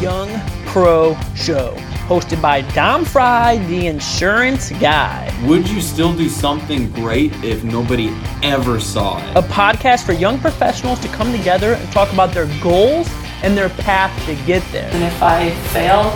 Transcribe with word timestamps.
Young 0.00 0.28
Pro 0.66 1.16
Show, 1.34 1.74
hosted 2.06 2.40
by 2.40 2.60
Dom 2.72 3.04
Fry, 3.04 3.58
the 3.66 3.88
insurance 3.88 4.70
guy. 4.72 5.34
Would 5.46 5.68
you 5.68 5.80
still 5.80 6.14
do 6.14 6.28
something 6.28 6.90
great 6.92 7.32
if 7.42 7.64
nobody 7.64 8.14
ever 8.42 8.78
saw 8.78 9.18
it? 9.18 9.36
A 9.36 9.42
podcast 9.42 10.06
for 10.06 10.12
young 10.12 10.38
professionals 10.38 11.00
to 11.00 11.08
come 11.08 11.32
together 11.32 11.74
and 11.74 11.90
talk 11.90 12.12
about 12.12 12.32
their 12.32 12.46
goals 12.62 13.08
and 13.42 13.56
their 13.56 13.70
path 13.70 14.14
to 14.26 14.36
get 14.46 14.62
there. 14.70 14.88
And 14.92 15.02
if 15.02 15.20
I 15.20 15.50
fail, 15.72 16.12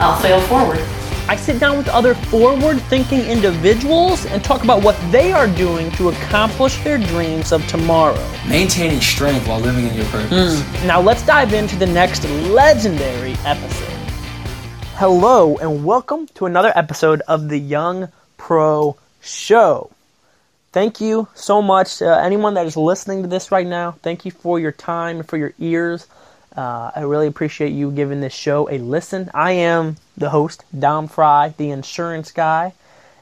I'll 0.00 0.20
fail 0.20 0.40
forward. 0.42 0.80
I 1.32 1.36
sit 1.36 1.58
down 1.58 1.78
with 1.78 1.88
other 1.88 2.14
forward 2.14 2.78
thinking 2.90 3.20
individuals 3.20 4.26
and 4.26 4.44
talk 4.44 4.64
about 4.64 4.82
what 4.82 4.94
they 5.10 5.32
are 5.32 5.46
doing 5.46 5.90
to 5.92 6.10
accomplish 6.10 6.76
their 6.84 6.98
dreams 6.98 7.52
of 7.52 7.66
tomorrow. 7.68 8.22
Maintaining 8.46 9.00
strength 9.00 9.48
while 9.48 9.58
living 9.58 9.86
in 9.86 9.94
your 9.94 10.04
purpose. 10.04 10.60
Mm. 10.60 10.86
Now 10.86 11.00
let's 11.00 11.24
dive 11.24 11.54
into 11.54 11.74
the 11.76 11.86
next 11.86 12.28
legendary 12.50 13.32
episode. 13.46 13.88
Hello, 14.96 15.56
and 15.56 15.86
welcome 15.86 16.26
to 16.34 16.44
another 16.44 16.70
episode 16.76 17.22
of 17.22 17.48
the 17.48 17.58
Young 17.58 18.12
Pro 18.36 18.98
Show. 19.22 19.90
Thank 20.72 21.00
you 21.00 21.28
so 21.34 21.62
much, 21.62 22.02
uh, 22.02 22.20
anyone 22.22 22.52
that 22.54 22.66
is 22.66 22.76
listening 22.76 23.22
to 23.22 23.28
this 23.28 23.50
right 23.50 23.66
now. 23.66 23.92
Thank 24.02 24.26
you 24.26 24.32
for 24.32 24.60
your 24.60 24.72
time 24.72 25.20
and 25.20 25.26
for 25.26 25.38
your 25.38 25.54
ears. 25.58 26.06
Uh, 26.56 26.90
I 26.94 27.00
really 27.00 27.26
appreciate 27.26 27.72
you 27.72 27.90
giving 27.90 28.20
this 28.20 28.32
show 28.32 28.68
a 28.70 28.78
listen. 28.78 29.30
I 29.32 29.52
am 29.52 29.96
the 30.16 30.30
host, 30.30 30.64
Dom 30.78 31.08
Fry, 31.08 31.54
the 31.56 31.70
insurance 31.70 32.30
guy. 32.32 32.74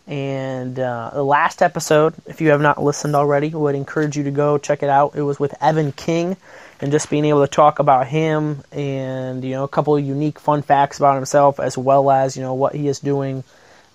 And 0.07 0.79
uh, 0.79 1.11
the 1.12 1.23
last 1.23 1.62
episode, 1.62 2.15
if 2.27 2.41
you 2.41 2.51
have 2.51 2.61
not 2.61 2.83
listened 2.83 3.15
already, 3.15 3.51
would 3.51 3.77
encourage 3.77 4.16
you 4.16 4.24
to 4.24 4.33
go 4.33 4.59
check 4.59 4.83
it 4.83 4.88
out. 4.88 5.15
It 5.15 5.23
was 5.23 5.38
with 5.38 5.55
Evan 5.62 5.93
King, 5.93 6.37
and 6.80 6.91
just 6.91 7.11
being 7.11 7.24
able 7.24 7.47
to 7.47 7.51
talk 7.51 7.79
about 7.79 8.09
him 8.09 8.65
and 8.73 9.45
you 9.45 9.51
know 9.51 9.62
a 9.62 9.69
couple 9.69 9.97
of 9.97 10.05
unique 10.05 10.41
fun 10.41 10.62
facts 10.62 10.99
about 10.99 11.15
himself, 11.15 11.60
as 11.60 11.79
well 11.79 12.10
as 12.10 12.37
you 12.37 12.43
know 12.43 12.54
what 12.54 12.74
he 12.74 12.88
is 12.88 12.99
doing 12.99 13.45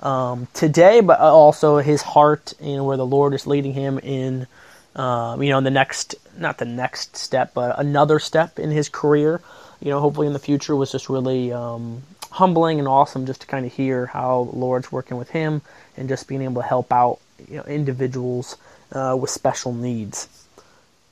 um, 0.02 0.48
today, 0.54 1.02
but 1.02 1.20
also 1.20 1.78
his 1.78 2.02
heart 2.02 2.54
and 2.62 2.86
where 2.86 2.96
the 2.96 3.06
Lord 3.06 3.34
is 3.34 3.46
leading 3.46 3.74
him 3.74 4.00
in 4.00 4.48
um, 4.96 5.44
you 5.44 5.50
know, 5.50 5.58
in 5.58 5.64
the 5.64 5.72
next, 5.72 6.16
not 6.38 6.58
the 6.58 6.66
next 6.66 7.16
step, 7.16 7.54
but 7.54 7.80
another 7.80 8.20
step 8.20 8.60
in 8.60 8.72
his 8.72 8.90
career, 8.90 9.42
you 9.82 9.90
know, 9.90 10.00
hopefully 10.00 10.28
in 10.28 10.34
the 10.34 10.40
future 10.40 10.76
was 10.76 10.92
just 10.92 11.10
really 11.10 11.52
um, 11.52 12.04
humbling 12.32 12.80
and 12.80 12.88
awesome 12.88 13.26
just 13.26 13.42
to 13.42 13.48
kind 13.48 13.66
of 13.66 13.74
hear 13.74 14.08
how 14.08 14.50
Lord's 14.54 14.92
working 14.92 15.18
with 15.18 15.30
him 15.30 15.62
and 15.98 16.10
just 16.10 16.28
being 16.28 16.42
able 16.42 16.62
to 16.62 16.68
help 16.68 16.92
out 16.92 17.20
you 17.50 17.58
know, 17.58 17.64
individuals 17.64 18.58
uh, 18.92 19.18
with 19.20 19.30
special 19.30 19.74
needs. 19.74 20.28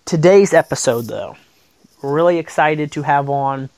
Today's 0.05 0.53
episode, 0.53 1.05
though, 1.05 1.37
really 2.01 2.37
excited 2.39 2.91
to 2.93 3.01
have 3.03 3.29
on. 3.29 3.69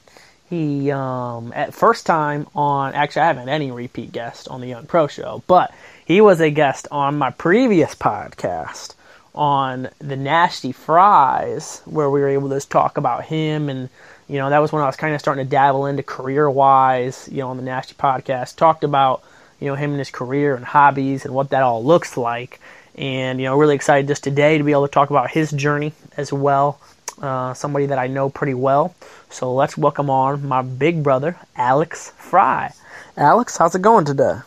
He, 0.50 0.92
um, 0.92 1.52
at 1.56 1.74
first 1.74 2.06
time 2.06 2.48
on, 2.56 2.94
actually, 2.94 3.24
I 3.24 3.28
haven't 3.28 3.50
any 3.50 3.72
repeat 3.72 4.12
guest 4.12 4.48
on 4.48 4.62
the 4.62 4.68
Young 4.68 4.86
Pro 4.86 5.08
Show, 5.08 5.44
but 5.48 5.74
he 6.06 6.22
was 6.22 6.40
a 6.40 6.52
guest 6.52 6.88
on 6.92 7.18
my 7.18 7.32
previous 7.32 7.96
podcast 7.96 8.94
on 9.36 9.90
the 10.00 10.16
Nasty 10.16 10.72
Fries, 10.72 11.82
where 11.86 12.10
we 12.10 12.22
were 12.22 12.30
able 12.30 12.50
to 12.50 12.68
talk 12.68 12.98
about 12.98 13.26
him. 13.26 13.70
And, 13.70 13.90
you 14.28 14.38
know, 14.38 14.50
that 14.50 14.60
was 14.60 14.72
when 14.72 14.82
I 14.82 14.88
was 14.88 14.96
kind 14.96 15.14
of 15.14 15.20
starting 15.20 15.46
to 15.46 15.50
dabble 15.50 15.86
into 15.86 16.02
career 16.02 16.50
wise, 16.50 17.30
you 17.32 17.40
know, 17.40 17.50
on 17.50 17.58
the 17.58 17.64
Nasty 17.64 17.94
podcast. 17.94 18.56
Talked 18.56 18.84
about, 18.84 19.24
you 19.60 19.68
know, 19.68 19.76
him 19.76 19.92
and 19.92 20.00
his 20.00 20.10
career 20.10 20.56
and 20.56 20.66
hobbies 20.66 21.26
and 21.26 21.34
what 21.34 21.50
that 21.50 21.62
all 21.62 21.84
looks 21.84 22.18
like. 22.18 22.60
And, 22.96 23.40
you 23.40 23.46
know, 23.46 23.58
really 23.58 23.76
excited 23.76 24.08
just 24.08 24.24
today 24.24 24.58
to 24.58 24.64
be 24.64 24.72
able 24.72 24.88
to 24.88 24.94
talk 24.94 25.10
about 25.10 25.30
his 25.30 25.52
journey 25.52 25.94
as 26.16 26.32
well. 26.32 26.80
Uh, 27.22 27.54
somebody 27.54 27.86
that 27.88 28.00
I 28.00 28.08
know 28.08 28.30
pretty 28.30 28.54
well. 28.54 28.96
So 29.30 29.54
let's 29.54 29.78
welcome 29.78 30.10
on 30.10 30.46
my 30.48 30.62
big 30.62 31.04
brother, 31.04 31.38
Alex 31.56 32.12
Fry. 32.18 32.74
Alex, 33.18 33.58
how's 33.58 33.76
it 33.76 33.82
going 33.82 34.06
today? 34.06 34.40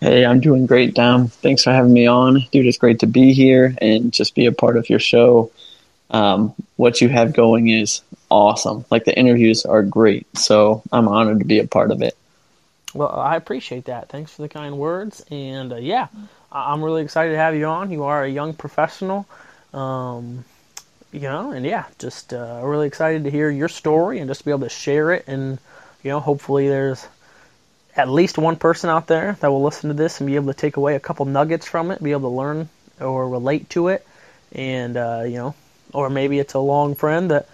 Hey, 0.00 0.26
I'm 0.26 0.40
doing 0.40 0.66
great, 0.66 0.94
Dom. 0.94 1.28
Thanks 1.28 1.64
for 1.64 1.72
having 1.72 1.92
me 1.92 2.06
on. 2.06 2.44
Dude, 2.52 2.66
it's 2.66 2.76
great 2.76 3.00
to 3.00 3.06
be 3.06 3.32
here 3.32 3.74
and 3.80 4.12
just 4.12 4.34
be 4.34 4.46
a 4.46 4.52
part 4.52 4.76
of 4.76 4.90
your 4.90 4.98
show. 4.98 5.50
Um, 6.10 6.54
what 6.76 7.00
you 7.00 7.08
have 7.08 7.32
going 7.32 7.68
is 7.68 8.02
awesome. 8.30 8.84
Like 8.90 9.04
the 9.04 9.18
interviews 9.18 9.64
are 9.64 9.82
great. 9.82 10.26
So 10.36 10.82
I'm 10.92 11.08
honored 11.08 11.38
to 11.38 11.44
be 11.44 11.60
a 11.60 11.66
part 11.66 11.90
of 11.90 12.02
it. 12.02 12.16
Well, 12.94 13.10
I 13.10 13.36
appreciate 13.36 13.86
that. 13.86 14.08
Thanks 14.08 14.32
for 14.32 14.42
the 14.42 14.48
kind 14.48 14.78
words. 14.78 15.24
And 15.30 15.72
uh, 15.72 15.76
yeah, 15.76 16.08
I'm 16.52 16.82
really 16.82 17.02
excited 17.02 17.32
to 17.32 17.38
have 17.38 17.54
you 17.54 17.66
on. 17.66 17.90
You 17.90 18.04
are 18.04 18.22
a 18.22 18.28
young 18.28 18.54
professional. 18.54 19.26
Um, 19.72 20.44
you 21.12 21.20
know, 21.20 21.52
and 21.52 21.64
yeah, 21.64 21.86
just 21.98 22.34
uh, 22.34 22.60
really 22.62 22.86
excited 22.86 23.24
to 23.24 23.30
hear 23.30 23.48
your 23.50 23.68
story 23.68 24.18
and 24.18 24.28
just 24.28 24.44
be 24.44 24.50
able 24.50 24.60
to 24.60 24.68
share 24.68 25.12
it. 25.12 25.24
And, 25.26 25.58
you 26.02 26.10
know, 26.10 26.20
hopefully 26.20 26.68
there's 26.68 27.06
at 27.96 28.08
least 28.10 28.36
one 28.36 28.56
person 28.56 28.90
out 28.90 29.06
there 29.06 29.36
that 29.40 29.50
will 29.50 29.62
listen 29.62 29.88
to 29.88 29.94
this 29.94 30.20
and 30.20 30.26
be 30.26 30.36
able 30.36 30.52
to 30.52 30.58
take 30.58 30.76
away 30.76 30.96
a 30.96 31.00
couple 31.00 31.24
nuggets 31.24 31.66
from 31.66 31.90
it, 31.90 32.02
be 32.02 32.12
able 32.12 32.30
to 32.30 32.36
learn 32.36 32.68
or 33.00 33.28
relate 33.28 33.70
to 33.70 33.88
it, 33.88 34.06
and 34.52 34.96
uh, 34.96 35.22
you 35.24 35.36
know, 35.36 35.54
or 35.92 36.10
maybe 36.10 36.38
it's 36.38 36.54
a 36.54 36.58
long 36.58 36.94
friend 36.94 37.30
that 37.30 37.48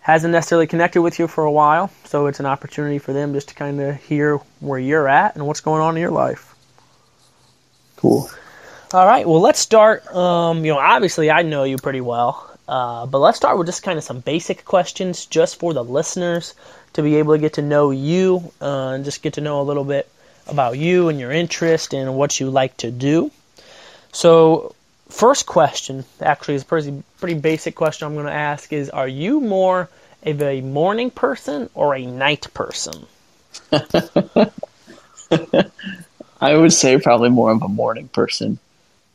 hasn't 0.00 0.32
necessarily 0.32 0.66
connected 0.66 1.02
with 1.02 1.18
you 1.18 1.28
for 1.28 1.44
a 1.44 1.52
while, 1.52 1.90
so 2.04 2.26
it's 2.26 2.40
an 2.40 2.46
opportunity 2.46 2.98
for 2.98 3.12
them 3.12 3.34
just 3.34 3.48
to 3.48 3.54
kind 3.54 3.80
of 3.80 3.96
hear 3.96 4.38
where 4.60 4.78
you're 4.78 5.06
at 5.06 5.34
and 5.34 5.46
what's 5.46 5.60
going 5.60 5.82
on 5.82 5.94
in 5.96 6.00
your 6.00 6.10
life. 6.10 6.54
Cool. 7.96 8.30
All 8.94 9.06
right, 9.06 9.28
well, 9.28 9.40
let's 9.40 9.60
start. 9.60 10.06
Um, 10.14 10.64
you 10.64 10.72
know, 10.72 10.78
obviously, 10.78 11.30
I 11.30 11.42
know 11.42 11.64
you 11.64 11.76
pretty 11.76 12.00
well, 12.00 12.49
uh, 12.70 13.04
but 13.04 13.18
let's 13.18 13.36
start 13.36 13.58
with 13.58 13.66
just 13.66 13.82
kind 13.82 13.98
of 13.98 14.04
some 14.04 14.20
basic 14.20 14.64
questions 14.64 15.26
just 15.26 15.58
for 15.58 15.74
the 15.74 15.82
listeners 15.82 16.54
to 16.92 17.02
be 17.02 17.16
able 17.16 17.34
to 17.34 17.38
get 17.38 17.54
to 17.54 17.62
know 17.62 17.90
you 17.90 18.52
uh, 18.62 18.90
and 18.90 19.04
just 19.04 19.24
get 19.24 19.32
to 19.32 19.40
know 19.40 19.60
a 19.60 19.64
little 19.64 19.82
bit 19.82 20.08
about 20.46 20.78
you 20.78 21.08
and 21.08 21.18
your 21.18 21.32
interest 21.32 21.92
and 21.92 22.14
what 22.14 22.38
you 22.38 22.48
like 22.48 22.76
to 22.76 22.92
do. 22.92 23.32
So, 24.12 24.76
first 25.08 25.46
question, 25.46 26.04
actually, 26.20 26.54
is 26.54 26.62
a 26.62 26.66
pretty, 26.66 27.02
pretty 27.18 27.40
basic 27.40 27.74
question 27.74 28.06
I'm 28.06 28.14
going 28.14 28.26
to 28.26 28.32
ask 28.32 28.72
is 28.72 28.88
Are 28.88 29.08
you 29.08 29.40
more 29.40 29.88
of 30.22 30.40
a 30.40 30.60
morning 30.60 31.10
person 31.10 31.70
or 31.74 31.96
a 31.96 32.06
night 32.06 32.46
person? 32.54 33.04
I 36.40 36.54
would 36.54 36.72
say 36.72 37.00
probably 37.00 37.30
more 37.30 37.50
of 37.50 37.62
a 37.62 37.68
morning 37.68 38.06
person. 38.06 38.60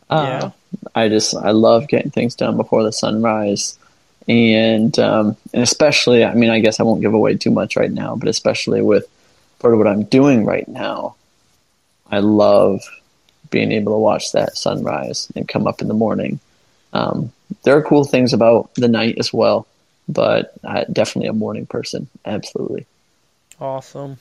Uh, 0.09 0.41
yeah. 0.41 0.51
I 0.94 1.09
just 1.09 1.36
I 1.36 1.52
love 1.52 1.88
getting 1.88 2.12
things 2.12 2.36
done 2.36 2.58
before 2.58 2.84
the 2.84 2.91
sunrise 2.91 3.78
and 4.28 4.97
um, 4.97 5.38
and 5.53 5.62
especially, 5.62 6.24
I 6.24 6.34
mean, 6.34 6.50
I 6.50 6.59
guess 6.59 6.80
I 6.80 6.84
won't 6.84 7.02
give 7.02 7.13
away 7.13 7.36
too 7.36 7.52
much 7.52 7.75
right 7.75 7.91
now, 7.91 8.16
but 8.16 8.28
especially 8.28 8.81
with 8.81 9.06
part 9.59 9.74
of 9.74 9.78
what 9.78 9.88
I'm 9.88 10.03
doing 10.03 10.46
right 10.46 10.68
now, 10.68 11.16
I 12.09 12.19
love 12.19 12.81
being 13.52 13.72
able 13.72 13.94
to 13.94 14.00
watch 14.00 14.31
that 14.31 14.58
sunrise 14.58 15.31
and 15.36 15.47
come 15.47 15.68
up 15.68 15.81
in 15.81 15.88
the 15.88 15.94
morning. 15.94 16.40
Um, 16.94 17.31
there 17.63 17.78
are 17.78 17.84
cool 17.84 18.03
things 18.03 18.34
about 18.34 18.74
the 18.75 18.88
night 18.88 19.18
as 19.19 19.31
well, 19.31 19.68
but 20.09 20.53
I, 20.63 20.86
definitely 20.92 21.30
a 21.30 21.34
morning 21.34 21.68
person, 21.68 22.07
absolutely. 22.25 22.88
Awesome. 23.62 24.18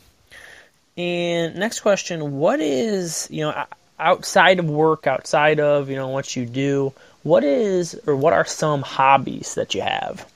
And 0.99 1.57
next 1.57 1.81
question: 1.81 2.37
What 2.37 2.61
is 2.61 3.27
you 3.31 3.41
know 3.41 3.65
outside 3.99 4.59
of 4.59 4.69
work, 4.69 5.06
outside 5.06 5.60
of 5.60 5.91
you 5.91 5.97
know 5.97 6.09
what 6.09 6.34
you 6.37 6.47
do? 6.47 6.93
What 7.22 7.44
is 7.44 7.99
or 8.06 8.16
what 8.16 8.32
are 8.32 8.44
some 8.44 8.82
hobbies 8.82 9.55
that 9.55 9.75
you 9.75 9.82
have? 9.82 10.27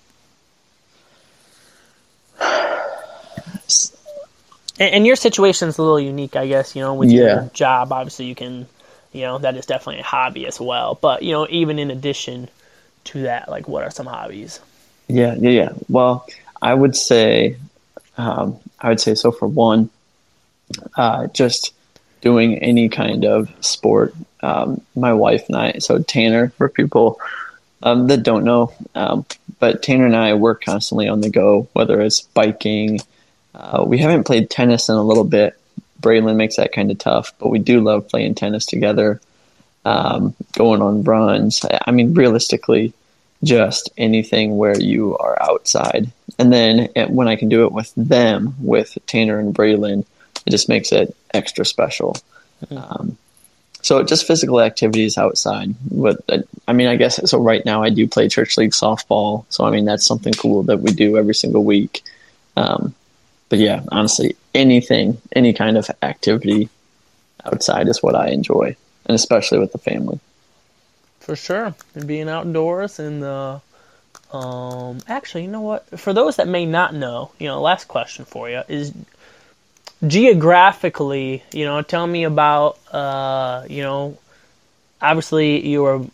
And, 4.80 4.94
and 4.94 5.06
your 5.06 5.16
situation 5.16 5.69
is 5.69 5.78
a 5.78 5.82
little 5.82 6.00
unique, 6.00 6.36
I 6.36 6.46
guess. 6.46 6.76
You 6.76 6.82
know, 6.82 6.94
with 6.94 7.10
yeah. 7.10 7.22
your 7.22 7.50
job, 7.52 7.92
obviously 7.92 8.26
you 8.26 8.34
can, 8.34 8.66
you 9.12 9.22
know, 9.22 9.38
that 9.38 9.56
is 9.56 9.66
definitely 9.66 10.00
a 10.00 10.04
hobby 10.04 10.46
as 10.46 10.60
well. 10.60 10.94
But 10.94 11.22
you 11.22 11.32
know, 11.32 11.46
even 11.50 11.78
in 11.78 11.90
addition 11.90 12.48
to 13.04 13.22
that, 13.22 13.48
like, 13.48 13.69
what 13.69 13.82
are 13.84 13.90
some 13.90 14.06
hobbies? 14.06 14.60
Yeah, 15.08 15.34
yeah, 15.38 15.50
yeah. 15.50 15.72
Well, 15.88 16.26
I 16.60 16.75
would 16.75 16.94
say, 16.94 17.56
um, 18.16 18.58
I 18.81 18.90
would 18.90 19.00
say 19.00 19.14
so. 19.14 19.32
For 19.32 19.49
one, 19.49 19.90
uh, 20.96 21.28
just 21.28 21.72
doing 22.20 22.59
any 22.59 22.88
kind 22.88 23.25
of 23.25 23.50
sport. 23.61 24.15
Um, 24.41 24.81
my 24.94 25.12
wife 25.12 25.49
and 25.49 25.56
I, 25.56 25.73
so 25.79 26.00
Tanner, 26.00 26.50
for 26.50 26.69
people 26.69 27.20
um, 27.82 28.06
that 28.09 28.23
don't 28.23 28.44
know, 28.44 28.73
um, 28.94 29.25
but 29.59 29.82
Tanner 29.82 30.06
and 30.06 30.17
I 30.17 30.35
work 30.35 30.65
constantly 30.65 31.09
on 31.09 31.20
the 31.20 31.31
go, 31.31 31.69
whether 31.73 32.00
it's 32.00 32.20
biking. 32.20 33.00
Uh, 33.55 33.85
we 33.87 33.99
haven't 33.99 34.25
played 34.25 34.50
tennis 34.50 34.88
in 34.88 34.94
a 34.94 35.03
little 35.03 35.25
bit. 35.25 35.59
Braylon 36.00 36.37
makes 36.37 36.56
that 36.56 36.73
kind 36.73 36.91
of 36.91 36.99
tough, 36.99 37.32
but 37.38 37.49
we 37.49 37.59
do 37.59 37.81
love 37.81 38.09
playing 38.09 38.37
tennis 38.37 38.67
together, 38.67 39.21
um, 39.85 40.35
going 40.53 40.81
on 40.81 41.03
runs. 41.03 41.64
I 41.87 41.91
mean, 41.91 42.14
realistically, 42.14 42.93
just 43.43 43.91
anything 43.97 44.56
where 44.56 44.79
you 44.79 45.17
are 45.19 45.41
outside. 45.41 46.11
And 46.38 46.53
then 46.53 46.88
eh, 46.94 47.06
when 47.06 47.29
I 47.29 47.37
can 47.37 47.49
do 47.49 47.64
it 47.64 47.73
with 47.73 47.93
them, 47.97 48.55
with 48.61 48.97
Tanner 49.06 49.38
and 49.38 49.55
Braylon, 49.55 50.05
it 50.46 50.50
just 50.50 50.69
makes 50.69 50.93
it 50.93 51.14
extra 51.32 51.64
special. 51.64 52.17
Mm-hmm. 52.64 52.79
Um, 52.79 53.19
so 53.82 54.02
just 54.02 54.26
physical 54.26 54.61
activities 54.61 55.17
outside. 55.17 55.75
But 55.90 56.20
I 56.67 56.73
mean, 56.73 56.88
I 56.88 56.96
guess 56.96 57.31
so. 57.31 57.38
Right 57.38 57.64
now, 57.64 57.82
I 57.82 57.90
do 57.90 58.08
play 58.08 58.29
church 58.29 58.56
league 58.56 58.73
softball. 58.73 59.44
So 59.50 59.64
I 59.64 59.70
mean, 59.70 59.85
that's 59.85 60.06
something 60.06 60.32
cool 60.35 60.64
that 60.64 60.81
we 60.81 60.93
do 60.93 61.17
every 61.17 61.35
single 61.35 61.64
week. 61.64 62.02
Um, 62.56 62.94
but 63.49 63.58
yeah, 63.58 63.82
honestly, 63.90 64.37
anything, 64.55 65.20
any 65.35 65.52
kind 65.52 65.79
of 65.79 65.90
activity 66.02 66.69
outside 67.44 67.88
is 67.88 68.02
what 68.02 68.14
I 68.14 68.29
enjoy, 68.29 68.76
and 69.06 69.14
especially 69.14 69.58
with 69.58 69.73
the 69.73 69.79
family. 69.79 70.19
For 71.20 71.37
sure, 71.37 71.75
and 71.94 72.06
being 72.06 72.29
outdoors 72.29 72.99
and 72.99 73.23
the. 73.23 73.61
Um, 74.32 75.00
actually, 75.08 75.44
you 75.44 75.50
know 75.50 75.62
what? 75.62 75.99
For 75.99 76.12
those 76.12 76.37
that 76.37 76.49
may 76.49 76.67
not 76.67 76.94
know, 76.94 77.31
you 77.38 77.46
know, 77.46 77.62
last 77.62 77.88
question 77.88 78.26
for 78.26 78.50
you 78.50 78.62
is 78.69 78.93
geographically, 80.06 81.43
you 81.53 81.65
know, 81.65 81.83
tell 81.83 82.06
me 82.06 82.25
about, 82.25 82.79
uh, 82.93 83.65
you 83.69 83.83
know, 83.83 84.19
obviously 85.00 85.67
you 85.67 85.83
were 85.83 86.05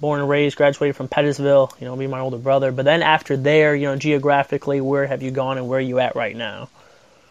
born 0.00 0.20
and 0.20 0.28
raised, 0.28 0.56
graduated 0.56 0.96
from 0.96 1.08
Pettisville, 1.08 1.78
you 1.80 1.86
know, 1.86 1.96
be 1.96 2.06
my 2.06 2.20
older 2.20 2.38
brother. 2.38 2.72
But 2.72 2.84
then 2.84 3.02
after 3.02 3.36
there, 3.36 3.74
you 3.74 3.86
know, 3.86 3.96
geographically, 3.96 4.80
where 4.80 5.06
have 5.06 5.22
you 5.22 5.30
gone 5.30 5.58
and 5.58 5.68
where 5.68 5.78
are 5.78 5.82
you 5.82 5.98
at 5.98 6.16
right 6.16 6.36
now? 6.36 6.68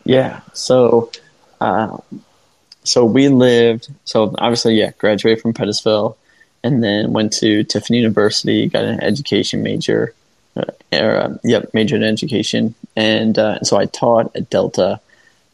Yeah. 0.04 0.42
So, 0.54 1.12
uh, 1.60 1.98
so 2.84 3.06
we 3.06 3.28
lived. 3.28 3.90
So 4.06 4.34
obviously, 4.38 4.76
yeah, 4.76 4.92
graduated 4.98 5.42
from 5.42 5.54
Pettisville, 5.54 6.16
and 6.64 6.84
then 6.84 7.14
went 7.14 7.34
to 7.34 7.64
Tiffin 7.64 7.96
University, 7.96 8.68
got 8.68 8.84
an 8.86 9.02
education 9.02 9.64
major. 9.64 10.14
Or, 10.92 11.16
uh, 11.16 11.38
yep, 11.44 11.72
majored 11.76 12.02
in 12.02 12.08
education, 12.08 12.74
and 12.96 13.38
uh, 13.38 13.62
so 13.62 13.78
I 13.78 13.86
taught 13.86 14.36
at 14.36 14.50
Delta 14.50 15.00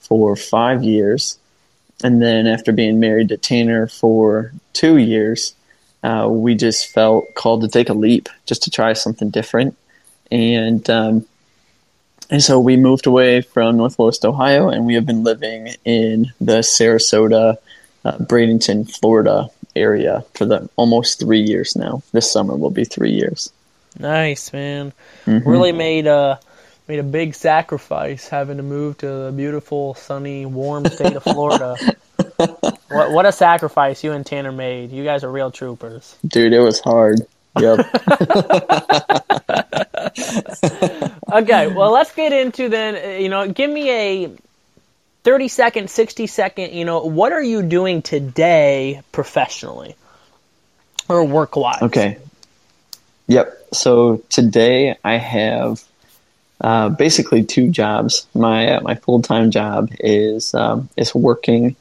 for 0.04 0.36
five 0.36 0.84
years, 0.84 1.38
and 2.04 2.22
then 2.22 2.48
after 2.48 2.72
being 2.72 3.00
married 3.00 3.30
to 3.30 3.38
Tanner 3.38 3.88
for 3.88 4.52
two 4.74 4.98
years, 4.98 5.56
uh, 6.04 6.28
we 6.30 6.56
just 6.56 6.92
felt 6.92 7.34
called 7.36 7.62
to 7.62 7.68
take 7.68 7.90
a 7.90 7.94
leap, 7.94 8.30
just 8.46 8.64
to 8.64 8.72
try 8.72 8.94
something 8.94 9.30
different, 9.30 9.76
and 10.32 10.90
um, 10.90 11.26
and 12.30 12.42
so 12.42 12.60
we 12.60 12.78
moved 12.78 13.06
away 13.06 13.42
from 13.42 13.78
Northwest 13.78 14.26
Ohio, 14.26 14.70
and 14.70 14.86
we 14.86 14.96
have 14.96 15.06
been 15.06 15.24
living 15.24 15.76
in 15.86 16.32
the 16.42 16.60
Sarasota, 16.60 17.58
uh, 18.06 18.18
Bradenton, 18.18 18.90
Florida 19.00 19.50
area 19.76 20.24
for 20.34 20.46
the 20.46 20.70
almost 20.76 21.20
three 21.20 21.42
years 21.42 21.76
now. 21.76 22.02
This 22.12 22.32
summer 22.32 22.56
will 22.56 22.70
be 22.70 22.86
three 22.86 23.12
years. 23.12 23.52
Nice 24.00 24.52
man. 24.52 24.94
Mm-hmm. 25.26 25.48
Really 25.48 25.72
made 25.72 26.08
a 26.08 26.40
made 26.88 27.00
a 27.00 27.03
big 27.03 27.35
sacrifice 27.35 28.27
having 28.27 28.57
to 28.57 28.63
move 28.63 28.97
to 29.00 29.07
the 29.07 29.33
beautiful, 29.35 29.94
sunny, 29.95 30.45
warm 30.45 30.85
state 30.85 31.15
of 31.15 31.24
Florida. 31.24 31.75
what 32.89 33.12
what 33.12 33.25
a 33.25 33.31
sacrifice 33.31 34.03
you 34.03 34.12
and 34.12 34.25
Tanner 34.25 34.51
made. 34.51 34.91
You 34.91 35.03
guys 35.03 35.24
are 35.24 35.31
real 35.31 35.51
troopers. 35.51 36.18
Dude, 36.25 36.53
it 36.53 36.59
was 36.59 36.80
hard. 36.80 37.21
Yep. 37.59 37.80
okay, 41.31 41.68
well, 41.68 41.91
let's 41.91 42.13
get 42.15 42.33
into 42.33 42.69
then. 42.69 42.95
Uh, 42.95 43.19
you 43.19 43.30
know, 43.30 43.47
give 43.47 43.69
me 43.69 43.91
a 43.91 44.31
30 45.24 45.47
second, 45.47 45.89
60 45.89 46.27
second, 46.27 46.74
you 46.74 46.85
know, 46.85 47.01
what 47.01 47.31
are 47.31 47.41
you 47.41 47.62
doing 47.62 48.01
today 48.01 49.01
professionally 49.12 49.95
or 51.07 51.24
work 51.24 51.56
wise? 51.56 51.81
Okay. 51.81 52.18
Yep. 53.27 53.68
So 53.74 54.21
today 54.30 54.97
I 55.03 55.18
have 55.18 55.83
uh, 56.63 56.89
basically 56.89 57.44
two 57.44 57.69
jobs. 57.69 58.25
My 58.33 58.75
uh, 58.75 58.81
my 58.81 58.95
full 58.95 59.21
time 59.21 59.51
job 59.51 59.89
is 60.00 60.54
um, 60.54 60.89
is 60.98 61.13
working 61.13 61.75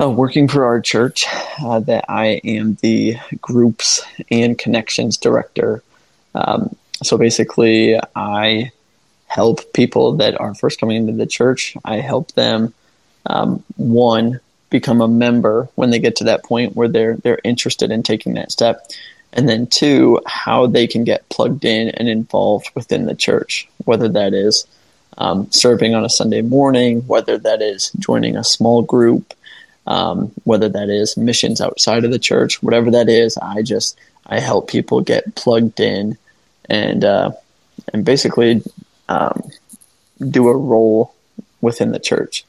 uh, 0.00 0.10
working 0.10 0.48
for 0.48 0.64
our 0.64 0.80
church. 0.80 1.26
Uh, 1.62 1.80
that 1.80 2.06
I 2.08 2.40
am 2.44 2.76
the 2.80 3.16
groups 3.40 4.02
and 4.30 4.58
connections 4.58 5.16
director. 5.16 5.82
Um, 6.34 6.74
so 7.02 7.18
basically, 7.18 8.00
I 8.16 8.72
help 9.26 9.72
people 9.72 10.14
that 10.16 10.40
are 10.40 10.54
first 10.54 10.80
coming 10.80 10.96
into 10.96 11.12
the 11.12 11.26
church. 11.26 11.76
I 11.84 11.96
help 11.96 12.32
them 12.32 12.72
um, 13.26 13.62
one 13.76 14.40
become 14.70 15.00
a 15.00 15.08
member 15.08 15.68
when 15.74 15.90
they 15.90 15.98
get 15.98 16.16
to 16.16 16.24
that 16.24 16.42
point 16.42 16.74
where 16.74 16.88
they're 16.88 17.16
they're 17.16 17.40
interested 17.44 17.90
in 17.90 18.02
taking 18.02 18.34
that 18.34 18.50
step, 18.50 18.90
and 19.34 19.48
then 19.48 19.66
two 19.66 20.20
how 20.26 20.66
they 20.66 20.86
can 20.86 21.04
get 21.04 21.28
plugged 21.28 21.64
in 21.64 21.90
and 21.90 22.08
involved 22.08 22.70
within 22.74 23.06
the 23.06 23.14
church, 23.14 23.68
whether 23.84 24.08
that 24.08 24.32
is 24.32 24.66
um, 25.18 25.50
serving 25.50 25.94
on 25.94 26.04
a 26.04 26.08
Sunday 26.08 26.40
morning, 26.40 27.00
whether 27.06 27.36
that 27.38 27.60
is 27.60 27.90
joining 27.98 28.36
a 28.36 28.44
small 28.44 28.82
group, 28.82 29.34
um, 29.86 30.32
whether 30.44 30.68
that 30.68 30.88
is 30.88 31.16
missions 31.16 31.60
outside 31.60 32.04
of 32.04 32.12
the 32.12 32.18
church, 32.18 32.62
whatever 32.62 32.92
that 32.92 33.08
is. 33.08 33.36
I 33.38 33.62
just 33.62 33.98
I 34.26 34.38
help 34.38 34.68
people 34.68 35.00
get 35.00 35.34
plugged 35.34 35.80
in 35.80 36.16
and 36.66 37.04
uh, 37.04 37.32
and 37.92 38.04
basically 38.04 38.62
um, 39.08 39.50
do 40.30 40.48
a 40.48 40.56
role 40.56 41.12
within 41.60 41.90
the 41.90 41.98
church. 41.98 42.44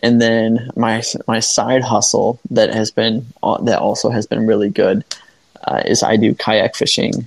And 0.00 0.20
then 0.20 0.70
my 0.76 1.02
my 1.26 1.40
side 1.40 1.82
hustle 1.82 2.38
that 2.50 2.72
has 2.74 2.90
been 2.90 3.26
that 3.62 3.78
also 3.78 4.10
has 4.10 4.26
been 4.26 4.46
really 4.46 4.68
good 4.68 5.04
uh, 5.64 5.82
is 5.86 6.02
I 6.02 6.16
do 6.16 6.34
kayak 6.34 6.76
fishing. 6.76 7.26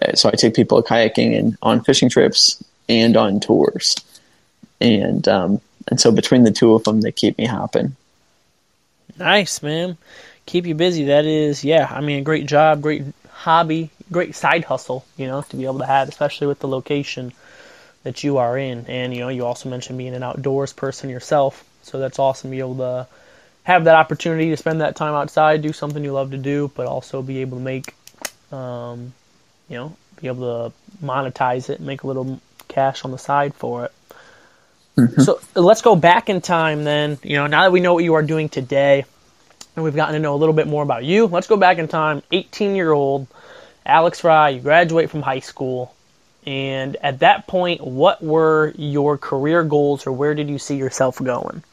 Uh, 0.00 0.12
so 0.14 0.28
I 0.28 0.32
take 0.32 0.54
people 0.54 0.82
kayaking 0.82 1.38
and 1.38 1.56
on 1.62 1.82
fishing 1.82 2.08
trips 2.08 2.62
and 2.88 3.16
on 3.16 3.40
tours, 3.40 3.96
and 4.80 5.26
um, 5.28 5.60
and 5.88 6.00
so 6.00 6.10
between 6.12 6.44
the 6.44 6.50
two 6.50 6.74
of 6.74 6.84
them, 6.84 7.00
they 7.00 7.12
keep 7.12 7.38
me 7.38 7.46
hopping. 7.46 7.96
Nice, 9.18 9.62
man. 9.62 9.96
Keep 10.44 10.66
you 10.66 10.74
busy. 10.74 11.04
That 11.04 11.24
is, 11.24 11.64
yeah. 11.64 11.88
I 11.90 12.00
mean, 12.00 12.22
great 12.22 12.46
job, 12.46 12.82
great 12.82 13.04
hobby, 13.30 13.90
great 14.12 14.34
side 14.34 14.64
hustle. 14.64 15.04
You 15.16 15.26
know, 15.26 15.42
to 15.42 15.56
be 15.56 15.64
able 15.64 15.78
to 15.78 15.86
have, 15.86 16.08
especially 16.08 16.46
with 16.46 16.60
the 16.60 16.68
location 16.68 17.32
that 18.02 18.22
you 18.22 18.38
are 18.38 18.56
in. 18.56 18.86
And 18.86 19.12
you 19.14 19.20
know, 19.20 19.28
you 19.28 19.44
also 19.44 19.68
mentioned 19.68 19.98
being 19.98 20.14
an 20.14 20.22
outdoors 20.22 20.72
person 20.72 21.10
yourself, 21.10 21.64
so 21.82 21.98
that's 21.98 22.18
awesome 22.18 22.50
to 22.50 22.54
be 22.54 22.60
able 22.60 22.76
to 22.76 23.06
have 23.66 23.82
that 23.82 23.96
opportunity 23.96 24.50
to 24.50 24.56
spend 24.56 24.80
that 24.80 24.94
time 24.94 25.12
outside, 25.14 25.60
do 25.60 25.72
something 25.72 26.04
you 26.04 26.12
love 26.12 26.30
to 26.30 26.38
do, 26.38 26.70
but 26.76 26.86
also 26.86 27.20
be 27.20 27.38
able 27.38 27.58
to 27.58 27.64
make, 27.64 27.94
um, 28.52 29.12
you 29.68 29.76
know, 29.76 29.96
be 30.20 30.28
able 30.28 30.70
to 30.70 31.04
monetize 31.04 31.68
it, 31.68 31.78
and 31.78 31.86
make 31.86 32.04
a 32.04 32.06
little 32.06 32.40
cash 32.68 33.04
on 33.04 33.10
the 33.10 33.18
side 33.18 33.54
for 33.54 33.86
it. 33.86 33.92
Mm-hmm. 34.96 35.20
So 35.20 35.40
let's 35.56 35.82
go 35.82 35.96
back 35.96 36.28
in 36.28 36.40
time 36.40 36.84
then. 36.84 37.18
You 37.24 37.38
know, 37.38 37.48
now 37.48 37.64
that 37.64 37.72
we 37.72 37.80
know 37.80 37.92
what 37.92 38.04
you 38.04 38.14
are 38.14 38.22
doing 38.22 38.48
today, 38.48 39.04
and 39.74 39.84
we've 39.84 39.96
gotten 39.96 40.14
to 40.14 40.20
know 40.20 40.36
a 40.36 40.38
little 40.38 40.54
bit 40.54 40.68
more 40.68 40.84
about 40.84 41.04
you, 41.04 41.26
let's 41.26 41.48
go 41.48 41.56
back 41.56 41.78
in 41.78 41.88
time. 41.88 42.22
18 42.30 42.76
year 42.76 42.92
old 42.92 43.26
Alex 43.84 44.20
Fry, 44.20 44.50
you 44.50 44.60
graduate 44.60 45.10
from 45.10 45.22
high 45.22 45.40
school. 45.40 45.92
And 46.46 46.94
at 47.02 47.18
that 47.18 47.48
point, 47.48 47.80
what 47.80 48.22
were 48.22 48.72
your 48.78 49.18
career 49.18 49.64
goals 49.64 50.06
or 50.06 50.12
where 50.12 50.36
did 50.36 50.48
you 50.48 50.60
see 50.60 50.76
yourself 50.76 51.18
going? 51.20 51.64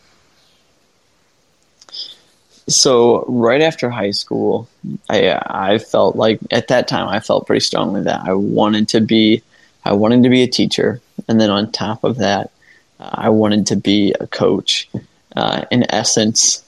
So 2.67 3.25
right 3.27 3.62
after 3.62 3.89
high 3.89 4.12
school, 4.12 4.70
I 5.10 5.39
I 5.46 5.77
felt 5.79 6.15
like 6.15 6.39
at 6.51 6.70
that 6.70 6.88
time 6.88 7.08
I 7.08 7.20
felt 7.20 7.46
pretty 7.46 7.60
strongly 7.60 8.01
that 8.03 8.22
I 8.25 8.34
wanted 8.34 8.88
to 8.89 9.01
be 9.01 9.43
I 9.86 9.93
wanted 9.93 10.24
to 10.24 10.29
be 10.29 10.43
a 10.43 10.48
teacher, 10.48 11.01
and 11.27 11.39
then 11.39 11.50
on 11.50 11.72
top 11.72 12.03
of 12.03 12.17
that, 12.17 12.51
I 13.00 13.29
wanted 13.29 13.67
to 13.67 13.75
be 13.75 14.13
a 14.20 14.27
coach. 14.27 14.88
Uh, 15.36 15.65
in 15.72 15.86
essence, 15.89 16.63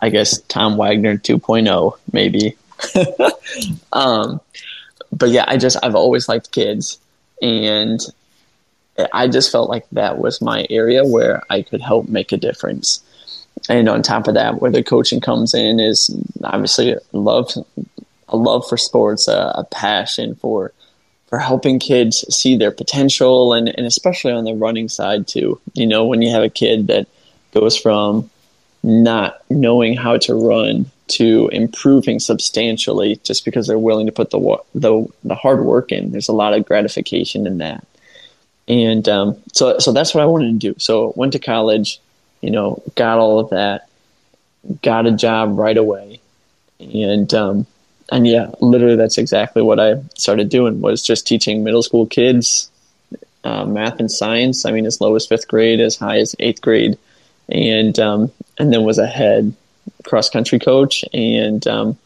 I 0.00 0.10
guess 0.10 0.40
Tom 0.42 0.76
Wagner 0.76 1.16
2.0 1.16 1.92
maybe. 2.12 2.56
um, 3.92 4.40
but 5.12 5.30
yeah, 5.30 5.44
I 5.46 5.56
just 5.56 5.76
I've 5.82 5.94
always 5.94 6.28
liked 6.28 6.52
kids, 6.52 6.98
and 7.40 8.00
I 9.12 9.28
just 9.28 9.52
felt 9.52 9.70
like 9.70 9.86
that 9.92 10.18
was 10.18 10.42
my 10.42 10.66
area 10.68 11.04
where 11.04 11.42
I 11.50 11.62
could 11.62 11.80
help 11.80 12.08
make 12.08 12.32
a 12.32 12.36
difference. 12.36 13.02
And 13.68 13.88
on 13.88 14.02
top 14.02 14.28
of 14.28 14.34
that, 14.34 14.60
where 14.60 14.70
the 14.70 14.82
coaching 14.82 15.20
comes 15.20 15.54
in 15.54 15.80
is 15.80 16.14
obviously 16.44 16.96
love, 17.12 17.52
a 18.28 18.36
love 18.36 18.68
for 18.68 18.76
sports, 18.76 19.28
a, 19.28 19.52
a 19.56 19.64
passion 19.64 20.34
for 20.36 20.72
for 21.28 21.40
helping 21.40 21.80
kids 21.80 22.24
see 22.34 22.56
their 22.56 22.70
potential, 22.70 23.52
and, 23.52 23.68
and 23.68 23.84
especially 23.84 24.30
on 24.30 24.44
the 24.44 24.54
running 24.54 24.88
side 24.88 25.26
too. 25.26 25.60
You 25.74 25.86
know, 25.86 26.06
when 26.06 26.22
you 26.22 26.30
have 26.30 26.44
a 26.44 26.48
kid 26.48 26.86
that 26.86 27.08
goes 27.52 27.76
from 27.76 28.30
not 28.82 29.42
knowing 29.50 29.96
how 29.96 30.16
to 30.16 30.34
run 30.34 30.90
to 31.08 31.48
improving 31.52 32.20
substantially 32.20 33.16
just 33.24 33.44
because 33.44 33.66
they're 33.66 33.78
willing 33.78 34.06
to 34.06 34.12
put 34.12 34.30
the 34.30 34.58
the, 34.74 35.06
the 35.24 35.34
hard 35.34 35.64
work 35.64 35.92
in. 35.92 36.12
There's 36.12 36.28
a 36.28 36.32
lot 36.32 36.54
of 36.54 36.64
gratification 36.64 37.46
in 37.46 37.58
that, 37.58 37.86
and 38.68 39.08
um, 39.08 39.36
so 39.52 39.78
so 39.78 39.92
that's 39.92 40.14
what 40.14 40.22
I 40.22 40.26
wanted 40.26 40.60
to 40.60 40.72
do. 40.72 40.78
So 40.78 41.12
went 41.16 41.32
to 41.32 41.38
college, 41.38 42.00
you 42.40 42.50
know, 42.50 42.82
got 42.94 43.18
all 43.18 43.40
of 43.40 43.50
that, 43.50 43.88
got 44.82 45.06
a 45.06 45.12
job 45.12 45.58
right 45.58 45.76
away, 45.76 46.20
and 46.78 47.32
um, 47.34 47.66
and 48.10 48.26
yeah, 48.26 48.50
literally 48.60 48.96
that's 48.96 49.18
exactly 49.18 49.62
what 49.62 49.80
I 49.80 50.02
started 50.16 50.48
doing 50.48 50.80
was 50.80 51.02
just 51.02 51.26
teaching 51.26 51.64
middle 51.64 51.82
school 51.82 52.06
kids 52.06 52.70
uh, 53.46 53.64
math 53.64 54.00
and 54.00 54.10
science. 54.10 54.64
I 54.64 54.72
mean, 54.72 54.86
as 54.86 55.00
low 55.00 55.14
as 55.14 55.26
fifth 55.26 55.46
grade, 55.46 55.80
as 55.80 55.96
high 55.96 56.18
as 56.18 56.34
eighth 56.40 56.60
grade, 56.60 56.98
and 57.48 57.98
um, 57.98 58.32
and 58.58 58.72
then 58.72 58.82
was 58.82 58.98
a 58.98 59.06
head 59.06 59.54
cross 60.04 60.28
country 60.28 60.58
coach 60.58 61.04
and 61.12 61.64
um, 61.66 61.96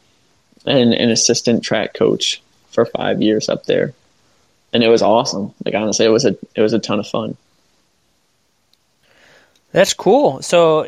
and 0.66 0.92
an 0.92 1.10
assistant 1.10 1.64
track 1.64 1.94
coach 1.94 2.42
for 2.70 2.84
five 2.84 3.22
years 3.22 3.48
up 3.48 3.64
there, 3.64 3.94
and 4.72 4.82
it 4.82 4.88
was 4.88 5.02
awesome. 5.02 5.54
Like 5.64 5.74
honestly, 5.74 6.04
it 6.04 6.10
was 6.10 6.26
a 6.26 6.36
it 6.54 6.60
was 6.60 6.74
a 6.74 6.78
ton 6.78 7.00
of 7.00 7.06
fun. 7.06 7.36
That's 9.72 9.94
cool. 9.94 10.42
So, 10.42 10.86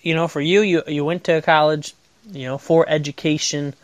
you 0.00 0.14
know, 0.14 0.28
for 0.28 0.40
you, 0.40 0.62
you 0.62 0.82
you 0.86 1.04
went 1.04 1.24
to 1.24 1.42
college, 1.42 1.94
you 2.30 2.46
know, 2.46 2.58
for 2.58 2.88
education. 2.88 3.74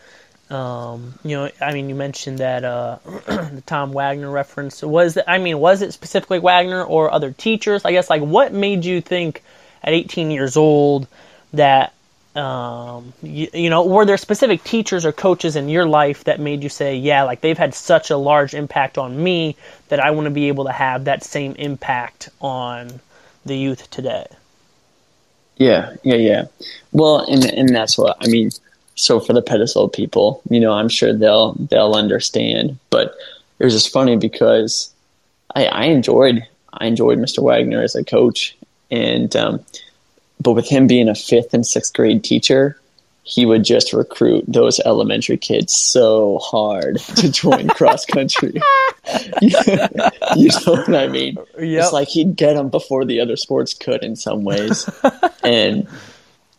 Um, 0.50 1.18
you 1.22 1.36
know, 1.36 1.50
I 1.60 1.74
mean, 1.74 1.90
you 1.90 1.94
mentioned 1.94 2.38
that 2.38 2.64
uh, 2.64 2.98
the 3.26 3.62
Tom 3.66 3.92
Wagner 3.92 4.30
reference 4.30 4.82
was. 4.82 5.18
I 5.26 5.38
mean, 5.38 5.58
was 5.58 5.82
it 5.82 5.92
specifically 5.92 6.38
Wagner 6.38 6.82
or 6.82 7.12
other 7.12 7.30
teachers? 7.32 7.84
I 7.84 7.92
guess 7.92 8.08
like 8.08 8.22
what 8.22 8.52
made 8.52 8.84
you 8.84 9.02
think 9.02 9.42
at 9.84 9.92
18 9.92 10.30
years 10.30 10.56
old 10.56 11.06
that 11.52 11.92
um, 12.34 13.12
you, 13.22 13.48
you 13.52 13.70
know 13.70 13.84
were 13.84 14.06
there 14.06 14.16
specific 14.16 14.64
teachers 14.64 15.04
or 15.04 15.12
coaches 15.12 15.56
in 15.56 15.68
your 15.68 15.86
life 15.86 16.24
that 16.24 16.40
made 16.40 16.62
you 16.62 16.70
say, 16.70 16.96
yeah, 16.96 17.24
like 17.24 17.42
they've 17.42 17.58
had 17.58 17.74
such 17.74 18.10
a 18.10 18.16
large 18.16 18.54
impact 18.54 18.96
on 18.96 19.22
me 19.22 19.56
that 19.88 20.00
I 20.00 20.12
want 20.12 20.24
to 20.24 20.30
be 20.30 20.48
able 20.48 20.64
to 20.64 20.72
have 20.72 21.04
that 21.04 21.22
same 21.22 21.52
impact 21.56 22.30
on 22.40 23.00
the 23.44 23.56
youth 23.56 23.90
today. 23.90 24.26
Yeah, 25.58 25.94
yeah, 26.04 26.14
yeah. 26.14 26.44
Well, 26.92 27.18
and 27.18 27.44
and 27.44 27.68
that's 27.74 27.98
what 27.98 28.16
I 28.20 28.28
mean. 28.28 28.50
So 28.94 29.20
for 29.20 29.32
the 29.32 29.42
Pettisville 29.42 29.92
people, 29.92 30.40
you 30.48 30.60
know, 30.60 30.72
I'm 30.72 30.88
sure 30.88 31.12
they'll 31.12 31.54
they'll 31.54 31.94
understand. 31.94 32.78
But 32.90 33.14
it 33.58 33.64
was 33.64 33.74
just 33.74 33.92
funny 33.92 34.16
because 34.16 34.92
I, 35.54 35.66
I 35.66 35.84
enjoyed 35.86 36.46
I 36.72 36.86
enjoyed 36.86 37.18
Mr. 37.18 37.42
Wagner 37.42 37.82
as 37.82 37.96
a 37.96 38.04
coach, 38.04 38.56
and 38.90 39.34
um, 39.36 39.64
but 40.40 40.52
with 40.52 40.68
him 40.68 40.86
being 40.86 41.08
a 41.08 41.14
fifth 41.14 41.54
and 41.54 41.66
sixth 41.66 41.92
grade 41.92 42.22
teacher, 42.22 42.80
he 43.28 43.44
would 43.44 43.62
just 43.62 43.92
recruit 43.92 44.42
those 44.48 44.80
elementary 44.86 45.36
kids 45.36 45.76
so 45.76 46.38
hard 46.38 46.98
to 46.98 47.30
join 47.30 47.68
cross 47.68 48.06
country. 48.06 48.54
you 49.42 49.50
know 49.50 50.72
what 50.72 50.94
I 50.94 51.08
mean? 51.08 51.36
Yep. 51.36 51.44
It's 51.58 51.92
like 51.92 52.08
he'd 52.08 52.36
get 52.36 52.54
them 52.54 52.70
before 52.70 53.04
the 53.04 53.20
other 53.20 53.36
sports 53.36 53.74
could 53.74 54.02
in 54.02 54.16
some 54.16 54.44
ways, 54.44 54.88
and 55.44 55.86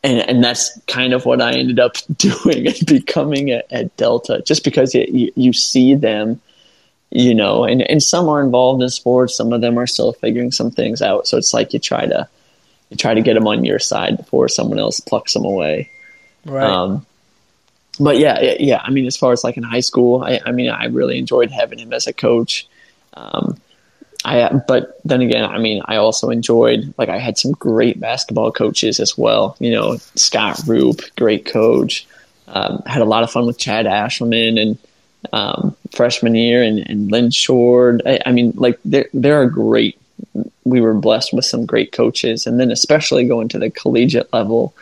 and 0.03 0.19
and 0.29 0.43
that's 0.43 0.79
kind 0.85 1.13
of 1.13 1.25
what 1.25 1.41
I 1.41 1.53
ended 1.53 1.79
up 1.79 1.95
doing 2.17 2.67
and 2.67 2.85
becoming 2.85 3.49
at, 3.49 3.65
at 3.71 3.97
Delta, 3.97 4.43
just 4.45 4.63
because 4.63 4.93
it, 4.93 5.09
you 5.09 5.31
you 5.35 5.53
see 5.53 5.95
them, 5.95 6.39
you 7.09 7.33
know, 7.33 7.63
and 7.63 7.81
and 7.81 8.01
some 8.03 8.29
are 8.29 8.43
involved 8.43 8.83
in 8.83 8.89
sports, 8.89 9.35
some 9.35 9.53
of 9.53 9.61
them 9.61 9.79
are 9.79 9.87
still 9.87 10.13
figuring 10.13 10.51
some 10.51 10.69
things 10.69 11.01
out. 11.01 11.27
So 11.27 11.35
it's 11.35 11.51
like 11.51 11.73
you 11.73 11.79
try 11.79 12.05
to 12.05 12.29
you 12.91 12.97
try 12.97 13.15
to 13.15 13.21
get 13.21 13.33
them 13.33 13.47
on 13.47 13.65
your 13.65 13.79
side 13.79 14.17
before 14.17 14.49
someone 14.49 14.77
else 14.77 14.99
plucks 14.99 15.33
them 15.33 15.45
away. 15.45 15.89
Right. 16.49 16.69
Um, 16.69 17.05
but 17.99 18.17
yeah, 18.17 18.55
yeah, 18.59 18.81
I 18.81 18.91
mean, 18.91 19.05
as 19.05 19.17
far 19.17 19.33
as 19.33 19.43
like 19.43 19.57
in 19.57 19.63
high 19.63 19.81
school, 19.81 20.23
I, 20.23 20.39
I 20.45 20.51
mean, 20.51 20.69
I 20.69 20.85
really 20.85 21.19
enjoyed 21.19 21.51
having 21.51 21.79
him 21.79 21.91
as 21.91 22.07
a 22.07 22.13
coach. 22.13 22.67
Um, 23.13 23.59
I, 24.23 24.49
but 24.67 24.99
then 25.03 25.21
again, 25.21 25.45
I 25.45 25.57
mean, 25.59 25.81
I 25.85 25.97
also 25.97 26.29
enjoyed 26.29 26.93
like 26.97 27.09
I 27.09 27.19
had 27.19 27.37
some 27.37 27.51
great 27.51 27.99
basketball 27.99 28.51
coaches 28.51 28.99
as 28.99 29.17
well. 29.17 29.55
You 29.59 29.71
know, 29.71 29.97
Scott 30.15 30.61
Roop, 30.65 31.01
great 31.17 31.45
coach. 31.45 32.07
Um, 32.47 32.81
had 32.85 33.01
a 33.01 33.05
lot 33.05 33.23
of 33.23 33.31
fun 33.31 33.45
with 33.45 33.57
Chad 33.57 33.85
Ashelman 33.85 34.59
and 34.59 34.77
um, 35.33 35.75
freshman 35.91 36.35
year, 36.35 36.63
and, 36.63 36.79
and 36.89 37.11
Lynn 37.11 37.31
Shord. 37.31 38.01
I, 38.05 38.19
I 38.25 38.31
mean, 38.31 38.53
like 38.55 38.79
there 38.85 39.07
there 39.13 39.41
are 39.41 39.47
great. 39.47 39.99
We 40.63 40.81
were 40.81 40.93
blessed 40.93 41.33
with 41.33 41.45
some 41.45 41.65
great 41.65 41.91
coaches, 41.91 42.47
and 42.47 42.59
then 42.59 42.71
especially 42.71 43.27
going 43.27 43.49
to 43.49 43.59
the 43.59 43.69
collegiate 43.69 44.31
level 44.33 44.73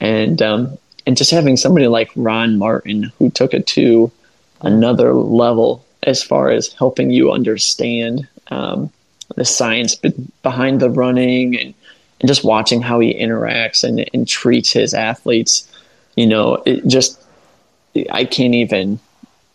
and 0.00 0.40
um, 0.40 0.78
and 1.10 1.16
just 1.16 1.32
having 1.32 1.56
somebody 1.56 1.88
like 1.88 2.12
Ron 2.14 2.56
Martin 2.56 3.10
who 3.18 3.30
took 3.30 3.52
it 3.52 3.66
to 3.66 4.12
another 4.60 5.12
level 5.12 5.84
as 6.04 6.22
far 6.22 6.50
as 6.50 6.72
helping 6.74 7.10
you 7.10 7.32
understand 7.32 8.28
um, 8.52 8.92
the 9.34 9.44
science 9.44 9.96
be- 9.96 10.14
behind 10.44 10.78
the 10.78 10.88
running 10.88 11.58
and, 11.58 11.74
and 12.20 12.28
just 12.28 12.44
watching 12.44 12.80
how 12.80 13.00
he 13.00 13.12
interacts 13.12 13.82
and, 13.82 14.08
and 14.14 14.28
treats 14.28 14.70
his 14.70 14.94
athletes. 14.94 15.68
You 16.14 16.28
know, 16.28 16.62
it 16.64 16.86
just 16.86 17.20
I 18.12 18.24
can't 18.24 18.54
even 18.54 19.00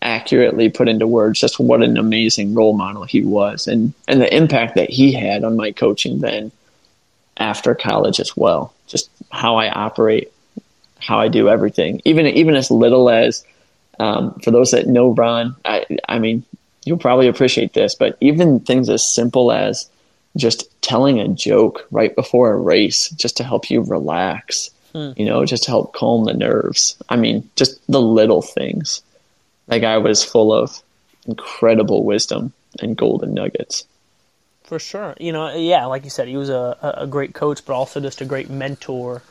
accurately 0.02 0.68
put 0.68 0.90
into 0.90 1.08
words 1.08 1.40
just 1.40 1.58
what 1.58 1.82
an 1.82 1.96
amazing 1.96 2.54
role 2.54 2.74
model 2.74 3.06
he 3.06 3.24
was 3.24 3.66
and 3.66 3.94
and 4.10 4.20
the 4.20 4.36
impact 4.36 4.76
that 4.76 4.90
he 4.90 5.14
had 5.14 5.46
on 5.46 5.56
my 5.56 5.72
coaching 5.72 6.20
then 6.20 6.52
after 7.38 7.74
college 7.74 8.20
as 8.20 8.36
well 8.36 8.74
just 8.88 9.10
how 9.32 9.56
i 9.56 9.68
operate 9.70 10.32
how 11.00 11.20
I 11.20 11.28
do 11.28 11.50
everything, 11.50 12.02
even 12.06 12.26
even 12.28 12.56
as 12.56 12.72
little 12.72 13.10
as 13.10 13.44
um, 14.00 14.40
for 14.44 14.52
those 14.52 14.72
that 14.72 14.88
know 14.88 15.10
Ron. 15.10 15.56
I, 15.66 15.86
I 16.10 16.20
mean, 16.20 16.44
you'll 16.86 16.98
probably 16.98 17.28
appreciate 17.28 17.74
this, 17.74 17.96
but 17.96 18.18
even 18.22 18.60
things 18.60 18.90
as 18.90 19.04
simple 19.04 19.52
as 19.52 19.90
just 20.38 20.70
telling 20.82 21.20
a 21.20 21.28
joke 21.30 21.88
right 21.92 22.14
before 22.16 22.52
a 22.52 22.58
race, 22.58 23.10
just 23.12 23.38
to 23.38 23.44
help 23.44 23.70
you 23.70 23.82
relax, 23.82 24.70
Hmm. 24.94 25.12
you 25.18 25.26
know, 25.26 25.46
just 25.46 25.64
to 25.64 25.72
help 25.72 25.94
calm 25.94 26.24
the 26.24 26.34
nerves. 26.34 26.96
I 27.10 27.18
mean, 27.18 27.50
just 27.58 27.80
the 27.92 28.02
little 28.02 28.42
things. 28.42 29.02
That 29.68 29.80
guy 29.80 29.98
was 29.98 30.24
full 30.24 30.54
of 30.54 30.82
incredible 31.28 32.04
wisdom 32.06 32.54
and 32.80 32.96
golden 32.96 33.34
nuggets. 33.34 33.86
For 34.64 34.80
sure. 34.80 35.16
You 35.20 35.32
know, 35.32 35.54
yeah, 35.54 35.86
like 35.86 36.06
you 36.06 36.10
said, 36.10 36.28
he 36.28 36.38
was 36.38 36.50
a, 36.50 36.78
a 36.82 37.04
a 37.04 37.08
great 37.08 37.34
coach, 37.34 37.66
but 37.66 37.74
also 37.74 38.00
just 38.00 38.22
a 38.22 38.26
great 38.26 38.50
mentor. 38.50 39.22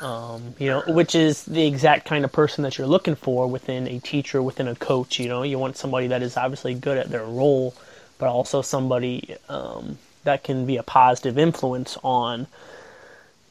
Um, 0.00 0.54
you 0.58 0.68
know, 0.68 0.82
which 0.86 1.14
is 1.14 1.44
the 1.44 1.66
exact 1.66 2.06
kind 2.06 2.24
of 2.24 2.32
person 2.32 2.62
that 2.62 2.78
you're 2.78 2.86
looking 2.86 3.16
for 3.16 3.46
within 3.46 3.86
a 3.86 3.98
teacher, 3.98 4.42
within 4.42 4.66
a 4.66 4.74
coach. 4.74 5.18
You 5.20 5.28
know, 5.28 5.42
you 5.42 5.58
want 5.58 5.76
somebody 5.76 6.06
that 6.06 6.22
is 6.22 6.36
obviously 6.36 6.74
good 6.74 6.96
at 6.96 7.10
their 7.10 7.24
role, 7.24 7.74
but 8.18 8.28
also 8.28 8.62
somebody 8.62 9.36
um, 9.48 9.98
that 10.24 10.44
can 10.44 10.66
be 10.66 10.76
a 10.76 10.82
positive 10.82 11.38
influence 11.38 11.98
on 12.02 12.46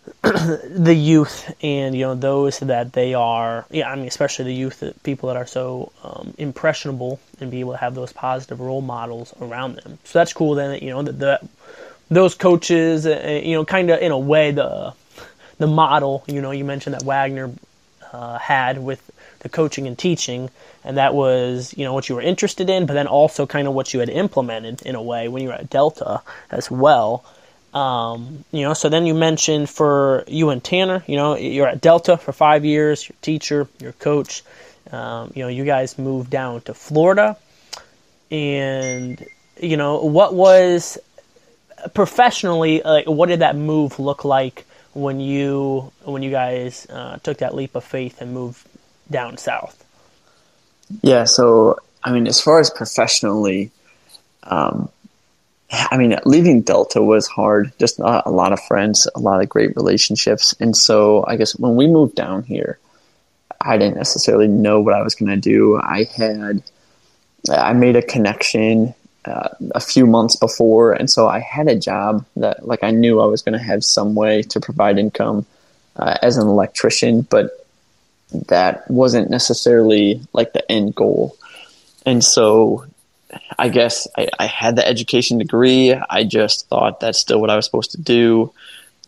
the 0.21 0.95
youth 0.95 1.53
and 1.61 1.93
you 1.93 2.01
know 2.01 2.15
those 2.15 2.59
that 2.59 2.93
they 2.93 3.13
are 3.13 3.65
yeah 3.69 3.91
i 3.91 3.95
mean 3.95 4.07
especially 4.07 4.45
the 4.45 4.53
youth 4.53 4.83
people 5.03 5.27
that 5.27 5.37
are 5.37 5.45
so 5.45 5.91
um, 6.03 6.33
impressionable 6.37 7.19
and 7.39 7.51
be 7.51 7.59
able 7.59 7.73
to 7.73 7.77
have 7.77 7.93
those 7.93 8.11
positive 8.11 8.59
role 8.59 8.81
models 8.81 9.33
around 9.39 9.75
them 9.75 9.99
so 10.03 10.17
that's 10.17 10.33
cool 10.33 10.55
then 10.55 10.81
you 10.81 10.89
know 10.89 11.03
that 11.03 11.19
the, 11.19 11.39
those 12.09 12.33
coaches 12.33 13.05
uh, 13.05 13.41
you 13.43 13.53
know 13.53 13.63
kind 13.63 13.89
of 13.91 13.99
in 13.99 14.11
a 14.11 14.17
way 14.17 14.51
the 14.51 14.93
the 15.59 15.67
model 15.67 16.23
you 16.27 16.41
know 16.41 16.51
you 16.51 16.65
mentioned 16.65 16.95
that 16.95 17.03
wagner 17.03 17.51
uh, 18.11 18.37
had 18.39 18.83
with 18.83 19.11
the 19.41 19.49
coaching 19.49 19.87
and 19.87 19.97
teaching 19.97 20.49
and 20.83 20.97
that 20.97 21.13
was 21.13 21.73
you 21.77 21.85
know 21.85 21.93
what 21.93 22.09
you 22.09 22.15
were 22.15 22.21
interested 22.21 22.69
in 22.69 22.85
but 22.85 22.93
then 22.93 23.07
also 23.07 23.45
kind 23.45 23.67
of 23.67 23.73
what 23.73 23.93
you 23.93 23.99
had 23.99 24.09
implemented 24.09 24.81
in 24.81 24.95
a 24.95 25.01
way 25.01 25.27
when 25.27 25.43
you 25.43 25.49
were 25.49 25.55
at 25.55 25.69
delta 25.69 26.21
as 26.49 26.71
well 26.71 27.23
um, 27.73 28.45
you 28.51 28.63
know, 28.63 28.73
so 28.73 28.89
then 28.89 29.05
you 29.05 29.13
mentioned 29.13 29.69
for 29.69 30.23
you 30.27 30.49
and 30.49 30.63
Tanner, 30.63 31.03
you 31.07 31.15
know, 31.15 31.35
you're 31.35 31.67
at 31.67 31.81
Delta 31.81 32.17
for 32.17 32.31
five 32.31 32.65
years, 32.65 33.07
your 33.07 33.15
teacher, 33.21 33.67
your 33.79 33.91
coach. 33.93 34.43
Um, 34.91 35.31
you 35.35 35.43
know, 35.43 35.49
you 35.49 35.65
guys 35.65 35.99
moved 35.99 36.31
down 36.31 36.61
to 36.61 36.73
Florida. 36.73 37.37
And, 38.31 39.23
you 39.61 39.77
know, 39.77 40.03
what 40.03 40.33
was 40.33 40.97
professionally, 41.93 42.81
like, 42.83 43.05
what 43.05 43.27
did 43.27 43.39
that 43.39 43.55
move 43.55 43.99
look 43.99 44.25
like 44.25 44.65
when 44.93 45.19
you, 45.19 45.91
when 46.03 46.23
you 46.23 46.31
guys 46.31 46.87
uh, 46.89 47.17
took 47.17 47.37
that 47.39 47.55
leap 47.55 47.75
of 47.75 47.83
faith 47.83 48.21
and 48.21 48.33
moved 48.33 48.67
down 49.09 49.37
south? 49.37 49.83
Yeah, 51.01 51.25
so 51.25 51.79
I 52.03 52.11
mean, 52.11 52.27
as 52.27 52.41
far 52.41 52.59
as 52.59 52.69
professionally, 52.69 53.71
um, 54.43 54.89
I 55.71 55.97
mean, 55.97 56.17
leaving 56.25 56.61
Delta 56.61 57.01
was 57.01 57.27
hard. 57.27 57.71
Just 57.79 57.99
not 57.99 58.25
a 58.25 58.31
lot 58.31 58.53
of 58.53 58.59
friends, 58.61 59.07
a 59.15 59.19
lot 59.19 59.41
of 59.41 59.49
great 59.49 59.75
relationships, 59.75 60.55
and 60.59 60.75
so 60.75 61.23
I 61.27 61.35
guess 61.35 61.57
when 61.57 61.75
we 61.75 61.87
moved 61.87 62.15
down 62.15 62.43
here, 62.43 62.79
I 63.61 63.77
didn't 63.77 63.97
necessarily 63.97 64.47
know 64.47 64.79
what 64.79 64.93
I 64.93 65.03
was 65.03 65.15
going 65.15 65.29
to 65.29 65.37
do. 65.37 65.77
I 65.77 66.05
had, 66.15 66.63
I 67.51 67.73
made 67.73 67.95
a 67.95 68.01
connection 68.01 68.95
uh, 69.29 69.49
a 69.75 69.79
few 69.79 70.05
months 70.05 70.35
before, 70.35 70.93
and 70.93 71.09
so 71.09 71.27
I 71.27 71.39
had 71.39 71.67
a 71.67 71.77
job 71.77 72.25
that, 72.35 72.67
like, 72.67 72.83
I 72.83 72.91
knew 72.91 73.21
I 73.21 73.25
was 73.25 73.41
going 73.41 73.57
to 73.57 73.63
have 73.63 73.83
some 73.83 74.15
way 74.15 74.41
to 74.43 74.59
provide 74.59 74.97
income 74.97 75.45
uh, 75.95 76.17
as 76.21 76.37
an 76.37 76.47
electrician, 76.47 77.21
but 77.21 77.65
that 78.47 78.89
wasn't 78.89 79.29
necessarily 79.29 80.21
like 80.33 80.53
the 80.53 80.71
end 80.71 80.95
goal. 80.95 81.35
And 82.05 82.23
so 82.23 82.85
I 83.57 83.69
guess 83.69 84.07
I, 84.17 84.29
I, 84.39 84.45
had 84.45 84.75
the 84.75 84.87
education 84.87 85.37
degree. 85.37 85.93
I 85.93 86.23
just 86.23 86.67
thought 86.67 86.99
that's 86.99 87.19
still 87.19 87.39
what 87.39 87.49
I 87.49 87.55
was 87.55 87.65
supposed 87.65 87.91
to 87.91 88.01
do, 88.01 88.53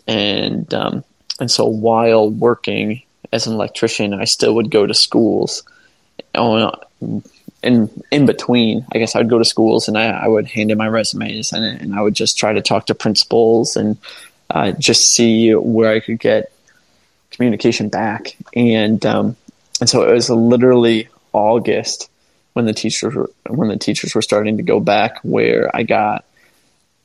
and 0.07 0.71
um, 0.73 1.03
and 1.39 1.49
so 1.49 1.65
while 1.65 2.29
working 2.29 3.01
as 3.31 3.47
an 3.47 3.53
electrician, 3.53 4.13
I 4.13 4.25
still 4.25 4.55
would 4.55 4.69
go 4.69 4.85
to 4.85 4.93
schools. 4.93 5.63
On 6.35 6.71
in 7.63 7.89
in 8.11 8.25
between, 8.25 8.85
I 8.91 8.97
guess 8.97 9.15
I 9.15 9.19
would 9.19 9.29
go 9.29 9.37
to 9.37 9.45
schools 9.45 9.87
and 9.87 9.97
I, 9.97 10.09
I 10.09 10.27
would 10.27 10.47
hand 10.47 10.71
in 10.71 10.77
my 10.77 10.87
resumes 10.87 11.53
and, 11.53 11.63
and 11.63 11.95
I 11.95 12.01
would 12.01 12.15
just 12.15 12.37
try 12.37 12.53
to 12.53 12.61
talk 12.61 12.87
to 12.87 12.95
principals 12.95 13.75
and 13.75 13.97
uh, 14.49 14.71
just 14.73 15.11
see 15.11 15.53
where 15.53 15.91
I 15.93 15.99
could 15.99 16.19
get 16.19 16.51
communication 17.31 17.89
back. 17.89 18.35
And 18.55 19.05
um, 19.05 19.35
and 19.79 19.89
so 19.89 20.07
it 20.07 20.13
was 20.13 20.29
literally 20.29 21.09
August 21.33 22.09
when 22.53 22.65
the 22.65 22.73
teachers 22.73 23.15
were, 23.15 23.29
when 23.47 23.69
the 23.69 23.77
teachers 23.77 24.13
were 24.13 24.21
starting 24.21 24.57
to 24.57 24.63
go 24.63 24.79
back 24.79 25.19
where 25.23 25.73
I 25.75 25.83
got 25.83 26.25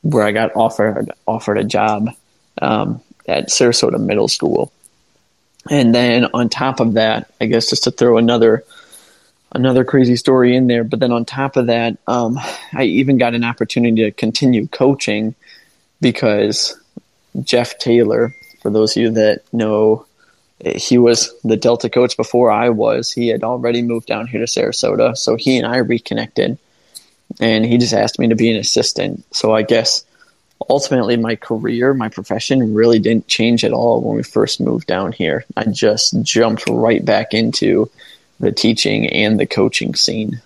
where 0.02 0.24
I 0.24 0.32
got 0.32 0.54
offered 0.56 1.10
offered 1.26 1.58
a 1.58 1.64
job 1.64 2.10
um, 2.60 3.00
at 3.28 3.48
Sarasota 3.48 4.00
Middle 4.00 4.28
School. 4.28 4.72
And 5.68 5.94
then 5.94 6.26
on 6.32 6.48
top 6.48 6.80
of 6.80 6.94
that, 6.94 7.32
I 7.40 7.46
guess 7.46 7.70
just 7.70 7.84
to 7.84 7.90
throw 7.90 8.18
another 8.18 8.64
another 9.52 9.84
crazy 9.84 10.16
story 10.16 10.56
in 10.56 10.66
there, 10.66 10.84
but 10.84 11.00
then 11.00 11.12
on 11.12 11.24
top 11.24 11.56
of 11.56 11.66
that, 11.66 11.96
um, 12.06 12.38
I 12.72 12.84
even 12.84 13.18
got 13.18 13.34
an 13.34 13.44
opportunity 13.44 14.02
to 14.04 14.10
continue 14.10 14.66
coaching 14.66 15.34
because 16.00 16.78
Jeff 17.42 17.78
Taylor, 17.78 18.34
for 18.62 18.70
those 18.70 18.96
of 18.96 19.02
you 19.02 19.10
that 19.10 19.42
know, 19.52 20.06
he 20.64 20.98
was 20.98 21.32
the 21.42 21.56
Delta 21.56 21.88
coach 21.88 22.16
before 22.16 22.50
I 22.50 22.70
was. 22.70 23.12
He 23.12 23.28
had 23.28 23.44
already 23.44 23.82
moved 23.82 24.06
down 24.06 24.26
here 24.26 24.40
to 24.40 24.46
Sarasota, 24.46 25.16
so 25.16 25.36
he 25.36 25.58
and 25.58 25.66
I 25.66 25.78
reconnected, 25.78 26.58
and 27.40 27.64
he 27.64 27.78
just 27.78 27.92
asked 27.92 28.18
me 28.18 28.28
to 28.28 28.34
be 28.34 28.50
an 28.50 28.56
assistant. 28.56 29.24
So 29.34 29.54
I 29.54 29.62
guess 29.62 30.04
ultimately 30.68 31.16
my 31.16 31.36
career, 31.36 31.92
my 31.92 32.08
profession 32.08 32.74
really 32.74 32.98
didn't 32.98 33.28
change 33.28 33.64
at 33.64 33.72
all 33.72 34.00
when 34.00 34.16
we 34.16 34.22
first 34.22 34.60
moved 34.60 34.86
down 34.86 35.12
here. 35.12 35.44
I 35.56 35.64
just 35.64 36.20
jumped 36.22 36.64
right 36.68 37.04
back 37.04 37.34
into 37.34 37.90
the 38.40 38.52
teaching 38.52 39.06
and 39.08 39.38
the 39.38 39.46
coaching 39.46 39.94
scene. 39.94 40.40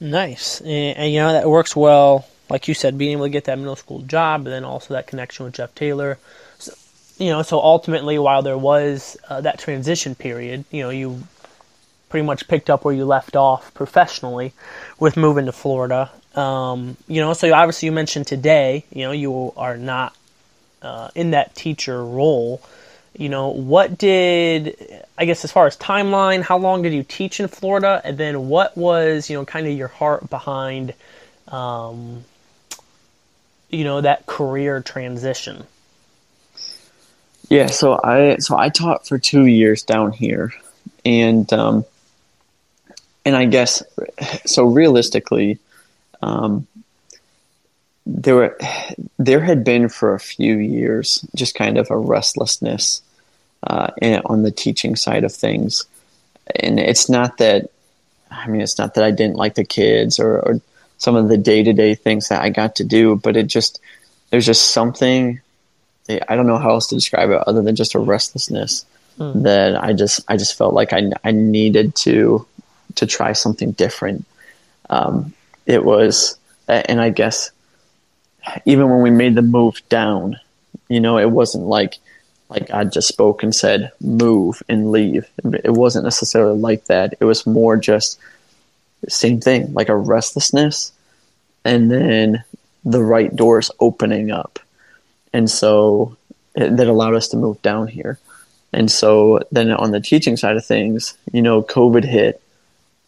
Nice, 0.00 0.60
and, 0.60 0.98
and, 0.98 1.12
you 1.12 1.20
know 1.20 1.32
that 1.32 1.48
works 1.48 1.74
well. 1.74 2.26
Like 2.50 2.68
you 2.68 2.74
said, 2.74 2.98
being 2.98 3.12
able 3.12 3.24
to 3.24 3.30
get 3.30 3.44
that 3.44 3.58
middle 3.58 3.76
school 3.76 4.00
job, 4.02 4.40
and 4.40 4.48
then 4.48 4.64
also 4.64 4.94
that 4.94 5.06
connection 5.06 5.46
with 5.46 5.54
Jeff 5.54 5.74
Taylor. 5.74 6.18
So, 6.58 6.72
you 7.18 7.30
know, 7.30 7.42
so 7.42 7.58
ultimately, 7.58 8.18
while 8.18 8.42
there 8.42 8.58
was 8.58 9.16
uh, 9.28 9.40
that 9.40 9.58
transition 9.58 10.14
period, 10.14 10.64
you 10.70 10.82
know, 10.82 10.90
you 10.90 11.22
pretty 12.10 12.26
much 12.26 12.46
picked 12.46 12.70
up 12.70 12.84
where 12.84 12.94
you 12.94 13.04
left 13.04 13.34
off 13.34 13.72
professionally 13.74 14.52
with 14.98 15.16
moving 15.16 15.46
to 15.46 15.52
Florida. 15.52 16.10
Um, 16.34 16.96
you 17.08 17.20
know, 17.20 17.32
so 17.32 17.52
obviously 17.52 17.86
you 17.86 17.92
mentioned 17.92 18.26
today, 18.26 18.84
you 18.90 19.04
know, 19.04 19.12
you 19.12 19.52
are 19.56 19.76
not 19.76 20.14
uh, 20.82 21.10
in 21.14 21.30
that 21.30 21.54
teacher 21.54 22.04
role 22.04 22.60
you 23.16 23.28
know, 23.28 23.48
what 23.48 23.96
did, 23.96 24.76
I 25.16 25.24
guess, 25.24 25.44
as 25.44 25.52
far 25.52 25.66
as 25.66 25.76
timeline, 25.76 26.42
how 26.42 26.58
long 26.58 26.82
did 26.82 26.92
you 26.92 27.02
teach 27.02 27.40
in 27.40 27.48
Florida? 27.48 28.00
And 28.04 28.18
then 28.18 28.48
what 28.48 28.76
was, 28.76 29.30
you 29.30 29.36
know, 29.36 29.44
kind 29.44 29.66
of 29.66 29.72
your 29.72 29.88
heart 29.88 30.28
behind, 30.28 30.94
um, 31.48 32.24
you 33.70 33.84
know, 33.84 34.00
that 34.00 34.26
career 34.26 34.80
transition? 34.80 35.64
Yeah, 37.48 37.66
so 37.66 38.00
I 38.02 38.38
so 38.38 38.56
I 38.58 38.70
taught 38.70 39.06
for 39.06 39.18
two 39.18 39.44
years 39.44 39.82
down 39.82 40.12
here, 40.12 40.54
and 41.04 41.50
um, 41.52 41.84
and 43.24 43.36
I 43.36 43.44
guess 43.44 43.82
so. 44.46 44.64
Realistically, 44.64 45.58
um, 46.22 46.66
there 48.06 48.34
were 48.34 48.58
there 49.18 49.40
had 49.40 49.64
been 49.64 49.88
for 49.88 50.14
a 50.14 50.20
few 50.20 50.56
years 50.56 51.26
just 51.34 51.54
kind 51.54 51.78
of 51.78 51.90
a 51.90 51.96
restlessness 51.96 53.02
uh, 53.62 53.88
in, 54.02 54.20
on 54.26 54.42
the 54.42 54.50
teaching 54.50 54.94
side 54.94 55.24
of 55.24 55.32
things, 55.32 55.84
and 56.56 56.78
it's 56.78 57.08
not 57.08 57.38
that 57.38 57.70
I 58.30 58.46
mean 58.48 58.60
it's 58.60 58.78
not 58.78 58.94
that 58.94 59.04
I 59.04 59.10
didn't 59.10 59.36
like 59.36 59.54
the 59.54 59.64
kids 59.64 60.18
or, 60.18 60.38
or 60.40 60.60
some 60.98 61.16
of 61.16 61.28
the 61.28 61.38
day 61.38 61.62
to 61.62 61.72
day 61.72 61.94
things 61.94 62.28
that 62.28 62.42
I 62.42 62.50
got 62.50 62.76
to 62.76 62.84
do, 62.84 63.16
but 63.16 63.36
it 63.36 63.46
just 63.46 63.80
there's 64.30 64.46
just 64.46 64.70
something 64.70 65.40
I 66.08 66.36
don't 66.36 66.46
know 66.46 66.58
how 66.58 66.70
else 66.70 66.88
to 66.88 66.94
describe 66.94 67.30
it 67.30 67.42
other 67.46 67.62
than 67.62 67.76
just 67.76 67.94
a 67.94 67.98
restlessness 67.98 68.84
mm. 69.18 69.42
that 69.44 69.82
I 69.82 69.92
just 69.94 70.20
I 70.28 70.36
just 70.36 70.58
felt 70.58 70.74
like 70.74 70.92
I 70.92 71.10
I 71.24 71.32
needed 71.32 71.94
to 71.96 72.46
to 72.96 73.06
try 73.06 73.32
something 73.32 73.72
different. 73.72 74.26
Um, 74.90 75.32
it 75.66 75.84
was, 75.84 76.36
and 76.68 77.00
I 77.00 77.08
guess 77.08 77.50
even 78.64 78.90
when 78.90 79.00
we 79.00 79.10
made 79.10 79.34
the 79.34 79.42
move 79.42 79.80
down, 79.88 80.38
you 80.88 81.00
know, 81.00 81.18
it 81.18 81.30
wasn't 81.30 81.64
like 81.64 81.98
like 82.50 82.68
God 82.68 82.92
just 82.92 83.08
spoke 83.08 83.42
and 83.42 83.54
said, 83.54 83.90
move 84.00 84.62
and 84.68 84.92
leave. 84.92 85.26
It 85.64 85.72
wasn't 85.72 86.04
necessarily 86.04 86.58
like 86.58 86.84
that. 86.86 87.14
It 87.18 87.24
was 87.24 87.46
more 87.46 87.76
just 87.76 88.18
same 89.08 89.40
thing, 89.40 89.72
like 89.72 89.88
a 89.88 89.96
restlessness 89.96 90.92
and 91.64 91.90
then 91.90 92.44
the 92.84 93.02
right 93.02 93.34
doors 93.34 93.70
opening 93.80 94.30
up. 94.30 94.58
And 95.32 95.50
so 95.50 96.16
that 96.54 96.86
allowed 96.86 97.14
us 97.14 97.28
to 97.28 97.36
move 97.36 97.60
down 97.62 97.88
here. 97.88 98.18
And 98.72 98.90
so 98.90 99.40
then 99.50 99.70
on 99.70 99.90
the 99.90 100.00
teaching 100.00 100.36
side 100.36 100.56
of 100.56 100.64
things, 100.64 101.16
you 101.32 101.42
know, 101.42 101.62
COVID 101.62 102.04
hit 102.04 102.40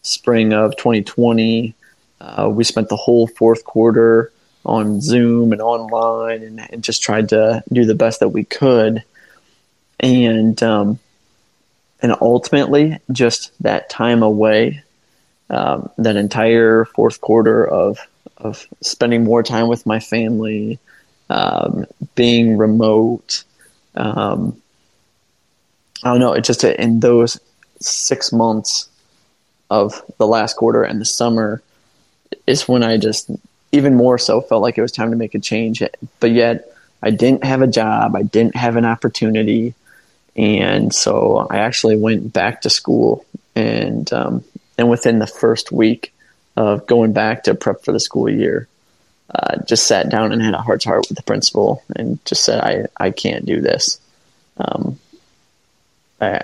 spring 0.03 0.53
of 0.53 0.77
2020. 0.77 1.75
Uh, 2.21 2.49
we 2.51 2.65
spent 2.65 2.89
the 2.89 2.97
whole 2.97 3.27
fourth 3.27 3.65
quarter 3.65 4.33
on 4.67 5.01
Zoom 5.01 5.53
and 5.53 5.63
online 5.63 6.43
and, 6.43 6.61
and 6.73 6.85
just 6.85 7.03
tried 7.03 7.31
to 7.31 7.63
do 7.73 7.85
the 7.85 7.95
best 7.95 8.21
that 8.21 8.29
we 8.29 8.45
could. 8.45 9.03
And, 10.01 10.61
um, 10.63 10.99
and 12.03 12.15
ultimately, 12.21 12.99
just 13.11 13.53
that 13.63 13.89
time 13.89 14.23
away, 14.23 14.83
um, 15.49 15.89
that 15.99 16.17
entire 16.17 16.85
fourth 16.85 17.21
quarter 17.21 17.67
of, 17.67 17.99
of 18.37 18.67
spending 18.83 19.25
more 19.25 19.43
time 19.43 19.69
with 19.69 19.87
my 19.87 20.01
family, 20.01 20.79
um, 21.31 21.87
being 22.15 22.59
remote, 22.59 23.45
um, 23.95 24.61
I 26.03 26.11
don't 26.11 26.21
know, 26.21 26.35
it 26.35 26.45
just 26.45 26.65
in 26.65 27.01
those 27.01 27.41
six 27.81 28.33
months 28.33 28.89
of 29.71 30.03
the 30.19 30.27
last 30.27 30.57
quarter 30.57 30.83
and 30.83 31.01
the 31.01 31.05
summer 31.05 31.63
is 32.47 32.69
when 32.69 32.83
I 32.83 32.97
just 32.97 33.31
even 33.73 33.95
more 33.95 34.19
so 34.19 34.41
felt 34.41 34.63
like 34.63 34.79
it 34.79 34.83
was 34.83 34.93
time 34.93 35.11
to 35.11 35.17
make 35.17 35.35
a 35.35 35.39
change. 35.39 35.83
But 36.21 36.31
yet, 36.31 36.73
I 37.03 37.11
didn't 37.11 37.45
have 37.45 37.63
a 37.63 37.67
job, 37.67 38.17
I 38.17 38.23
didn't 38.23 38.57
have 38.57 38.77
an 38.77 38.85
opportunity, 38.85 39.75
and 40.35 40.95
so 40.95 41.47
I 41.51 41.59
actually 41.59 41.97
went 41.97 42.33
back 42.33 42.63
to 42.63 42.71
school. 42.71 43.25
And 43.55 44.11
um, 44.13 44.45
and 44.79 44.91
within 44.91 45.19
the 45.19 45.27
first 45.27 45.73
week 45.73 46.13
of 46.57 46.87
going 46.87 47.13
back 47.13 47.45
to 47.45 47.55
prep 47.55 47.85
for 47.85 47.93
the 47.93 48.01
school 48.01 48.29
year, 48.29 48.69
uh, 49.35 49.59
just 49.65 49.87
sat 49.87 50.09
down 50.09 50.33
and 50.33 50.43
had 50.43 50.55
a 50.55 50.63
heart 50.63 50.83
to 50.83 50.89
heart 50.89 51.07
with 51.09 51.17
the 51.17 51.23
principal 51.23 51.83
and 51.95 52.25
just 52.25 52.45
said, 52.45 52.61
I, 52.61 52.87
I 52.97 53.11
can't 53.11 53.45
do 53.45 53.61
this. 53.61 53.99
Um, 54.57 54.99
I, 56.21 56.43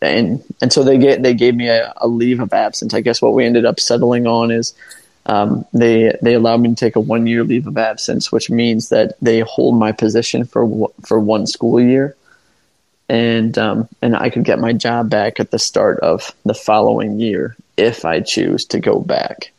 and 0.00 0.44
and 0.60 0.72
so 0.72 0.84
they 0.84 0.98
get 0.98 1.22
they 1.22 1.34
gave 1.34 1.56
me 1.56 1.68
a, 1.68 1.92
a, 1.96 2.06
leave 2.06 2.38
of 2.38 2.52
absence. 2.52 2.94
I 2.94 3.00
guess 3.00 3.20
what 3.20 3.34
we 3.34 3.44
ended 3.44 3.64
up 3.64 3.80
settling 3.80 4.28
on 4.28 4.52
is 4.52 4.74
um, 5.28 5.66
they 5.74 6.16
they 6.22 6.34
allowed 6.34 6.60
me 6.60 6.70
to 6.70 6.74
take 6.74 6.96
a 6.96 7.00
one 7.00 7.26
year 7.26 7.44
leave 7.44 7.66
of 7.66 7.76
absence, 7.76 8.32
which 8.32 8.48
means 8.48 8.88
that 8.88 9.16
they 9.20 9.40
hold 9.40 9.78
my 9.78 9.92
position 9.92 10.44
for 10.44 10.90
for 11.04 11.20
one 11.20 11.46
school 11.46 11.78
year, 11.78 12.16
and 13.10 13.56
um, 13.58 13.88
and 14.00 14.16
I 14.16 14.30
could 14.30 14.44
get 14.44 14.58
my 14.58 14.72
job 14.72 15.10
back 15.10 15.38
at 15.38 15.50
the 15.50 15.58
start 15.58 16.00
of 16.00 16.34
the 16.46 16.54
following 16.54 17.20
year 17.20 17.56
if 17.76 18.06
I 18.06 18.20
choose 18.20 18.64
to 18.66 18.80
go 18.80 19.00
back. 19.00 19.52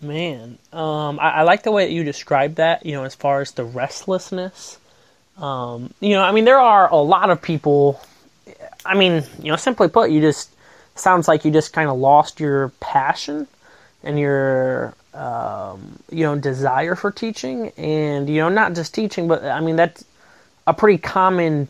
Man, 0.00 0.58
um, 0.72 1.20
I, 1.20 1.30
I, 1.30 1.42
like 1.42 1.62
the 1.62 1.70
way 1.70 1.86
that 1.86 1.92
you 1.92 2.02
described 2.02 2.56
that. 2.56 2.84
You 2.84 2.94
know, 2.94 3.04
as 3.04 3.14
far 3.14 3.40
as 3.40 3.52
the 3.52 3.64
restlessness. 3.64 4.78
Um, 5.38 5.94
you 6.00 6.10
know, 6.10 6.22
I 6.22 6.32
mean, 6.32 6.44
there 6.44 6.58
are 6.58 6.90
a 6.90 6.96
lot 6.96 7.30
of 7.30 7.40
people. 7.40 8.00
I 8.84 8.96
mean, 8.96 9.22
you 9.40 9.52
know, 9.52 9.56
simply 9.56 9.88
put, 9.88 10.10
you 10.10 10.20
just 10.20 10.50
sounds 10.94 11.28
like 11.28 11.44
you 11.44 11.50
just 11.50 11.72
kind 11.72 11.88
of 11.88 11.98
lost 11.98 12.40
your 12.40 12.68
passion 12.80 13.46
and 14.02 14.18
your 14.18 14.94
um, 15.14 15.98
you 16.10 16.24
know 16.24 16.36
desire 16.36 16.94
for 16.94 17.10
teaching 17.10 17.70
and 17.76 18.28
you 18.28 18.36
know 18.36 18.48
not 18.48 18.74
just 18.74 18.94
teaching 18.94 19.28
but 19.28 19.44
i 19.44 19.60
mean 19.60 19.76
that's 19.76 20.04
a 20.66 20.72
pretty 20.72 20.98
common 20.98 21.68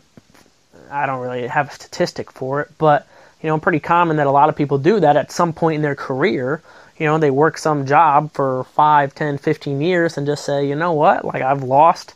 i 0.89 1.05
don't 1.05 1.19
really 1.19 1.47
have 1.47 1.69
a 1.69 1.73
statistic 1.73 2.31
for 2.31 2.61
it 2.61 2.71
but 2.77 3.07
you 3.43 3.49
know 3.49 3.59
pretty 3.59 3.79
common 3.79 4.17
that 4.17 4.25
a 4.25 4.31
lot 4.31 4.49
of 4.49 4.55
people 4.55 4.77
do 4.77 4.99
that 5.01 5.17
at 5.17 5.31
some 5.31 5.53
point 5.53 5.75
in 5.75 5.81
their 5.81 5.95
career. 5.95 6.61
You 6.97 7.05
know 7.05 7.17
they 7.17 7.29
work 7.29 7.57
some 7.57 7.85
job 7.85 8.31
for 8.31 8.63
5 8.63 9.13
10 9.13 9.37
15 9.37 9.81
years 9.81 10.17
and 10.17 10.25
just 10.25 10.45
say 10.45 10.67
you 10.67 10.75
know 10.75 10.93
what? 10.93 11.25
Like 11.25 11.41
i've 11.41 11.61
lost 11.61 12.15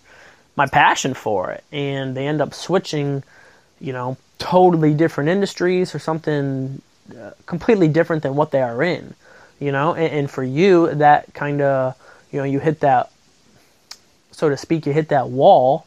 my 0.55 0.65
passion 0.65 1.13
for 1.13 1.51
it. 1.51 1.63
And 1.71 2.15
they 2.15 2.25
end 2.25 2.41
up 2.41 2.53
switching 2.53 3.23
you 3.79 3.93
know 3.93 4.17
totally 4.39 4.93
different 4.93 5.29
industries 5.29 5.93
or 5.93 5.99
something 5.99 6.81
completely 7.45 7.87
different 7.87 8.23
than 8.23 8.35
what 8.35 8.51
they 8.51 8.61
are 8.61 8.81
in, 8.83 9.13
you 9.59 9.71
know. 9.71 9.93
And, 9.93 10.13
and 10.13 10.31
for 10.31 10.43
you, 10.43 10.93
that 10.95 11.33
kind 11.33 11.61
of, 11.61 11.95
you 12.31 12.39
know, 12.39 12.45
you 12.45 12.59
hit 12.59 12.81
that, 12.81 13.11
so 14.31 14.49
to 14.49 14.57
speak, 14.57 14.85
you 14.85 14.93
hit 14.93 15.09
that 15.09 15.29
wall. 15.29 15.85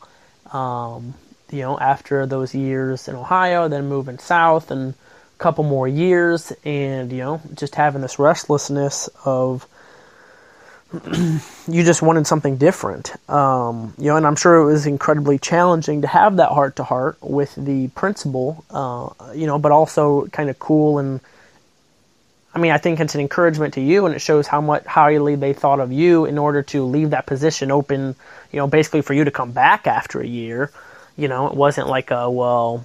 Um, 0.53 1.15
you 1.51 1.63
know, 1.63 1.79
after 1.79 2.27
those 2.27 2.55
years 2.55 3.09
in 3.09 3.17
Ohio, 3.17 3.69
then 3.69 3.89
moving 3.89 4.19
south 4.19 4.71
and 4.71 4.95
a 4.95 5.39
couple 5.39 5.65
more 5.65 5.89
years, 5.89 6.53
and 6.65 7.11
you 7.11 7.19
know, 7.19 7.41
just 7.55 7.75
having 7.75 8.03
this 8.03 8.19
restlessness 8.19 9.09
of 9.25 9.67
you 11.69 11.85
just 11.85 12.03
wanted 12.03 12.27
something 12.27 12.57
different. 12.57 13.13
Um, 13.31 13.95
you 13.99 14.07
know, 14.07 14.17
and 14.17 14.27
I'm 14.27 14.37
sure 14.37 14.57
it 14.57 14.65
was 14.65 14.87
incredibly 14.87 15.39
challenging 15.39 16.03
to 16.03 16.09
have 16.09 16.37
that 16.37 16.51
heart 16.51 16.77
to 16.77 16.85
heart 16.85 17.19
with 17.21 17.55
the 17.55 17.89
principal, 17.89 18.65
uh, 18.71 19.11
you 19.35 19.47
know, 19.47 19.59
but 19.59 19.73
also 19.73 20.27
kind 20.29 20.51
of 20.51 20.59
cool 20.59 20.99
and 20.99 21.21
I 22.53 22.59
mean, 22.59 22.73
I 22.73 22.79
think 22.79 22.99
it's 22.99 23.15
an 23.15 23.21
encouragement 23.21 23.75
to 23.75 23.81
you, 23.81 24.07
and 24.07 24.15
it 24.15 24.19
shows 24.19 24.47
how 24.49 24.61
much 24.61 24.85
highly 24.85 25.37
they 25.37 25.53
thought 25.53 25.79
of 25.79 25.93
you 25.93 26.25
in 26.25 26.37
order 26.37 26.63
to 26.65 26.85
leave 26.85 27.11
that 27.11 27.27
position 27.27 27.71
open. 27.71 28.17
You 28.51 28.57
know, 28.57 28.67
basically 28.67 29.03
for 29.03 29.15
you 29.15 29.25
to 29.25 29.31
come 29.31 29.53
back 29.53 29.87
after 29.87 30.21
a 30.21 30.27
year. 30.27 30.73
You 31.17 31.29
know, 31.29 31.47
it 31.47 31.55
wasn't 31.55 31.89
like 31.89 32.11
a 32.11 32.29
well, 32.29 32.85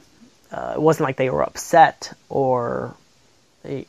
uh, 0.51 0.73
it 0.75 0.81
wasn't 0.81 1.05
like 1.05 1.17
they 1.17 1.29
were 1.31 1.41
upset 1.41 2.13
or 2.29 2.95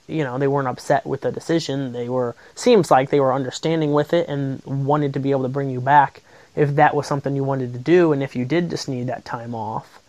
you 0.07 0.25
know 0.25 0.39
they 0.39 0.49
weren't 0.49 0.69
upset 0.69 1.07
with 1.07 1.23
the 1.23 1.33
decision. 1.33 1.93
They 1.93 2.09
were 2.09 2.35
seems 2.55 2.91
like 2.91 3.11
they 3.11 3.21
were 3.21 3.33
understanding 3.33 3.93
with 3.93 4.13
it 4.13 4.29
and 4.29 4.63
wanted 4.65 5.15
to 5.15 5.21
be 5.21 5.31
able 5.31 5.43
to 5.43 5.49
bring 5.49 5.71
you 5.71 5.81
back 5.81 6.23
if 6.55 6.75
that 6.77 6.95
was 6.95 7.07
something 7.07 7.37
you 7.37 7.45
wanted 7.45 7.73
to 7.75 7.79
do, 7.79 8.13
and 8.13 8.23
if 8.23 8.35
you 8.35 8.45
did 8.45 8.71
just 8.71 8.89
need 8.89 9.07
that 9.09 9.25
time 9.25 9.55
off. 9.55 10.01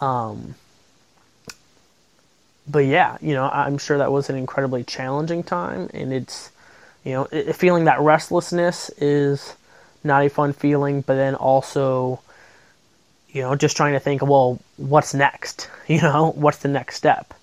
Um, 0.00 0.56
but 2.68 2.80
yeah, 2.80 3.16
you 3.20 3.34
know, 3.34 3.48
I'm 3.48 3.78
sure 3.78 3.98
that 3.98 4.12
was 4.12 4.28
an 4.28 4.36
incredibly 4.36 4.84
challenging 4.84 5.42
time, 5.42 5.88
and 5.94 6.12
it's, 6.12 6.50
you 7.04 7.12
know, 7.12 7.28
it, 7.30 7.54
feeling 7.54 7.84
that 7.84 8.00
restlessness 8.00 8.90
is 8.98 9.54
not 10.04 10.24
a 10.24 10.28
fun 10.28 10.52
feeling, 10.52 11.02
but 11.02 11.14
then 11.14 11.34
also, 11.34 12.20
you 13.30 13.42
know, 13.42 13.54
just 13.54 13.76
trying 13.76 13.92
to 13.92 14.00
think, 14.00 14.22
well, 14.22 14.58
what's 14.76 15.14
next? 15.14 15.68
You 15.88 16.00
know, 16.00 16.32
what's 16.36 16.58
the 16.58 16.68
next 16.68 16.96
step? 16.96 17.34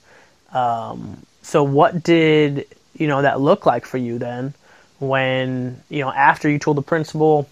Um, 0.54 1.24
so, 1.50 1.64
what 1.64 2.04
did 2.04 2.68
you 2.96 3.08
know 3.08 3.24
that 3.24 3.42
look 3.42 3.66
like 3.66 3.88
for 3.88 3.98
you 3.98 4.20
then? 4.20 4.54
When 5.00 5.82
you 5.90 6.02
know, 6.02 6.12
after 6.12 6.48
you 6.48 6.60
told 6.60 6.78
the 6.78 6.84
principal, 6.84 7.50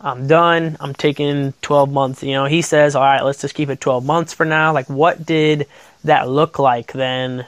I'm 0.00 0.28
done. 0.28 0.76
I'm 0.78 0.94
taking 0.94 1.52
12 1.62 1.90
months. 1.90 2.22
You 2.22 2.34
know, 2.34 2.44
he 2.44 2.62
says, 2.62 2.94
all 2.94 3.02
right, 3.02 3.24
let's 3.24 3.40
just 3.40 3.56
keep 3.56 3.70
it 3.70 3.80
12 3.80 4.06
months 4.06 4.32
for 4.34 4.46
now. 4.46 4.72
Like, 4.72 4.88
what 4.88 5.26
did 5.26 5.66
that 6.04 6.28
look 6.28 6.60
like 6.60 6.92
then, 6.92 7.44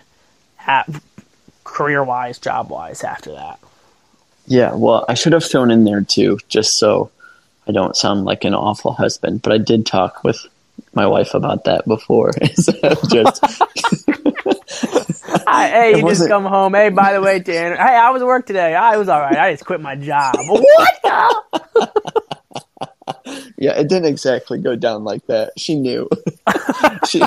career 1.62 2.02
wise, 2.02 2.40
job 2.40 2.68
wise, 2.68 3.04
after 3.04 3.30
that? 3.30 3.60
Yeah, 4.48 4.74
well, 4.74 5.04
I 5.08 5.14
should 5.14 5.34
have 5.34 5.44
thrown 5.44 5.70
in 5.70 5.84
there 5.84 6.00
too, 6.00 6.40
just 6.48 6.80
so 6.80 7.12
I 7.68 7.70
don't 7.72 7.94
sound 7.94 8.24
like 8.24 8.42
an 8.42 8.54
awful 8.54 8.92
husband. 8.92 9.42
But 9.42 9.52
I 9.52 9.58
did 9.58 9.86
talk 9.86 10.24
with 10.24 10.44
my 10.94 11.06
wife 11.06 11.32
about 11.32 11.62
that 11.66 11.86
before. 11.86 12.32
just. 13.08 13.44
Hey, 15.68 15.96
you 15.96 16.08
just 16.08 16.28
come 16.28 16.44
home. 16.44 16.74
Hey, 16.74 16.90
by 16.90 17.12
the 17.12 17.20
way, 17.20 17.38
Dan. 17.38 17.76
Hey, 17.76 17.82
I 17.82 18.10
was 18.10 18.22
at 18.22 18.26
work 18.26 18.46
today. 18.46 18.74
I 18.74 18.96
was 18.96 19.08
all 19.08 19.20
right. 19.20 19.36
I 19.36 19.52
just 19.52 19.64
quit 19.64 19.80
my 19.80 19.96
job. 19.96 20.34
what? 20.46 21.00
yeah, 23.56 23.72
it 23.72 23.88
didn't 23.88 24.06
exactly 24.06 24.58
go 24.58 24.76
down 24.76 25.04
like 25.04 25.26
that. 25.26 25.52
She 25.58 25.74
knew. 25.74 26.08
she 27.08 27.22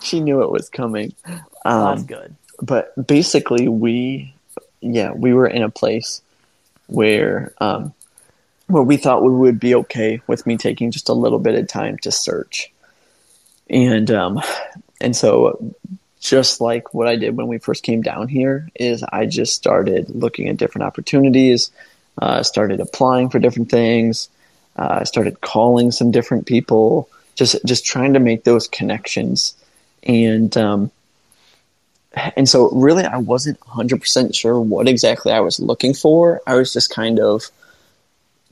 she 0.00 0.20
knew 0.20 0.42
it 0.42 0.50
was 0.50 0.68
coming. 0.68 1.14
Um, 1.64 1.84
That's 1.84 2.02
good. 2.04 2.36
But 2.60 3.06
basically, 3.06 3.68
we 3.68 4.34
yeah 4.80 5.12
we 5.12 5.32
were 5.32 5.46
in 5.46 5.62
a 5.62 5.70
place 5.70 6.20
where 6.86 7.52
um, 7.58 7.94
where 8.66 8.82
we 8.82 8.96
thought 8.96 9.22
we 9.22 9.30
would 9.30 9.58
be 9.58 9.74
okay 9.74 10.20
with 10.26 10.46
me 10.46 10.56
taking 10.56 10.90
just 10.90 11.08
a 11.08 11.14
little 11.14 11.38
bit 11.38 11.54
of 11.54 11.66
time 11.66 11.98
to 11.98 12.10
search, 12.10 12.70
and 13.70 14.10
um, 14.10 14.40
and 15.00 15.16
so 15.16 15.74
just 16.20 16.60
like 16.60 16.94
what 16.94 17.08
I 17.08 17.16
did 17.16 17.36
when 17.36 17.46
we 17.46 17.58
first 17.58 17.82
came 17.82 18.02
down 18.02 18.28
here 18.28 18.68
is 18.74 19.02
I 19.02 19.26
just 19.26 19.54
started 19.54 20.10
looking 20.10 20.48
at 20.48 20.56
different 20.56 20.84
opportunities, 20.86 21.70
uh, 22.20 22.42
started 22.42 22.80
applying 22.80 23.30
for 23.30 23.38
different 23.38 23.70
things, 23.70 24.28
uh, 24.76 25.04
started 25.04 25.40
calling 25.40 25.90
some 25.90 26.10
different 26.10 26.46
people, 26.46 27.08
just 27.34 27.56
just 27.64 27.84
trying 27.84 28.14
to 28.14 28.20
make 28.20 28.44
those 28.44 28.66
connections, 28.68 29.54
and 30.02 30.56
um, 30.56 30.90
and 32.36 32.48
so 32.48 32.70
really 32.70 33.04
I 33.04 33.18
wasn't 33.18 33.60
100% 33.60 34.34
sure 34.34 34.60
what 34.60 34.88
exactly 34.88 35.32
I 35.32 35.40
was 35.40 35.60
looking 35.60 35.94
for. 35.94 36.40
I 36.46 36.54
was 36.54 36.72
just 36.72 36.90
kind 36.90 37.20
of 37.20 37.50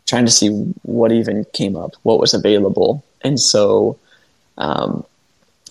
trying 0.07 0.25
to 0.25 0.31
see 0.31 0.49
what 0.83 1.13
even 1.13 1.45
came 1.53 1.77
up, 1.77 1.93
what 2.03 2.21
was 2.21 2.33
available. 2.33 3.03
And 3.23 3.41
so 3.41 3.99
um, 4.57 5.05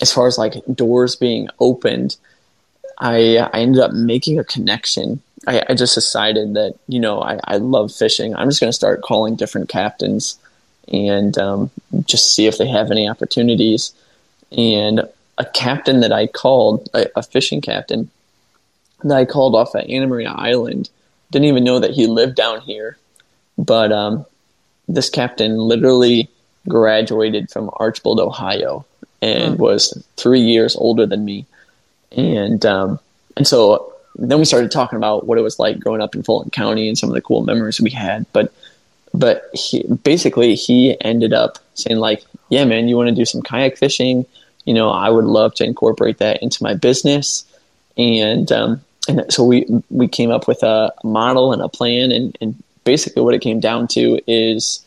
as 0.01 0.11
far 0.11 0.27
as 0.27 0.37
like 0.37 0.53
doors 0.73 1.15
being 1.15 1.49
opened, 1.59 2.17
I 2.97 3.37
I 3.37 3.59
ended 3.59 3.81
up 3.81 3.91
making 3.91 4.39
a 4.39 4.43
connection. 4.43 5.21
I, 5.47 5.61
I 5.69 5.73
just 5.75 5.95
decided 5.95 6.55
that 6.55 6.75
you 6.87 6.99
know 6.99 7.21
I, 7.21 7.39
I 7.43 7.57
love 7.57 7.93
fishing. 7.93 8.35
I'm 8.35 8.49
just 8.49 8.59
going 8.59 8.69
to 8.69 8.73
start 8.73 9.01
calling 9.01 9.35
different 9.35 9.69
captains 9.69 10.37
and 10.91 11.37
um, 11.37 11.71
just 12.05 12.33
see 12.33 12.47
if 12.47 12.57
they 12.57 12.67
have 12.67 12.91
any 12.91 13.09
opportunities. 13.09 13.93
And 14.51 15.01
a 15.37 15.45
captain 15.45 16.01
that 16.01 16.11
I 16.11 16.27
called, 16.27 16.89
a, 16.93 17.07
a 17.17 17.23
fishing 17.23 17.61
captain 17.61 18.09
that 19.03 19.17
I 19.17 19.25
called 19.25 19.55
off 19.55 19.75
at 19.75 19.89
Anna 19.89 20.07
Maria 20.07 20.31
Island, 20.31 20.89
didn't 21.31 21.47
even 21.47 21.63
know 21.63 21.79
that 21.79 21.91
he 21.91 22.07
lived 22.07 22.35
down 22.35 22.61
here. 22.61 22.97
But 23.57 23.91
um, 23.91 24.25
this 24.87 25.09
captain 25.09 25.57
literally 25.57 26.29
graduated 26.67 27.49
from 27.49 27.69
Archbold, 27.73 28.19
Ohio, 28.19 28.85
and 29.25 29.57
was 29.57 30.03
three 30.17 30.39
years 30.39 30.75
older 30.75 31.05
than 31.05 31.25
me. 31.25 31.45
And 32.11 32.63
um, 32.65 32.99
and 33.35 33.47
so 33.47 33.93
then 34.15 34.39
we 34.39 34.45
started 34.45 34.71
talking 34.71 34.97
about 34.97 35.25
what 35.25 35.37
it 35.37 35.41
was 35.41 35.59
like 35.59 35.79
growing 35.79 36.01
up 36.01 36.15
in 36.15 36.23
Fulton 36.23 36.51
County 36.51 36.87
and 36.87 36.97
some 36.97 37.09
of 37.09 37.15
the 37.15 37.21
cool 37.21 37.43
memories 37.43 37.81
we 37.81 37.89
had. 37.89 38.25
But 38.31 38.53
but 39.13 39.49
he, 39.53 39.83
basically 40.03 40.55
he 40.55 40.95
ended 41.01 41.33
up 41.33 41.57
saying 41.73 41.97
like, 41.97 42.23
yeah, 42.49 42.65
man, 42.65 42.87
you 42.87 42.95
want 42.95 43.09
to 43.09 43.15
do 43.15 43.25
some 43.25 43.41
kayak 43.41 43.77
fishing? 43.77 44.25
You 44.65 44.73
know, 44.73 44.89
I 44.89 45.09
would 45.09 45.25
love 45.25 45.55
to 45.55 45.63
incorporate 45.63 46.19
that 46.19 46.41
into 46.41 46.63
my 46.63 46.75
business. 46.75 47.43
And 47.97 48.51
um, 48.51 48.81
and 49.07 49.25
so 49.33 49.43
we 49.43 49.65
we 49.89 50.07
came 50.07 50.31
up 50.31 50.47
with 50.47 50.61
a 50.63 50.93
model 51.03 51.51
and 51.51 51.61
a 51.61 51.69
plan, 51.69 52.11
and, 52.11 52.37
and 52.41 52.55
basically 52.83 53.23
what 53.23 53.33
it 53.33 53.41
came 53.41 53.59
down 53.59 53.87
to 53.89 54.19
is 54.27 54.85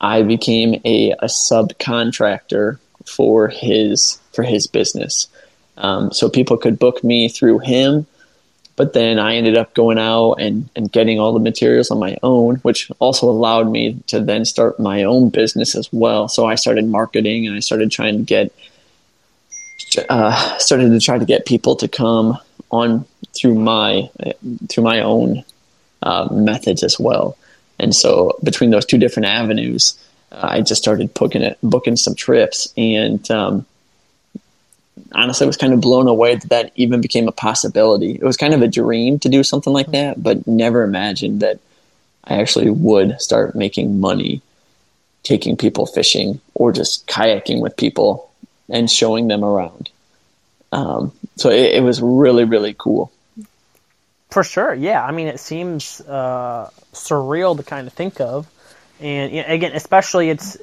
I 0.00 0.22
became 0.22 0.80
a, 0.84 1.10
a 1.12 1.26
subcontractor 1.26 2.78
for 3.08 3.48
his 3.48 4.18
for 4.32 4.42
his 4.42 4.66
business. 4.66 5.28
Um, 5.76 6.12
so 6.12 6.28
people 6.28 6.56
could 6.56 6.78
book 6.78 7.02
me 7.04 7.28
through 7.28 7.60
him, 7.60 8.06
but 8.76 8.92
then 8.92 9.18
I 9.18 9.36
ended 9.36 9.56
up 9.56 9.74
going 9.74 9.98
out 9.98 10.34
and, 10.34 10.68
and 10.74 10.90
getting 10.90 11.18
all 11.18 11.32
the 11.32 11.40
materials 11.40 11.90
on 11.90 11.98
my 11.98 12.16
own, 12.22 12.56
which 12.56 12.90
also 12.98 13.28
allowed 13.28 13.70
me 13.70 14.00
to 14.08 14.20
then 14.20 14.44
start 14.44 14.80
my 14.80 15.04
own 15.04 15.30
business 15.30 15.74
as 15.74 15.88
well. 15.92 16.28
So 16.28 16.46
I 16.46 16.56
started 16.56 16.86
marketing 16.86 17.46
and 17.46 17.56
I 17.56 17.60
started 17.60 17.90
trying 17.90 18.18
to 18.18 18.24
get 18.24 18.52
uh, 20.08 20.58
started 20.58 20.90
to 20.90 21.00
try 21.00 21.18
to 21.18 21.24
get 21.24 21.46
people 21.46 21.76
to 21.76 21.88
come 21.88 22.38
on 22.70 23.06
through 23.34 23.54
my 23.54 24.10
through 24.68 24.84
my 24.84 25.00
own 25.00 25.44
uh, 26.02 26.28
methods 26.30 26.82
as 26.82 26.98
well. 26.98 27.36
And 27.78 27.94
so 27.94 28.38
between 28.42 28.70
those 28.70 28.84
two 28.84 28.98
different 28.98 29.26
avenues, 29.26 29.98
I 30.30 30.60
just 30.60 30.82
started 30.82 31.14
booking 31.14 31.42
it, 31.42 31.58
booking 31.62 31.96
some 31.96 32.14
trips, 32.14 32.72
and 32.76 33.28
um, 33.30 33.66
honestly, 35.12 35.44
I 35.44 35.48
was 35.48 35.56
kind 35.56 35.72
of 35.72 35.80
blown 35.80 36.08
away 36.08 36.34
that 36.34 36.48
that 36.50 36.72
even 36.76 37.00
became 37.00 37.28
a 37.28 37.32
possibility. 37.32 38.12
It 38.12 38.22
was 38.22 38.36
kind 38.36 38.54
of 38.54 38.62
a 38.62 38.68
dream 38.68 39.18
to 39.20 39.28
do 39.28 39.42
something 39.42 39.72
like 39.72 39.90
that, 39.92 40.22
but 40.22 40.46
never 40.46 40.82
imagined 40.82 41.40
that 41.40 41.60
I 42.24 42.40
actually 42.40 42.70
would 42.70 43.20
start 43.20 43.54
making 43.54 44.00
money 44.00 44.42
taking 45.22 45.56
people 45.56 45.86
fishing 45.86 46.40
or 46.54 46.72
just 46.72 47.06
kayaking 47.06 47.60
with 47.60 47.76
people 47.76 48.30
and 48.68 48.90
showing 48.90 49.28
them 49.28 49.44
around. 49.44 49.90
Um, 50.72 51.12
so 51.36 51.50
it, 51.50 51.72
it, 51.76 51.82
was 51.82 52.00
really, 52.00 52.44
really 52.44 52.74
cool. 52.76 53.10
For 54.30 54.44
sure, 54.44 54.74
yeah. 54.74 55.04
I 55.04 55.12
mean, 55.12 55.28
it 55.28 55.40
seems 55.40 56.00
uh, 56.02 56.70
surreal 56.92 57.56
to 57.56 57.62
kind 57.62 57.86
of 57.86 57.92
think 57.92 58.20
of 58.20 58.46
and 59.00 59.32
you 59.32 59.42
know, 59.42 59.48
again, 59.48 59.72
especially 59.74 60.30
it's. 60.30 60.58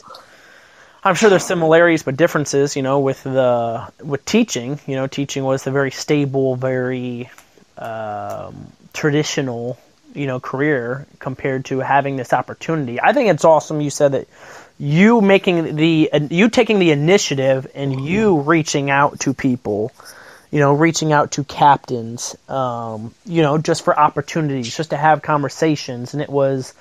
I'm 1.03 1.13
sure 1.13 1.29
there's 1.29 1.45
similarities 1.45 2.01
but 2.01 2.17
differences, 2.17 2.75
you 2.75 2.81
know, 2.81 2.99
with 2.99 3.21
the 3.23 3.91
with 4.03 4.25
teaching. 4.25 4.79
You 4.87 4.95
know, 4.95 5.07
teaching 5.07 5.43
was 5.43 5.67
a 5.67 5.71
very 5.71 5.91
stable, 5.91 6.55
very 6.55 7.29
um, 7.77 8.71
traditional, 8.93 9.77
you 10.15 10.25
know, 10.25 10.39
career 10.39 11.05
compared 11.19 11.65
to 11.65 11.79
having 11.79 12.15
this 12.15 12.33
opportunity. 12.33 12.99
I 12.99 13.13
think 13.13 13.29
it's 13.29 13.45
awesome. 13.45 13.81
You 13.81 13.91
said 13.91 14.13
that 14.13 14.27
you 14.79 15.21
making 15.21 15.75
the 15.75 16.09
you 16.31 16.49
taking 16.49 16.79
the 16.79 16.91
initiative 16.91 17.67
and 17.75 18.01
you 18.03 18.39
reaching 18.39 18.89
out 18.89 19.19
to 19.21 19.33
people 19.33 19.91
you 20.55 20.61
know, 20.61 20.71
reaching 20.71 21.11
out 21.11 21.31
to 21.31 21.43
captains, 21.43 22.33
um, 22.47 23.13
you 23.25 23.41
know, 23.41 23.57
just 23.57 23.83
for 23.83 23.99
opportunities, 23.99 24.73
just 24.73 24.91
to 24.91 24.97
have 24.97 25.21
conversations. 25.21 26.13
And 26.13 26.21
it 26.21 26.29
was, 26.29 26.73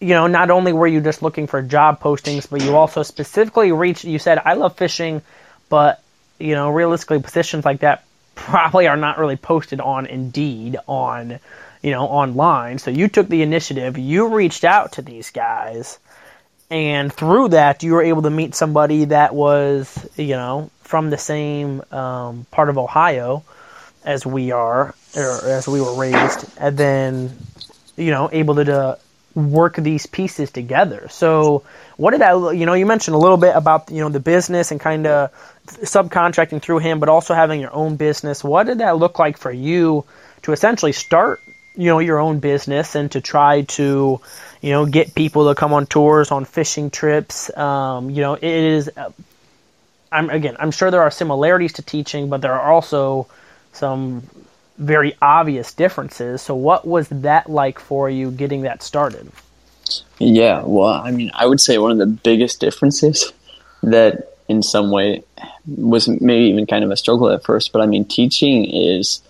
you 0.00 0.08
know, 0.08 0.26
not 0.26 0.50
only 0.50 0.72
were 0.72 0.86
you 0.86 1.00
just 1.00 1.22
looking 1.22 1.46
for 1.46 1.60
job 1.62 2.00
postings, 2.00 2.48
but 2.48 2.62
you 2.62 2.76
also 2.76 3.02
specifically 3.02 3.72
reached, 3.72 4.04
you 4.04 4.18
said, 4.18 4.40
I 4.44 4.54
love 4.54 4.76
fishing, 4.76 5.22
but, 5.68 6.02
you 6.38 6.54
know, 6.54 6.70
realistically, 6.70 7.20
positions 7.20 7.64
like 7.64 7.80
that 7.80 8.04
probably 8.34 8.86
are 8.86 8.96
not 8.96 9.18
really 9.18 9.36
posted 9.36 9.80
on 9.80 10.06
Indeed, 10.06 10.76
on, 10.86 11.40
you 11.82 11.90
know, 11.90 12.04
online. 12.04 12.78
So 12.78 12.90
you 12.90 13.08
took 13.08 13.28
the 13.28 13.42
initiative, 13.42 13.98
you 13.98 14.28
reached 14.28 14.64
out 14.64 14.92
to 14.92 15.02
these 15.02 15.30
guys, 15.30 15.98
and 16.70 17.12
through 17.12 17.48
that, 17.48 17.82
you 17.82 17.92
were 17.92 18.02
able 18.02 18.22
to 18.22 18.30
meet 18.30 18.54
somebody 18.54 19.06
that 19.06 19.34
was, 19.34 20.08
you 20.16 20.36
know, 20.36 20.70
from 20.82 21.10
the 21.10 21.18
same 21.18 21.82
um, 21.90 22.46
part 22.50 22.68
of 22.68 22.78
Ohio 22.78 23.42
as 24.04 24.24
we 24.24 24.52
are 24.52 24.94
or 25.16 25.44
as 25.44 25.66
we 25.66 25.80
were 25.80 25.94
raised, 25.94 26.46
and 26.58 26.76
then 26.78 27.36
you 27.96 28.10
know 28.10 28.28
able 28.32 28.54
to, 28.54 28.64
to 28.64 28.98
work 29.38 29.76
these 29.76 30.06
pieces 30.06 30.50
together. 30.50 31.08
So 31.10 31.62
what 31.96 32.10
did 32.10 32.22
I 32.22 32.52
you 32.52 32.66
know 32.66 32.74
you 32.74 32.86
mentioned 32.86 33.14
a 33.14 33.18
little 33.18 33.36
bit 33.36 33.54
about 33.54 33.90
you 33.90 34.00
know 34.00 34.08
the 34.08 34.20
business 34.20 34.70
and 34.70 34.80
kind 34.80 35.06
of 35.06 35.30
subcontracting 35.66 36.62
through 36.62 36.78
him, 36.78 37.00
but 37.00 37.08
also 37.08 37.34
having 37.34 37.60
your 37.60 37.72
own 37.74 37.96
business. 37.96 38.42
What 38.42 38.66
did 38.66 38.78
that 38.78 38.96
look 38.96 39.18
like 39.18 39.38
for 39.38 39.52
you 39.52 40.04
to 40.42 40.52
essentially 40.52 40.92
start 40.92 41.40
you 41.78 41.86
know 41.86 42.00
your 42.00 42.18
own 42.18 42.40
business 42.40 42.94
and 42.96 43.12
to 43.12 43.20
try 43.20 43.62
to 43.62 44.20
you 44.60 44.70
know 44.70 44.84
get 44.84 45.14
people 45.14 45.48
to 45.48 45.54
come 45.54 45.72
on 45.72 45.86
tours 45.86 46.30
on 46.32 46.44
fishing 46.44 46.90
trips 46.90 47.56
um, 47.56 48.10
you 48.10 48.20
know 48.20 48.34
it 48.34 48.42
is 48.42 48.90
i'm 50.10 50.28
again 50.28 50.56
i'm 50.58 50.72
sure 50.72 50.90
there 50.90 51.02
are 51.02 51.10
similarities 51.10 51.74
to 51.74 51.82
teaching 51.82 52.28
but 52.28 52.40
there 52.40 52.52
are 52.52 52.72
also 52.72 53.28
some 53.72 54.22
very 54.78 55.16
obvious 55.20 55.72
differences 55.72 56.40
so 56.40 56.54
what 56.54 56.86
was 56.86 57.08
that 57.08 57.50
like 57.50 57.78
for 57.78 58.08
you 58.08 58.30
getting 58.30 58.62
that 58.62 58.82
started 58.82 59.30
Yeah, 60.18 60.62
well, 60.64 60.92
I 60.92 61.10
mean, 61.10 61.30
I 61.34 61.46
would 61.46 61.60
say 61.60 61.78
one 61.78 61.92
of 61.92 61.98
the 61.98 62.06
biggest 62.06 62.60
differences 62.60 63.32
that 63.82 64.36
in 64.48 64.62
some 64.62 64.90
way 64.90 65.22
was 65.66 66.08
maybe 66.08 66.46
even 66.46 66.66
kind 66.66 66.84
of 66.84 66.90
a 66.90 66.96
struggle 66.96 67.30
at 67.30 67.44
first, 67.44 67.72
but 67.72 67.82
I 67.82 67.86
mean, 67.86 68.04
teaching 68.04 68.64
is 68.64 69.20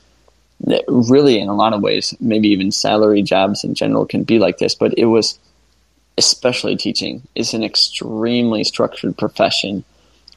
really 0.88 1.38
in 1.38 1.48
a 1.48 1.54
lot 1.54 1.72
of 1.72 1.82
ways, 1.82 2.14
maybe 2.20 2.48
even 2.48 2.72
salary 2.72 3.22
jobs 3.22 3.64
in 3.64 3.74
general 3.74 4.06
can 4.06 4.24
be 4.24 4.38
like 4.38 4.58
this, 4.58 4.74
but 4.74 4.94
it 4.96 5.06
was 5.06 5.38
especially 6.16 6.76
teaching 6.76 7.22
is 7.37 7.54
an 7.54 7.62
extremely 7.62 8.64
structured 8.64 9.16
profession, 9.16 9.84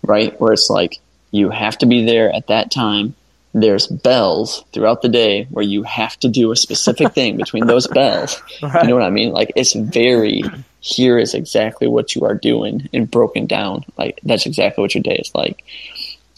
right? 0.03 0.39
Where 0.39 0.53
it's 0.53 0.69
like 0.69 0.99
you 1.31 1.49
have 1.49 1.77
to 1.79 1.85
be 1.85 2.05
there 2.05 2.31
at 2.33 2.47
that 2.47 2.69
time. 2.69 3.15
There's 3.53 3.87
bells 3.87 4.63
throughout 4.71 5.01
the 5.01 5.09
day 5.09 5.47
where 5.49 5.63
you 5.63 5.83
have 5.83 6.17
to 6.19 6.29
do 6.29 6.51
a 6.51 6.55
specific 6.55 7.11
thing 7.13 7.37
between 7.37 7.67
those 7.67 7.87
bells. 7.87 8.41
You 8.61 8.69
know 8.69 8.95
what 8.95 9.03
I 9.03 9.09
mean? 9.09 9.31
Like 9.31 9.51
it's 9.55 9.73
very 9.73 10.43
here 10.79 11.19
is 11.19 11.33
exactly 11.33 11.87
what 11.87 12.15
you 12.15 12.23
are 12.23 12.35
doing 12.35 12.89
and 12.93 13.09
broken 13.09 13.45
down. 13.45 13.85
Like 13.97 14.19
that's 14.23 14.45
exactly 14.45 14.81
what 14.81 14.95
your 14.95 15.03
day 15.03 15.15
is 15.15 15.33
like. 15.35 15.63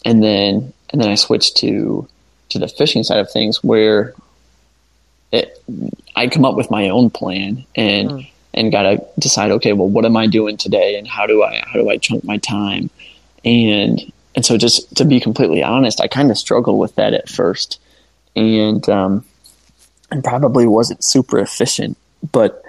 And 0.05 0.23
then 0.23 0.73
and 0.89 1.01
then 1.01 1.09
I 1.09 1.15
switched 1.15 1.57
to 1.57 2.07
to 2.49 2.59
the 2.59 2.67
fishing 2.67 3.03
side 3.03 3.19
of 3.19 3.31
things 3.31 3.63
where 3.63 4.13
it, 5.31 5.63
I 6.15 6.27
come 6.27 6.45
up 6.45 6.55
with 6.55 6.69
my 6.69 6.89
own 6.89 7.09
plan 7.09 7.65
and 7.75 8.11
hmm. 8.11 8.19
and 8.53 8.71
got 8.71 8.83
to 8.83 9.05
decide 9.17 9.51
okay 9.51 9.73
well 9.73 9.89
what 9.89 10.05
am 10.05 10.15
I 10.15 10.27
doing 10.27 10.57
today 10.57 10.97
and 10.97 11.07
how 11.07 11.25
do 11.25 11.43
I 11.43 11.63
how 11.65 11.73
do 11.73 11.89
I 11.89 11.97
chunk 11.97 12.23
my 12.23 12.37
time 12.37 12.89
and 13.43 13.99
and 14.35 14.45
so 14.45 14.57
just 14.57 14.95
to 14.97 15.05
be 15.05 15.19
completely 15.19 15.63
honest 15.63 16.01
I 16.01 16.07
kind 16.07 16.31
of 16.31 16.37
struggled 16.37 16.79
with 16.79 16.95
that 16.95 17.13
at 17.13 17.29
first. 17.29 17.79
And 18.35 18.87
um 18.89 19.25
and 20.11 20.23
probably 20.23 20.67
wasn't 20.67 21.03
super 21.03 21.39
efficient 21.39 21.97
but 22.31 22.63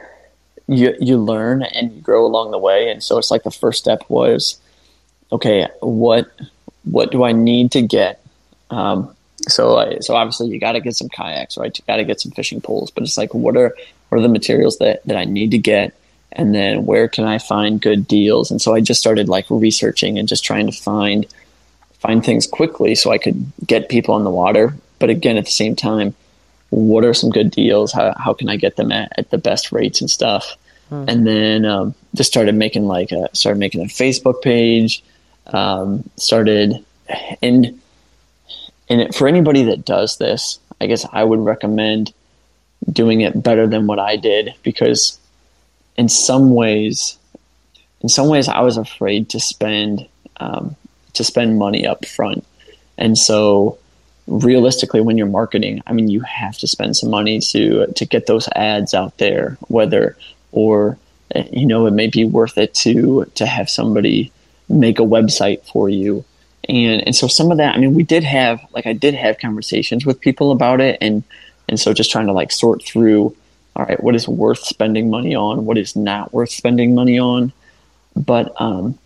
you 0.67 0.95
you 1.01 1.19
learn 1.19 1.63
and 1.63 1.93
you 1.93 2.01
grow 2.01 2.25
along 2.27 2.51
the 2.51 2.59
way. 2.59 2.91
And 2.91 3.03
so 3.03 3.19
it's 3.19 3.31
like 3.31 3.43
the 3.43 3.51
first 3.51 3.79
step 3.79 4.03
was 4.09 4.59
okay 5.33 5.69
what 5.81 6.31
what 6.85 7.11
do 7.11 7.25
I 7.25 7.33
need 7.33 7.73
to 7.73 7.83
get? 7.83 8.21
Um, 8.71 9.15
so 9.49 9.77
I, 9.77 9.99
so 10.01 10.15
obviously 10.15 10.49
you 10.49 10.59
got 10.59 10.73
to 10.73 10.81
get 10.81 10.97
some 10.97 11.09
kayaks 11.09 11.57
right? 11.57 11.77
You 11.77 11.85
got 11.87 11.97
to 11.97 12.05
get 12.05 12.21
some 12.21 12.33
fishing 12.33 12.61
poles 12.61 12.91
but 12.91 13.03
it's 13.03 13.19
like 13.19 13.35
what 13.35 13.57
are 13.57 13.75
what 14.09 14.19
are 14.19 14.23
the 14.23 14.29
materials 14.29 14.79
that 14.79 15.05
that 15.05 15.17
I 15.17 15.25
need 15.25 15.51
to 15.53 15.59
get? 15.59 15.95
And 16.33 16.55
then 16.55 16.85
where 16.85 17.09
can 17.09 17.25
I 17.25 17.39
find 17.39 17.81
good 17.81 18.09
deals? 18.09 18.51
And 18.51 18.61
so 18.61 18.75
I 18.75 18.81
just 18.81 19.01
started 19.01 19.29
like 19.29 19.47
researching 19.51 20.19
and 20.19 20.27
just 20.27 20.45
trying 20.45 20.67
to 20.67 20.73
find 20.73 21.27
find 22.05 22.25
things 22.25 22.47
quickly 22.47 22.95
so 22.95 23.11
I 23.11 23.19
could 23.19 23.51
get 23.67 23.89
people 23.89 24.15
on 24.15 24.25
the 24.25 24.31
water. 24.31 24.75
But 24.99 25.11
again 25.11 25.37
at 25.37 25.47
the 25.47 25.51
same 25.51 25.75
time 25.77 26.15
what 26.75 27.05
are 27.05 27.15
some 27.15 27.31
good 27.31 27.51
deals? 27.51 27.93
How, 27.93 28.15
how 28.19 28.35
can 28.35 28.49
I 28.49 28.57
get 28.57 28.77
them 28.77 28.91
at, 28.91 29.13
at 29.17 29.31
the 29.31 29.39
best 29.39 29.71
rates 29.71 30.01
and 30.01 30.11
stuff? 30.11 30.57
And 30.91 31.27
then 31.27 31.65
um, 31.65 31.95
just 32.15 32.31
started 32.31 32.55
making 32.55 32.87
like 32.87 33.11
a 33.11 33.29
started 33.33 33.59
making 33.59 33.81
a 33.83 33.87
Facebook 33.87 34.43
page 34.43 35.03
um, 35.47 36.09
started 36.17 36.85
and 37.43 37.81
and 38.89 39.01
it, 39.01 39.15
for 39.15 39.27
anybody 39.27 39.65
that 39.65 39.85
does 39.85 40.19
this, 40.19 40.59
I 40.81 40.87
guess 40.87 41.07
I 41.11 41.25
would 41.25 41.41
recommend 41.41 42.13
doing 42.91 43.23
it 43.23 43.43
better 43.43 43.67
than 43.67 43.87
what 43.87 43.99
I 43.99 44.17
did 44.17 44.55
because 44.63 45.19
in 45.97 46.09
some 46.09 46.55
ways, 46.55 47.17
in 48.01 48.09
some 48.09 48.29
ways, 48.29 48.49
I 48.49 48.61
was 48.61 48.77
afraid 48.77 49.31
to 49.31 49.41
spend 49.41 50.07
um, 50.37 50.77
to 51.15 51.25
spend 51.25 51.59
money 51.59 51.87
up 51.87 52.05
front, 52.07 52.45
and 52.99 53.17
so 53.17 53.79
realistically, 54.27 55.01
when 55.01 55.19
you're 55.19 55.27
marketing, 55.27 55.83
I 55.87 55.93
mean, 55.93 56.09
you 56.09 56.21
have 56.21 56.57
to 56.59 56.67
spend 56.67 56.97
some 56.97 57.11
money 57.11 57.41
to 57.41 57.87
to 57.87 58.05
get 58.05 58.27
those 58.27 58.49
ads 58.55 58.95
out 58.95 59.19
there, 59.19 59.59
whether 59.69 60.17
or 60.53 60.99
eh, 61.35 61.49
you 61.53 61.67
know 61.67 61.87
it 61.87 61.93
may 61.93 62.09
be 62.09 62.25
worth 62.25 62.59
it 62.59 62.75
to 62.75 63.25
to 63.35 63.47
have 63.47 63.69
somebody 63.69 64.33
make 64.69 64.99
a 64.99 65.03
website 65.03 65.65
for 65.67 65.89
you. 65.89 66.25
And 66.69 67.03
and 67.07 67.15
so 67.15 67.27
some 67.27 67.51
of 67.51 67.59
that 67.59 67.75
i 67.75 67.79
mean 67.79 67.93
we 67.93 68.05
did 68.05 68.25
have 68.25 68.59
like 68.73 68.87
i 68.87 68.95
did 68.95 69.13
have 69.13 69.39
conversations 69.39 70.07
with 70.07 70.19
people 70.19 70.51
about 70.51 70.81
it 70.81 70.97
and 71.03 71.23
and 71.69 71.79
so 71.79 71.93
just 71.93 72.11
trying 72.11 72.27
to 72.27 72.33
like 72.33 72.51
sort 72.51 72.83
through 72.83 73.37
all 73.77 73.85
right 73.85 74.03
what 74.03 74.15
is 74.15 74.27
worth 74.29 74.61
spending 74.61 75.11
money 75.11 75.35
on? 75.35 75.67
What 75.67 75.79
is 75.79 75.97
not 75.97 76.33
worth 76.33 76.51
spending 76.51 76.95
money 76.95 77.19
on? 77.19 77.53
But 78.17 78.59
um 78.61 78.99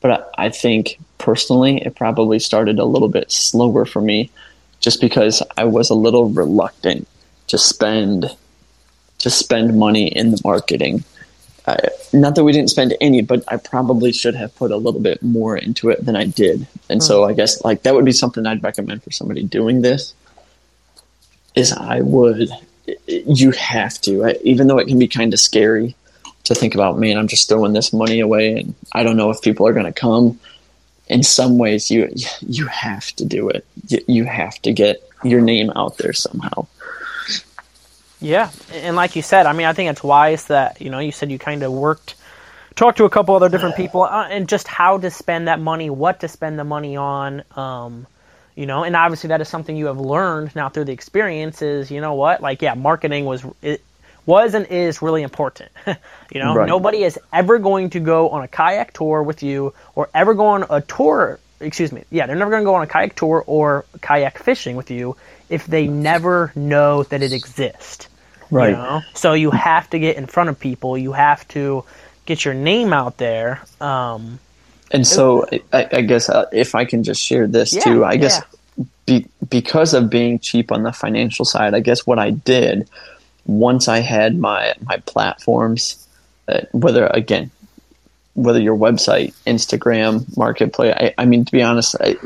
but 0.00 0.32
I, 0.38 0.46
I 0.46 0.48
think 0.48 0.98
personally 1.18 1.82
it 1.82 1.94
probably 1.96 2.38
started 2.38 2.78
a 2.78 2.84
little 2.84 3.08
bit 3.08 3.30
slower 3.30 3.84
for 3.84 4.00
me 4.00 4.30
just 4.80 5.00
because 5.00 5.42
i 5.56 5.64
was 5.64 5.90
a 5.90 5.94
little 5.94 6.28
reluctant 6.30 7.06
to 7.46 7.58
spend 7.58 8.34
to 9.18 9.30
spend 9.30 9.76
money 9.78 10.08
in 10.08 10.30
the 10.30 10.40
marketing 10.44 11.02
uh, 11.66 11.76
not 12.14 12.34
that 12.34 12.44
we 12.44 12.52
didn't 12.52 12.70
spend 12.70 12.94
any, 12.98 13.20
but 13.20 13.44
I 13.48 13.58
probably 13.58 14.10
should 14.10 14.34
have 14.34 14.56
put 14.56 14.70
a 14.70 14.76
little 14.78 15.02
bit 15.02 15.22
more 15.22 15.54
into 15.54 15.90
it 15.90 16.02
than 16.02 16.16
I 16.16 16.24
did. 16.24 16.66
And 16.88 17.02
so 17.02 17.24
I 17.24 17.34
guess 17.34 17.62
like 17.62 17.82
that 17.82 17.94
would 17.94 18.06
be 18.06 18.12
something 18.12 18.46
I'd 18.46 18.62
recommend 18.64 19.02
for 19.02 19.10
somebody 19.10 19.42
doing 19.42 19.82
this. 19.82 20.14
Is 21.54 21.70
I 21.74 22.00
would 22.00 22.48
you 23.06 23.50
have 23.50 24.00
to, 24.02 24.24
I- 24.24 24.38
even 24.44 24.66
though 24.66 24.78
it 24.78 24.86
can 24.88 24.98
be 24.98 25.08
kind 25.08 25.34
of 25.34 25.40
scary 25.40 25.94
to 26.44 26.54
think 26.54 26.74
about. 26.74 26.98
Man, 26.98 27.18
I'm 27.18 27.28
just 27.28 27.48
throwing 27.48 27.74
this 27.74 27.92
money 27.92 28.20
away, 28.20 28.60
and 28.60 28.74
I 28.92 29.02
don't 29.02 29.18
know 29.18 29.28
if 29.28 29.42
people 29.42 29.66
are 29.66 29.74
going 29.74 29.84
to 29.84 29.92
come. 29.92 30.40
In 31.08 31.22
some 31.22 31.58
ways, 31.58 31.90
you 31.90 32.10
you 32.40 32.66
have 32.66 33.06
to 33.16 33.24
do 33.24 33.48
it. 33.48 33.66
You, 34.06 34.24
have 34.24 34.60
to 34.62 34.72
get 34.72 35.02
your 35.24 35.40
name 35.40 35.72
out 35.74 35.98
there 35.98 36.12
somehow. 36.12 36.66
Yeah, 38.20 38.50
and 38.72 38.96
like 38.96 39.16
you 39.16 39.22
said, 39.22 39.46
I 39.46 39.52
mean, 39.52 39.66
I 39.66 39.72
think 39.72 39.90
it's 39.90 40.02
wise 40.02 40.46
that 40.46 40.80
you 40.80 40.90
know 40.90 40.98
you 40.98 41.12
said 41.12 41.30
you 41.30 41.38
kind 41.38 41.62
of 41.62 41.72
worked, 41.72 42.14
talked 42.76 42.98
to 42.98 43.04
a 43.04 43.10
couple 43.10 43.34
other 43.34 43.48
different 43.48 43.76
people, 43.76 44.02
uh, 44.02 44.28
and 44.28 44.48
just 44.48 44.68
how 44.68 44.98
to 44.98 45.10
spend 45.10 45.48
that 45.48 45.60
money, 45.60 45.88
what 45.88 46.20
to 46.20 46.28
spend 46.28 46.58
the 46.58 46.64
money 46.64 46.96
on, 46.96 47.42
um, 47.56 48.06
you 48.54 48.66
know, 48.66 48.82
and 48.82 48.96
obviously 48.96 49.28
that 49.28 49.40
is 49.40 49.48
something 49.48 49.76
you 49.76 49.86
have 49.86 50.00
learned 50.00 50.54
now 50.56 50.68
through 50.68 50.84
the 50.84 50.92
experience. 50.92 51.62
Is 51.62 51.90
you 51.90 52.00
know 52.00 52.14
what, 52.14 52.42
like 52.42 52.60
yeah, 52.60 52.74
marketing 52.74 53.24
was 53.24 53.44
was 54.28 54.54
and 54.54 54.66
is 54.66 55.00
really 55.00 55.22
important. 55.24 55.70
you 56.30 56.38
know, 56.40 56.54
Right. 56.54 56.68
nobody 56.68 57.02
is 57.02 57.18
ever 57.32 57.58
going 57.58 57.90
to 57.96 58.00
go 58.00 58.28
on 58.28 58.44
a 58.44 58.48
kayak 58.48 58.92
tour 58.92 59.22
with 59.24 59.42
you, 59.42 59.72
or 59.96 60.08
ever 60.14 60.34
go 60.34 60.46
on 60.46 60.64
a 60.68 60.80
tour. 60.82 61.40
Excuse 61.60 61.90
me, 61.90 62.04
yeah, 62.10 62.26
they're 62.26 62.36
never 62.36 62.52
going 62.52 62.62
to 62.62 62.70
go 62.70 62.76
on 62.76 62.82
a 62.82 62.86
kayak 62.86 63.16
tour 63.16 63.42
or 63.46 63.84
kayak 64.00 64.38
fishing 64.38 64.76
with 64.76 64.90
you 64.92 65.16
if 65.48 65.66
they 65.66 65.88
never 65.88 66.52
know 66.54 67.02
that 67.10 67.22
it 67.22 67.32
exists. 67.32 68.06
Right. 68.50 68.70
You 68.70 68.76
know? 68.76 69.00
So 69.14 69.32
you 69.32 69.50
have 69.50 69.88
to 69.90 69.98
get 69.98 70.16
in 70.16 70.26
front 70.26 70.50
of 70.50 70.60
people. 70.60 70.96
You 70.96 71.12
have 71.12 71.48
to 71.48 71.84
get 72.26 72.44
your 72.44 72.54
name 72.54 72.92
out 72.92 73.16
there. 73.16 73.60
Um, 73.80 74.38
And 74.92 75.06
so 75.06 75.44
I, 75.72 75.88
I 75.92 76.00
guess 76.02 76.28
uh, 76.28 76.46
if 76.52 76.74
I 76.74 76.84
can 76.84 77.02
just 77.02 77.20
share 77.24 77.46
this 77.48 77.72
Yeah, 77.74 77.80
too, 77.84 78.04
I 78.04 78.16
guess 78.16 78.40
yeah. 78.76 78.84
be, 79.06 79.26
because 79.50 79.92
of 79.94 80.08
being 80.08 80.38
cheap 80.38 80.70
on 80.72 80.82
the 80.84 80.92
financial 80.92 81.44
side, 81.44 81.74
I 81.74 81.80
guess 81.80 82.06
what 82.06 82.18
I 82.18 82.30
did 82.30 82.88
once 83.48 83.88
I 83.88 83.98
had 83.98 84.38
my 84.38 84.74
my 84.86 84.98
platforms, 84.98 86.06
uh, 86.46 86.60
whether 86.72 87.06
again, 87.06 87.50
whether 88.34 88.60
your 88.60 88.76
website, 88.76 89.34
Instagram, 89.46 90.36
marketplace. 90.36 90.94
I, 90.96 91.14
I 91.18 91.24
mean, 91.24 91.44
to 91.44 91.50
be 91.50 91.62
honest, 91.62 91.96
I, 92.00 92.16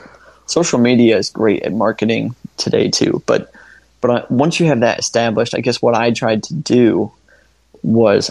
social 0.46 0.78
media 0.78 1.16
is 1.16 1.30
great 1.30 1.62
at 1.62 1.72
marketing 1.72 2.34
today 2.58 2.90
too. 2.90 3.22
But 3.24 3.52
but 4.02 4.10
I, 4.10 4.24
once 4.28 4.60
you 4.60 4.66
have 4.66 4.80
that 4.80 4.98
established, 4.98 5.54
I 5.54 5.60
guess 5.60 5.80
what 5.80 5.94
I 5.94 6.10
tried 6.10 6.42
to 6.44 6.54
do 6.54 7.12
was 7.82 8.30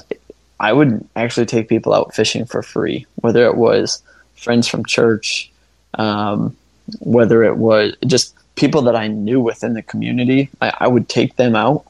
I 0.59 0.73
would 0.73 1.07
actually 1.15 1.47
take 1.47 1.69
people 1.69 1.93
out 1.93 2.13
fishing 2.13 2.45
for 2.45 2.61
free, 2.61 3.07
whether 3.15 3.45
it 3.45 3.55
was 3.55 4.03
friends 4.35 4.67
from 4.67 4.85
church, 4.85 5.49
um, 5.93 6.55
whether 6.99 7.43
it 7.43 7.55
was 7.55 7.95
just 8.05 8.35
people 8.55 8.83
that 8.83 8.95
I 8.95 9.07
knew 9.07 9.39
within 9.39 9.73
the 9.73 9.81
community. 9.81 10.49
I, 10.61 10.73
I 10.81 10.87
would 10.87 11.07
take 11.07 11.37
them 11.37 11.55
out 11.55 11.85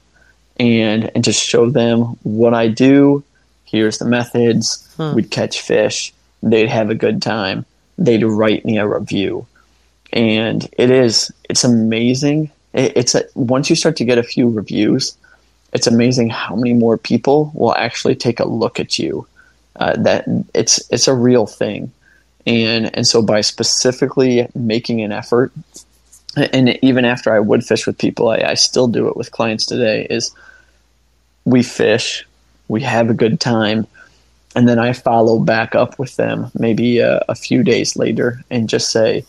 and 0.62 1.12
and 1.16 1.24
just 1.24 1.44
show 1.44 1.70
them 1.70 2.18
what 2.24 2.54
I 2.54 2.68
do. 2.68 3.24
Here's 3.66 3.98
the 3.98 4.06
methods. 4.06 4.88
We'd 5.16 5.32
catch 5.32 5.62
fish. 5.62 6.14
They'd 6.44 6.70
have 6.70 6.90
a 6.90 6.96
good 6.96 7.22
time. 7.22 7.66
They'd 7.98 8.24
write 8.24 8.66
me 8.66 8.78
a 8.78 8.88
review, 8.88 9.48
and 10.14 10.68
it 10.78 10.92
is 10.92 11.32
it's 11.50 11.64
amazing 11.64 12.52
it, 12.74 12.94
it's 12.96 13.16
a, 13.16 13.24
once 13.36 13.70
you 13.70 13.76
start 13.76 13.96
to 13.98 14.06
get 14.06 14.18
a 14.18 14.24
few 14.24 14.50
reviews, 14.50 15.16
it's 15.74 15.88
amazing 15.88 16.30
how 16.30 16.56
many 16.56 16.74
more 16.74 16.98
people 16.98 17.52
will 17.54 17.76
actually 17.76 18.16
take 18.16 18.40
a 18.40 18.48
look 18.48 18.80
at 18.80 19.00
you. 19.00 19.28
Uh, 19.78 19.96
that 19.96 20.26
it's 20.54 20.82
it's 20.92 21.08
a 21.08 21.16
real 21.16 21.48
thing, 21.48 21.92
and 22.46 22.94
and 22.96 23.08
so 23.08 23.22
by 23.22 23.40
specifically 23.40 24.48
making 24.54 25.02
an 25.02 25.14
effort, 25.14 25.54
and 26.36 26.78
even 26.84 27.06
after 27.06 27.34
I 27.34 27.40
would 27.40 27.64
fish 27.64 27.88
with 27.88 27.98
people, 27.98 28.30
I, 28.30 28.40
I 28.40 28.54
still 28.56 28.90
do 28.90 29.08
it 29.08 29.16
with 29.16 29.32
clients 29.32 29.66
today. 29.66 30.06
Is 30.10 30.36
we 31.46 31.64
fish, 31.64 32.26
we 32.68 32.82
have 32.82 33.10
a 33.10 33.14
good 33.14 33.40
time, 33.40 33.88
and 34.56 34.68
then 34.68 34.80
I 34.80 34.94
follow 34.94 35.40
back 35.40 35.76
up 35.76 35.98
with 35.98 36.16
them 36.16 36.52
maybe 36.58 37.00
a, 37.00 37.24
a 37.30 37.36
few 37.36 37.64
days 37.64 37.96
later 37.96 38.44
and 38.50 38.70
just 38.70 38.92
say, 38.92 39.26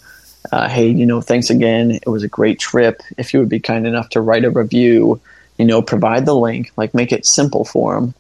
uh, 0.51 0.69
"Hey, 0.69 0.89
you 0.89 1.07
know, 1.07 1.21
thanks 1.21 1.51
again. 1.51 1.93
It 1.93 2.09
was 2.09 2.23
a 2.23 2.29
great 2.29 2.59
trip. 2.59 3.01
If 3.19 3.33
you 3.33 3.41
would 3.41 3.49
be 3.49 3.61
kind 3.61 3.87
enough 3.87 4.09
to 4.11 4.21
write 4.21 4.45
a 4.45 4.51
review." 4.51 5.21
you 5.59 5.65
know, 5.65 5.83
provide 5.83 6.27
the 6.27 6.35
link, 6.35 6.73
like 6.77 6.95
make 6.95 7.13
it 7.13 7.27
simple 7.27 7.65
for 7.65 7.95
them, 7.95 8.15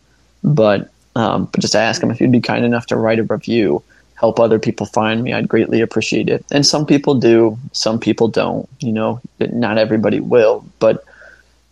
but 0.45 0.91
um, 1.17 1.47
but 1.47 1.61
just 1.61 1.75
ask 1.75 2.01
them 2.01 2.11
if 2.11 2.21
you'd 2.21 2.33
be 2.33 2.41
kind 2.41 2.65
enough 2.65 2.87
to 2.87 2.97
write 2.97 3.19
a 3.19 3.25
review, 3.25 3.83
help 4.15 4.41
other 4.41 4.59
people 4.59 4.87
find 4.87 5.23
me. 5.23 5.33
I'd 5.33 5.49
greatly 5.49 5.81
appreciate 5.81 6.29
it. 6.29 6.45
And 6.53 6.65
some 6.65 6.87
people 6.87 7.15
do, 7.15 7.59
some 7.73 7.99
people 7.99 8.29
don't. 8.29 8.69
You 8.81 8.93
know, 8.93 9.21
not 9.41 9.77
everybody 9.77 10.21
will, 10.21 10.65
but 10.79 11.05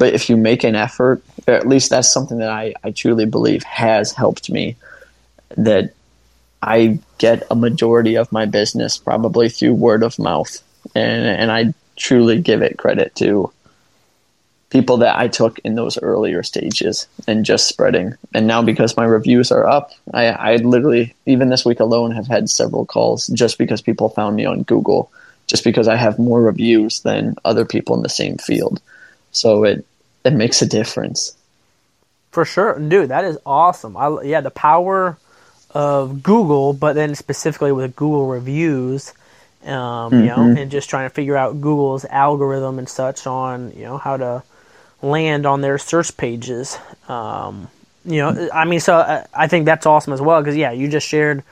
but 0.00 0.14
if 0.14 0.30
you 0.30 0.36
make 0.38 0.64
an 0.64 0.74
effort, 0.74 1.22
or 1.46 1.52
at 1.52 1.68
least 1.68 1.90
that's 1.90 2.10
something 2.10 2.38
that 2.38 2.48
I, 2.48 2.72
I 2.82 2.90
truly 2.90 3.26
believe 3.26 3.62
has 3.64 4.12
helped 4.12 4.48
me. 4.48 4.76
That 5.58 5.92
I 6.62 6.98
get 7.18 7.46
a 7.50 7.54
majority 7.54 8.16
of 8.16 8.32
my 8.32 8.46
business 8.46 8.96
probably 8.96 9.50
through 9.50 9.74
word 9.74 10.02
of 10.02 10.18
mouth, 10.18 10.56
and 10.94 11.26
and 11.26 11.52
I 11.52 11.74
truly 11.96 12.40
give 12.40 12.62
it 12.62 12.78
credit 12.78 13.14
to 13.16 13.52
people 14.70 14.96
that 14.98 15.18
I 15.18 15.28
took 15.28 15.58
in 15.58 15.74
those 15.74 15.98
earlier 15.98 16.42
stages 16.42 17.06
and 17.28 17.44
just 17.44 17.68
spreading. 17.68 18.14
And 18.32 18.46
now 18.46 18.62
because 18.62 18.96
my 18.96 19.04
reviews 19.04 19.52
are 19.52 19.66
up, 19.66 19.90
I, 20.14 20.28
I 20.28 20.56
literally, 20.56 21.14
even 21.26 21.50
this 21.50 21.66
week 21.66 21.80
alone, 21.80 22.12
have 22.12 22.26
had 22.26 22.48
several 22.48 22.86
calls 22.86 23.26
just 23.26 23.58
because 23.58 23.82
people 23.82 24.08
found 24.08 24.36
me 24.36 24.46
on 24.46 24.62
Google, 24.62 25.12
just 25.46 25.62
because 25.62 25.88
I 25.88 25.96
have 25.96 26.18
more 26.18 26.40
reviews 26.40 27.00
than 27.00 27.34
other 27.44 27.66
people 27.66 27.96
in 27.96 28.02
the 28.02 28.08
same 28.08 28.38
field. 28.38 28.80
So 29.32 29.64
it, 29.64 29.84
it 30.24 30.32
makes 30.32 30.62
a 30.62 30.66
difference. 30.66 31.36
For 32.30 32.44
sure. 32.44 32.78
Dude, 32.78 33.10
that 33.10 33.24
is 33.24 33.38
awesome. 33.44 33.96
I, 33.96 34.22
yeah, 34.22 34.40
the 34.40 34.50
power 34.50 35.18
of 35.70 36.22
Google, 36.22 36.72
but 36.72 36.94
then 36.94 37.14
specifically 37.14 37.72
with 37.72 37.96
Google 37.96 38.26
reviews. 38.26 39.12
Um, 39.62 39.68
you 40.14 40.20
mm-hmm. 40.20 40.26
know, 40.26 40.60
and 40.62 40.70
just 40.70 40.88
trying 40.88 41.08
to 41.08 41.14
figure 41.14 41.36
out 41.36 41.60
Google's 41.60 42.06
algorithm 42.06 42.78
and 42.78 42.88
such 42.88 43.26
on, 43.26 43.72
you 43.72 43.82
know, 43.82 43.98
how 43.98 44.16
to 44.16 44.42
land 45.02 45.44
on 45.44 45.60
their 45.60 45.76
search 45.76 46.16
pages. 46.16 46.78
Um, 47.08 47.68
you 48.04 48.18
know, 48.18 48.48
I 48.54 48.64
mean, 48.64 48.80
so 48.80 48.96
I, 48.96 49.26
I 49.34 49.48
think 49.48 49.66
that's 49.66 49.84
awesome 49.84 50.12
as 50.14 50.20
well 50.20 50.40
because 50.40 50.56
yeah, 50.56 50.72
you 50.72 50.88
just 50.88 51.06
shared 51.06 51.42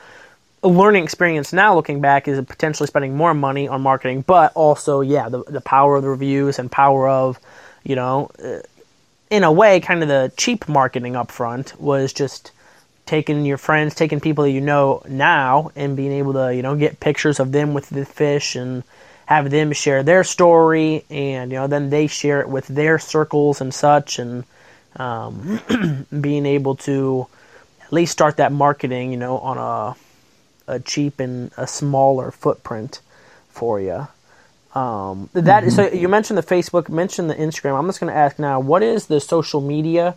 a 0.62 0.68
learning 0.68 1.04
experience. 1.04 1.52
Now 1.52 1.74
looking 1.74 2.00
back 2.00 2.28
is 2.28 2.42
potentially 2.44 2.87
spending 2.87 3.16
more 3.16 3.35
money 3.35 3.68
on 3.68 3.83
marketing, 3.83 4.22
but 4.26 4.52
also 4.54 5.00
yeah, 5.00 5.28
the 5.28 5.44
the 5.44 5.61
power 5.61 5.96
of 5.96 6.02
the 6.02 6.09
reviews 6.09 6.59
and 6.59 6.70
power 6.70 7.09
of 7.09 7.38
you 7.84 7.96
know, 7.96 8.30
uh, 8.42 8.60
in 9.30 9.44
a 9.44 9.52
way, 9.52 9.80
kind 9.80 10.02
of 10.02 10.08
the 10.08 10.32
cheap 10.36 10.68
marketing 10.68 11.16
up 11.16 11.30
front 11.30 11.78
was 11.80 12.12
just 12.12 12.50
taking 13.06 13.44
your 13.44 13.58
friends, 13.58 13.94
taking 13.94 14.20
people 14.20 14.44
that 14.44 14.50
you 14.50 14.60
know 14.60 15.02
now, 15.08 15.70
and 15.76 15.96
being 15.96 16.12
able 16.12 16.32
to 16.34 16.54
you 16.54 16.62
know 16.62 16.76
get 16.76 17.00
pictures 17.00 17.40
of 17.40 17.52
them 17.52 17.74
with 17.74 17.88
the 17.90 18.04
fish 18.04 18.56
and 18.56 18.82
have 19.26 19.50
them 19.50 19.72
share 19.72 20.02
their 20.02 20.24
story, 20.24 21.04
and 21.10 21.50
you 21.50 21.58
know 21.58 21.66
then 21.66 21.90
they 21.90 22.06
share 22.06 22.40
it 22.40 22.48
with 22.48 22.66
their 22.68 22.98
circles 22.98 23.60
and 23.60 23.72
such, 23.72 24.18
and 24.18 24.44
um, 24.96 26.06
being 26.20 26.46
able 26.46 26.76
to 26.76 27.26
at 27.82 27.92
least 27.92 28.12
start 28.12 28.36
that 28.36 28.52
marketing, 28.52 29.10
you 29.12 29.18
know, 29.18 29.38
on 29.38 29.58
a 29.58 29.96
a 30.68 30.78
cheap 30.80 31.18
and 31.18 31.50
a 31.56 31.66
smaller 31.66 32.30
footprint 32.30 33.00
for 33.48 33.80
you. 33.80 34.06
Um, 34.78 35.28
that 35.32 35.64
mm-hmm. 35.64 35.70
so 35.70 35.88
you 35.88 36.08
mentioned 36.08 36.38
the 36.38 36.42
Facebook, 36.42 36.88
mentioned 36.88 37.28
the 37.28 37.34
Instagram. 37.34 37.76
I'm 37.76 37.86
just 37.86 37.98
going 37.98 38.12
to 38.12 38.16
ask 38.16 38.38
now, 38.38 38.60
what 38.60 38.84
is 38.84 39.06
the 39.06 39.20
social 39.20 39.60
media 39.60 40.14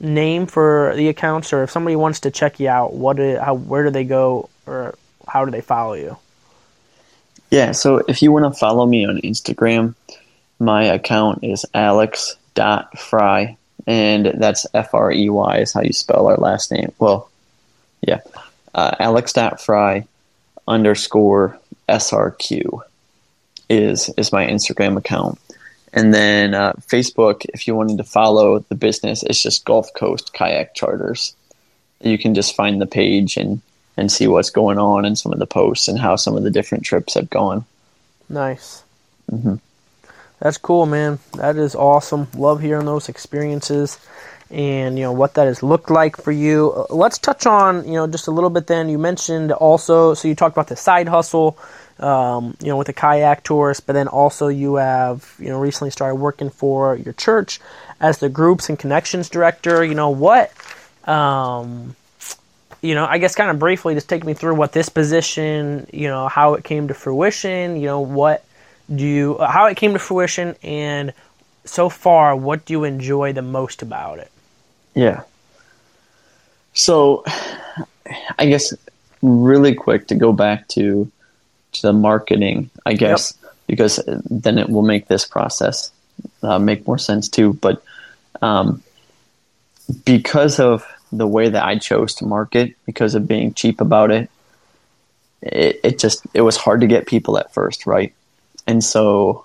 name 0.00 0.46
for 0.46 0.94
the 0.96 1.08
accounts, 1.08 1.52
or 1.52 1.62
if 1.62 1.70
somebody 1.70 1.94
wants 1.94 2.20
to 2.20 2.30
check 2.30 2.58
you 2.58 2.68
out, 2.68 2.94
what 2.94 3.18
is, 3.18 3.38
how 3.38 3.54
where 3.54 3.84
do 3.84 3.90
they 3.90 4.04
go, 4.04 4.48
or 4.66 4.94
how 5.26 5.44
do 5.44 5.50
they 5.50 5.60
follow 5.60 5.92
you? 5.92 6.16
Yeah, 7.50 7.72
so 7.72 7.98
if 8.08 8.22
you 8.22 8.32
want 8.32 8.50
to 8.50 8.58
follow 8.58 8.86
me 8.86 9.04
on 9.04 9.18
Instagram, 9.18 9.94
my 10.58 10.84
account 10.84 11.44
is 11.44 11.66
alex.frey, 11.74 13.58
and 13.86 14.26
that's 14.26 14.66
F 14.72 14.94
R 14.94 15.12
E 15.12 15.28
Y 15.28 15.58
is 15.58 15.72
how 15.74 15.82
you 15.82 15.92
spell 15.92 16.28
our 16.28 16.36
last 16.38 16.72
name. 16.72 16.92
Well, 16.98 17.28
yeah, 18.00 18.20
uh, 18.74 18.94
alex.frey 18.98 20.06
underscore 20.66 21.58
SRQ 21.90 22.82
is, 23.68 24.10
is 24.16 24.32
my 24.32 24.46
Instagram 24.46 24.96
account. 24.96 25.38
And 25.92 26.12
then 26.12 26.54
uh, 26.54 26.74
Facebook, 26.74 27.46
if 27.54 27.66
you 27.66 27.74
wanted 27.74 27.98
to 27.98 28.04
follow 28.04 28.60
the 28.60 28.74
business, 28.74 29.22
it's 29.22 29.42
just 29.42 29.64
Gulf 29.64 29.92
Coast 29.94 30.32
Kayak 30.32 30.74
Charters. 30.74 31.34
You 32.00 32.18
can 32.18 32.34
just 32.34 32.54
find 32.54 32.80
the 32.80 32.86
page 32.86 33.36
and 33.36 33.60
and 33.96 34.12
see 34.12 34.28
what's 34.28 34.50
going 34.50 34.78
on 34.78 35.04
and 35.04 35.18
some 35.18 35.32
of 35.32 35.40
the 35.40 35.46
posts 35.46 35.88
and 35.88 35.98
how 35.98 36.14
some 36.14 36.36
of 36.36 36.44
the 36.44 36.52
different 36.52 36.84
trips 36.84 37.14
have 37.14 37.28
gone. 37.28 37.64
Nice. 38.28 38.84
Mm-hmm. 39.28 39.56
That's 40.38 40.56
cool, 40.56 40.86
man. 40.86 41.18
That 41.34 41.56
is 41.56 41.74
awesome. 41.74 42.28
Love 42.34 42.60
hearing 42.60 42.86
those 42.86 43.08
experiences 43.08 43.98
and 44.50 44.96
you 44.98 45.04
know 45.04 45.12
what 45.12 45.34
that 45.34 45.46
has 45.46 45.62
looked 45.62 45.90
like 45.90 46.16
for 46.16 46.32
you. 46.32 46.72
Uh, 46.72 46.94
let's 46.94 47.18
touch 47.18 47.44
on 47.46 47.86
you 47.86 47.94
know 47.94 48.06
just 48.06 48.28
a 48.28 48.30
little 48.30 48.50
bit. 48.50 48.66
Then 48.66 48.88
you 48.88 48.98
mentioned 48.98 49.52
also, 49.52 50.14
so 50.14 50.28
you 50.28 50.34
talked 50.34 50.54
about 50.54 50.68
the 50.68 50.76
side 50.76 51.08
hustle, 51.08 51.58
um, 52.00 52.56
you 52.60 52.68
know, 52.68 52.76
with 52.76 52.86
the 52.86 52.92
kayak 52.92 53.44
tours, 53.44 53.80
but 53.80 53.92
then 53.92 54.08
also 54.08 54.48
you 54.48 54.76
have 54.76 55.34
you 55.38 55.48
know 55.48 55.58
recently 55.58 55.90
started 55.90 56.16
working 56.16 56.50
for 56.50 56.96
your 56.96 57.12
church 57.14 57.60
as 58.00 58.18
the 58.18 58.28
groups 58.28 58.68
and 58.68 58.78
connections 58.78 59.28
director. 59.28 59.84
You 59.84 59.94
know 59.94 60.10
what? 60.10 60.52
Um, 61.04 61.96
you 62.80 62.94
know, 62.94 63.06
I 63.06 63.18
guess 63.18 63.34
kind 63.34 63.50
of 63.50 63.58
briefly, 63.58 63.94
just 63.94 64.08
take 64.08 64.24
me 64.24 64.34
through 64.34 64.54
what 64.54 64.72
this 64.72 64.88
position, 64.88 65.88
you 65.92 66.08
know, 66.08 66.28
how 66.28 66.54
it 66.54 66.64
came 66.64 66.88
to 66.88 66.94
fruition, 66.94 67.76
you 67.76 67.86
know, 67.86 68.00
what 68.00 68.44
do 68.94 69.04
you, 69.04 69.38
how 69.38 69.66
it 69.66 69.76
came 69.76 69.92
to 69.94 69.98
fruition, 69.98 70.54
and 70.62 71.12
so 71.64 71.88
far, 71.88 72.36
what 72.36 72.64
do 72.64 72.72
you 72.72 72.84
enjoy 72.84 73.32
the 73.32 73.42
most 73.42 73.82
about 73.82 74.18
it? 74.18 74.30
Yeah. 74.94 75.22
So, 76.72 77.24
I 78.38 78.46
guess 78.46 78.72
really 79.22 79.74
quick 79.74 80.06
to 80.08 80.14
go 80.14 80.32
back 80.32 80.68
to 80.68 81.10
to 81.72 81.82
the 81.82 81.92
marketing, 81.92 82.70
I 82.86 82.94
guess, 82.94 83.34
yep. 83.42 83.52
because 83.66 84.00
then 84.06 84.58
it 84.58 84.68
will 84.68 84.82
make 84.82 85.08
this 85.08 85.24
process 85.24 85.90
uh, 86.42 86.58
make 86.58 86.86
more 86.86 86.98
sense 86.98 87.28
too. 87.28 87.54
But 87.54 87.82
um, 88.42 88.82
because 90.04 90.60
of 90.60 90.86
the 91.12 91.26
way 91.26 91.48
that 91.48 91.64
I 91.64 91.78
chose 91.78 92.14
to 92.16 92.26
market 92.26 92.76
because 92.84 93.14
of 93.14 93.26
being 93.26 93.54
cheap 93.54 93.80
about 93.80 94.10
it, 94.10 94.30
it, 95.42 95.80
it 95.84 95.98
just 95.98 96.26
it 96.34 96.42
was 96.42 96.56
hard 96.56 96.80
to 96.80 96.86
get 96.86 97.06
people 97.06 97.38
at 97.38 97.52
first, 97.52 97.86
right? 97.86 98.12
And 98.66 98.82
so 98.82 99.44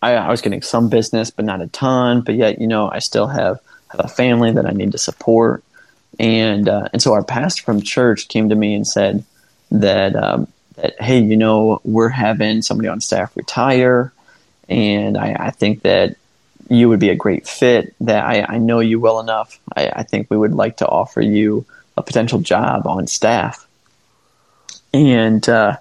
I, 0.00 0.14
I, 0.14 0.30
was 0.30 0.40
getting 0.40 0.62
some 0.62 0.88
business, 0.88 1.30
but 1.30 1.44
not 1.44 1.60
a 1.60 1.66
ton. 1.66 2.22
But 2.22 2.36
yet, 2.36 2.60
you 2.60 2.66
know, 2.66 2.90
I 2.90 3.00
still 3.00 3.26
have, 3.26 3.60
have 3.88 4.00
a 4.00 4.08
family 4.08 4.52
that 4.52 4.66
I 4.66 4.70
need 4.70 4.92
to 4.92 4.98
support, 4.98 5.62
and 6.18 6.68
uh, 6.68 6.88
and 6.92 7.02
so 7.02 7.12
our 7.12 7.24
pastor 7.24 7.62
from 7.62 7.82
church 7.82 8.28
came 8.28 8.48
to 8.48 8.54
me 8.54 8.74
and 8.74 8.86
said 8.86 9.24
that 9.70 10.16
um, 10.16 10.48
that 10.76 11.00
hey, 11.00 11.20
you 11.20 11.36
know, 11.36 11.80
we're 11.84 12.08
having 12.08 12.62
somebody 12.62 12.88
on 12.88 13.00
staff 13.00 13.36
retire, 13.36 14.12
and 14.68 15.16
I, 15.16 15.36
I 15.38 15.50
think 15.50 15.82
that 15.82 16.16
you 16.68 16.88
would 16.88 17.00
be 17.00 17.10
a 17.10 17.14
great 17.14 17.46
fit, 17.46 17.94
that 18.00 18.24
I, 18.24 18.44
I 18.48 18.58
know 18.58 18.80
you 18.80 18.98
well 18.98 19.20
enough. 19.20 19.58
I, 19.76 19.90
I, 19.96 20.02
think 20.02 20.28
we 20.28 20.36
would 20.36 20.52
like 20.52 20.78
to 20.78 20.86
offer 20.86 21.20
you 21.20 21.64
a 21.96 22.02
potential 22.02 22.40
job 22.40 22.86
on 22.86 23.06
staff. 23.06 23.66
And 24.92 25.48
uh, 25.48 25.76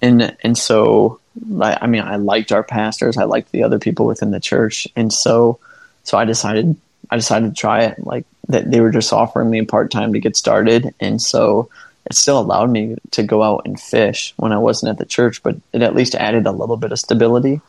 and 0.00 0.36
and 0.42 0.56
so 0.56 1.20
I, 1.60 1.78
I 1.82 1.86
mean 1.86 2.02
I 2.02 2.16
liked 2.16 2.52
our 2.52 2.62
pastors, 2.62 3.16
I 3.16 3.24
liked 3.24 3.52
the 3.52 3.64
other 3.64 3.78
people 3.78 4.06
within 4.06 4.30
the 4.30 4.40
church, 4.40 4.88
and 4.96 5.12
so 5.12 5.58
so 6.04 6.16
I 6.16 6.24
decided 6.24 6.76
I 7.10 7.16
decided 7.16 7.54
to 7.54 7.60
try 7.60 7.84
it. 7.84 7.98
Like 7.98 8.24
that 8.48 8.70
they 8.70 8.80
were 8.80 8.90
just 8.90 9.12
offering 9.12 9.50
me 9.50 9.64
part 9.64 9.90
time 9.90 10.12
to 10.12 10.20
get 10.20 10.36
started, 10.36 10.94
and 11.00 11.20
so 11.20 11.68
it 12.08 12.16
still 12.16 12.38
allowed 12.40 12.70
me 12.70 12.96
to 13.10 13.22
go 13.22 13.42
out 13.42 13.62
and 13.66 13.78
fish 13.78 14.32
when 14.36 14.52
I 14.52 14.58
wasn't 14.58 14.90
at 14.90 14.98
the 14.98 15.04
church, 15.04 15.42
but 15.42 15.56
it 15.72 15.82
at 15.82 15.94
least 15.94 16.14
added 16.14 16.46
a 16.46 16.52
little 16.52 16.76
bit 16.76 16.92
of 16.92 16.98
stability. 16.98 17.60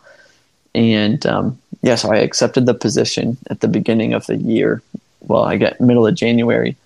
And 0.73 1.25
um, 1.25 1.59
yeah, 1.81 1.95
so 1.95 2.11
I 2.11 2.17
accepted 2.17 2.65
the 2.65 2.73
position 2.73 3.37
at 3.49 3.59
the 3.59 3.67
beginning 3.67 4.13
of 4.13 4.25
the 4.27 4.37
year. 4.37 4.81
Well, 5.21 5.43
I 5.43 5.57
got 5.57 5.81
middle 5.81 6.07
of 6.07 6.15
January, 6.15 6.77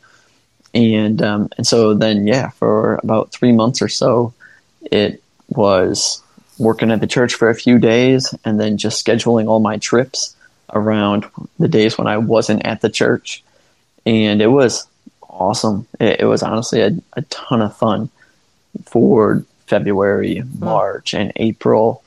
and 0.73 1.21
um, 1.21 1.49
and 1.57 1.67
so 1.67 1.93
then 1.93 2.25
yeah, 2.25 2.49
for 2.49 2.99
about 3.03 3.31
three 3.31 3.51
months 3.51 3.81
or 3.81 3.89
so, 3.89 4.33
it 4.81 5.21
was 5.49 6.23
working 6.57 6.91
at 6.91 7.01
the 7.01 7.07
church 7.07 7.35
for 7.35 7.49
a 7.49 7.55
few 7.55 7.77
days 7.77 8.33
and 8.45 8.59
then 8.59 8.77
just 8.77 9.03
scheduling 9.03 9.47
all 9.47 9.59
my 9.59 9.77
trips 9.77 10.35
around 10.71 11.25
the 11.59 11.67
days 11.67 11.97
when 11.97 12.07
I 12.07 12.17
wasn't 12.17 12.65
at 12.65 12.81
the 12.81 12.89
church. 12.89 13.43
And 14.05 14.41
it 14.41 14.47
was 14.47 14.87
awesome. 15.33 15.87
It, 15.99 16.21
it 16.21 16.25
was 16.25 16.43
honestly 16.43 16.81
a, 16.81 16.91
a 17.13 17.21
ton 17.23 17.61
of 17.61 17.75
fun 17.75 18.09
for 18.85 19.45
February, 19.67 20.43
March, 20.59 21.13
and 21.13 21.31
April. 21.35 22.03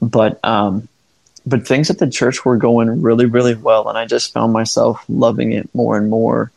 But 0.00 0.44
um, 0.44 0.88
but 1.46 1.66
things 1.66 1.90
at 1.90 1.98
the 1.98 2.10
church 2.10 2.44
were 2.44 2.56
going 2.56 3.02
really, 3.02 3.26
really 3.26 3.54
well, 3.54 3.88
and 3.88 3.98
I 3.98 4.06
just 4.06 4.32
found 4.32 4.52
myself 4.52 5.04
loving 5.08 5.52
it 5.52 5.72
more 5.74 5.96
and 5.96 6.10
more. 6.10 6.50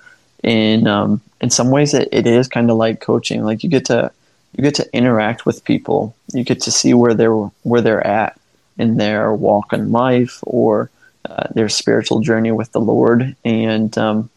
In 0.44 0.88
um, 0.88 1.22
in 1.42 1.50
some 1.50 1.72
ways, 1.72 1.94
it, 1.94 2.10
it 2.12 2.28
is 2.28 2.48
kind 2.48 2.70
of 2.70 2.78
like 2.78 3.02
coaching. 3.02 3.44
Like 3.44 3.64
you 3.64 3.70
get 3.70 3.86
to 3.86 4.12
you 4.56 4.64
get 4.64 4.76
to 4.76 4.96
interact 4.96 5.46
with 5.46 5.64
people. 5.64 6.16
You 6.34 6.44
get 6.44 6.62
to 6.62 6.72
see 6.72 6.94
where 6.94 7.14
they're 7.14 7.36
where 7.64 7.82
they're 7.82 8.06
at 8.06 8.40
in 8.78 8.98
their 8.98 9.34
walk 9.34 9.74
in 9.74 9.92
life 9.92 10.40
or 10.44 10.90
uh, 11.30 11.48
their 11.54 11.70
spiritual 11.70 12.22
journey 12.22 12.52
with 12.52 12.72
the 12.72 12.82
Lord, 12.82 13.36
and 13.44 13.98
um, 13.98 14.30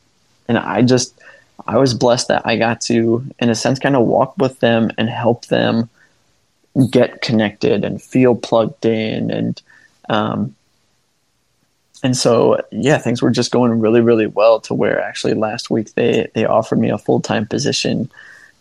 and 0.48 0.58
I 0.58 0.82
just 0.82 1.17
I 1.66 1.76
was 1.78 1.94
blessed 1.94 2.28
that 2.28 2.42
I 2.46 2.56
got 2.56 2.80
to, 2.82 3.24
in 3.38 3.50
a 3.50 3.54
sense, 3.54 3.78
kind 3.78 3.96
of 3.96 4.06
walk 4.06 4.38
with 4.38 4.60
them 4.60 4.90
and 4.96 5.08
help 5.08 5.46
them 5.46 5.90
get 6.90 7.22
connected 7.22 7.84
and 7.84 8.00
feel 8.00 8.34
plugged 8.34 8.84
in 8.84 9.30
and 9.30 9.60
um, 10.08 10.54
and 12.02 12.16
so 12.16 12.60
yeah 12.70 12.98
things 12.98 13.20
were 13.20 13.30
just 13.30 13.50
going 13.50 13.80
really 13.80 14.00
really 14.00 14.26
well 14.26 14.60
to 14.60 14.74
where 14.74 15.00
actually 15.00 15.34
last 15.34 15.70
week 15.70 15.92
they 15.94 16.28
they 16.34 16.44
offered 16.44 16.78
me 16.78 16.90
a 16.90 16.98
full-time 16.98 17.46
position. 17.46 18.10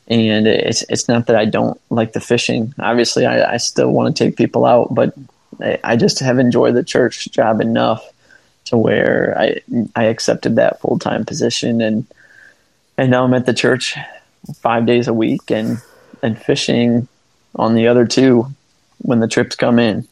And 0.10 0.48
it's 0.48 0.84
it's 0.90 1.08
not 1.08 1.28
that 1.28 1.36
I 1.36 1.46
don't 1.46 1.80
like 1.90 2.14
the 2.14 2.22
fishing. 2.22 2.74
Obviously 2.80 3.26
I, 3.26 3.54
I 3.54 3.58
still 3.58 3.92
want 3.92 4.16
to 4.16 4.24
take 4.24 4.38
people 4.38 4.66
out 4.66 4.96
but 4.96 5.14
I, 5.62 5.80
I 5.84 5.96
just 5.96 6.20
have 6.20 6.40
enjoyed 6.40 6.76
the 6.76 6.84
church 6.84 7.30
job 7.30 7.62
enough 7.62 8.04
to 8.66 8.78
where 8.78 9.36
I 9.38 9.62
I 9.96 10.06
accepted 10.06 10.56
that 10.56 10.82
full-time 10.82 11.26
position 11.26 11.82
and 11.82 12.06
and 12.98 13.12
now 13.12 13.24
I'm 13.24 13.34
at 13.34 13.46
the 13.46 13.54
church 13.54 13.96
five 14.56 14.86
days 14.86 15.08
a 15.08 15.14
week 15.14 15.52
and 15.52 15.82
and 16.24 16.42
fishing 16.42 17.08
on 17.56 17.76
the 17.76 17.88
other 17.88 18.06
two 18.06 18.48
when 19.00 19.20
the 19.20 19.28
trips 19.28 19.56
come 19.56 19.80
in. 19.80 20.08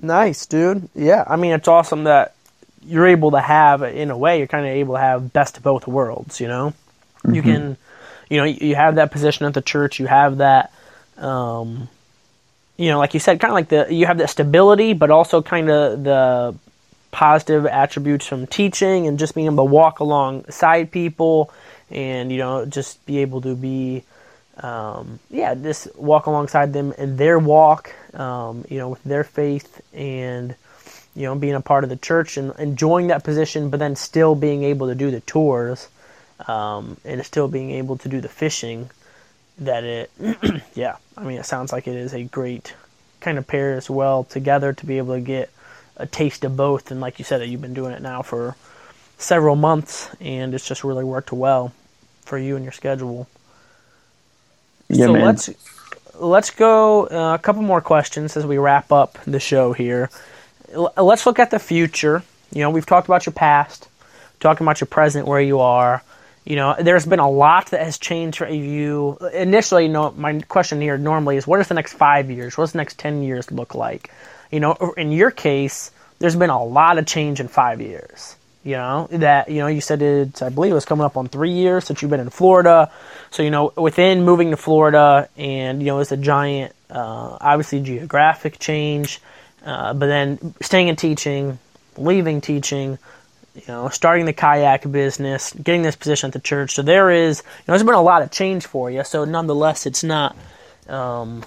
Nice, 0.00 0.46
dude. 0.46 0.88
Yeah, 0.94 1.24
I 1.26 1.36
mean 1.36 1.52
it's 1.52 1.68
awesome 1.68 2.04
that 2.04 2.34
you're 2.86 3.06
able 3.06 3.32
to 3.32 3.40
have, 3.40 3.82
in 3.82 4.10
a 4.10 4.16
way, 4.16 4.38
you're 4.38 4.46
kind 4.46 4.66
of 4.66 4.72
able 4.72 4.94
to 4.94 5.00
have 5.00 5.32
best 5.32 5.56
of 5.56 5.62
both 5.62 5.86
worlds. 5.86 6.40
You 6.40 6.48
know, 6.48 6.74
you 7.30 7.42
can, 7.42 7.76
you 8.28 8.38
know, 8.38 8.44
you 8.44 8.74
have 8.74 8.96
that 8.96 9.10
position 9.10 9.46
at 9.46 9.54
the 9.54 9.62
church, 9.62 9.98
you 9.98 10.06
have 10.06 10.38
that, 10.38 10.72
um, 11.16 11.88
you 12.76 12.90
know, 12.90 12.98
like 12.98 13.14
you 13.14 13.20
said, 13.20 13.40
kind 13.40 13.50
of 13.50 13.54
like 13.54 13.68
the 13.68 13.94
you 13.94 14.06
have 14.06 14.18
that 14.18 14.30
stability, 14.30 14.92
but 14.92 15.10
also 15.10 15.40
kind 15.40 15.70
of 15.70 16.04
the 16.04 16.54
positive 17.14 17.64
attributes 17.64 18.26
from 18.26 18.44
teaching 18.44 19.06
and 19.06 19.20
just 19.20 19.36
being 19.36 19.46
able 19.46 19.64
to 19.64 19.70
walk 19.70 20.00
alongside 20.00 20.90
people 20.90 21.52
and 21.88 22.32
you 22.32 22.38
know 22.38 22.66
just 22.66 23.06
be 23.06 23.18
able 23.18 23.40
to 23.40 23.54
be 23.54 24.02
um, 24.56 25.20
yeah 25.30 25.54
just 25.54 25.94
walk 25.96 26.26
alongside 26.26 26.72
them 26.72 26.92
in 26.98 27.16
their 27.16 27.38
walk 27.38 27.94
um, 28.14 28.64
you 28.68 28.78
know 28.78 28.88
with 28.88 29.04
their 29.04 29.22
faith 29.22 29.80
and 29.94 30.56
you 31.14 31.22
know 31.22 31.36
being 31.36 31.54
a 31.54 31.60
part 31.60 31.84
of 31.84 31.90
the 31.90 31.96
church 31.96 32.36
and 32.36 32.52
enjoying 32.58 33.06
that 33.06 33.22
position 33.22 33.70
but 33.70 33.78
then 33.78 33.94
still 33.94 34.34
being 34.34 34.64
able 34.64 34.88
to 34.88 34.96
do 34.96 35.12
the 35.12 35.20
tours 35.20 35.86
um, 36.48 36.96
and 37.04 37.24
still 37.24 37.46
being 37.46 37.70
able 37.70 37.96
to 37.96 38.08
do 38.08 38.20
the 38.20 38.28
fishing 38.28 38.90
that 39.58 39.84
it 39.84 40.10
yeah 40.74 40.96
i 41.16 41.22
mean 41.22 41.38
it 41.38 41.46
sounds 41.46 41.70
like 41.72 41.86
it 41.86 41.94
is 41.94 42.12
a 42.12 42.24
great 42.24 42.74
kind 43.20 43.38
of 43.38 43.46
pair 43.46 43.74
as 43.74 43.88
well 43.88 44.24
together 44.24 44.72
to 44.72 44.84
be 44.84 44.98
able 44.98 45.14
to 45.14 45.20
get 45.20 45.48
a 45.96 46.06
taste 46.06 46.44
of 46.44 46.56
both. 46.56 46.90
And 46.90 47.00
like 47.00 47.18
you 47.18 47.24
said, 47.24 47.40
that 47.40 47.48
you've 47.48 47.60
been 47.60 47.74
doing 47.74 47.92
it 47.92 48.02
now 48.02 48.22
for 48.22 48.56
several 49.18 49.56
months, 49.56 50.10
and 50.20 50.54
it's 50.54 50.66
just 50.66 50.84
really 50.84 51.04
worked 51.04 51.32
well 51.32 51.72
for 52.22 52.38
you 52.38 52.56
and 52.56 52.64
your 52.64 52.72
schedule. 52.72 53.28
Yeah, 54.88 55.06
so 55.06 55.12
man. 55.12 55.24
let's 55.24 55.50
let's 56.14 56.50
go 56.50 57.06
uh, 57.06 57.34
a 57.34 57.38
couple 57.38 57.62
more 57.62 57.80
questions 57.80 58.36
as 58.36 58.46
we 58.46 58.58
wrap 58.58 58.92
up 58.92 59.18
the 59.26 59.40
show 59.40 59.72
here. 59.72 60.10
L- 60.72 60.92
let's 60.96 61.26
look 61.26 61.38
at 61.38 61.50
the 61.50 61.58
future. 61.58 62.22
You 62.52 62.62
know, 62.62 62.70
we've 62.70 62.86
talked 62.86 63.08
about 63.08 63.26
your 63.26 63.32
past, 63.32 63.88
talking 64.40 64.64
about 64.64 64.80
your 64.80 64.86
present, 64.86 65.26
where 65.26 65.40
you 65.40 65.60
are. 65.60 66.02
You 66.44 66.56
know, 66.56 66.76
there's 66.78 67.06
been 67.06 67.20
a 67.20 67.30
lot 67.30 67.70
that 67.70 67.80
has 67.80 67.96
changed 67.98 68.38
for 68.38 68.48
you. 68.48 69.16
Initially, 69.32 69.84
you 69.84 69.92
know, 69.92 70.10
my 70.10 70.40
question 70.40 70.80
here 70.80 70.98
normally 70.98 71.38
is, 71.38 71.46
what 71.46 71.56
does 71.56 71.68
the 71.68 71.74
next 71.74 71.94
five 71.94 72.30
years, 72.30 72.58
what 72.58 72.64
does 72.64 72.72
the 72.72 72.78
next 72.78 72.98
ten 72.98 73.22
years 73.22 73.50
look 73.50 73.74
like? 73.74 74.10
You 74.50 74.60
know, 74.60 74.94
in 74.96 75.12
your 75.12 75.30
case, 75.30 75.90
there's 76.18 76.36
been 76.36 76.50
a 76.50 76.62
lot 76.62 76.98
of 76.98 77.06
change 77.06 77.40
in 77.40 77.48
five 77.48 77.80
years. 77.80 78.36
You 78.62 78.76
know 78.76 79.08
that 79.10 79.50
you 79.50 79.58
know 79.58 79.66
you 79.66 79.82
said 79.82 80.00
it. 80.00 80.42
I 80.42 80.48
believe 80.48 80.72
it 80.72 80.74
was 80.74 80.86
coming 80.86 81.04
up 81.04 81.18
on 81.18 81.28
three 81.28 81.52
years 81.52 81.84
since 81.84 82.00
you've 82.00 82.10
been 82.10 82.20
in 82.20 82.30
Florida. 82.30 82.90
So 83.30 83.42
you 83.42 83.50
know 83.50 83.72
within 83.76 84.24
moving 84.24 84.50
to 84.52 84.56
Florida, 84.56 85.28
and 85.36 85.82
you 85.82 85.88
know 85.88 85.98
it's 85.98 86.12
a 86.12 86.16
giant, 86.16 86.74
uh, 86.88 87.36
obviously 87.40 87.80
geographic 87.80 88.58
change. 88.58 89.20
Uh, 89.64 89.94
but 89.94 90.06
then 90.06 90.54
staying 90.60 90.88
in 90.88 90.96
teaching, 90.96 91.58
leaving 91.96 92.40
teaching, 92.40 92.98
you 93.54 93.62
know, 93.68 93.88
starting 93.88 94.26
the 94.26 94.32
kayak 94.32 94.90
business, 94.90 95.52
getting 95.52 95.82
this 95.82 95.96
position 95.96 96.28
at 96.28 96.32
the 96.32 96.40
church. 96.40 96.74
So 96.74 96.82
there 96.82 97.10
is, 97.10 97.38
you 97.38 97.64
know, 97.68 97.72
there's 97.72 97.82
been 97.82 97.94
a 97.94 98.02
lot 98.02 98.22
of 98.22 98.30
change 98.30 98.66
for 98.66 98.90
you. 98.90 99.04
So 99.04 99.24
nonetheless, 99.24 99.86
it's 99.86 100.02
not, 100.02 100.36
um, 100.88 101.44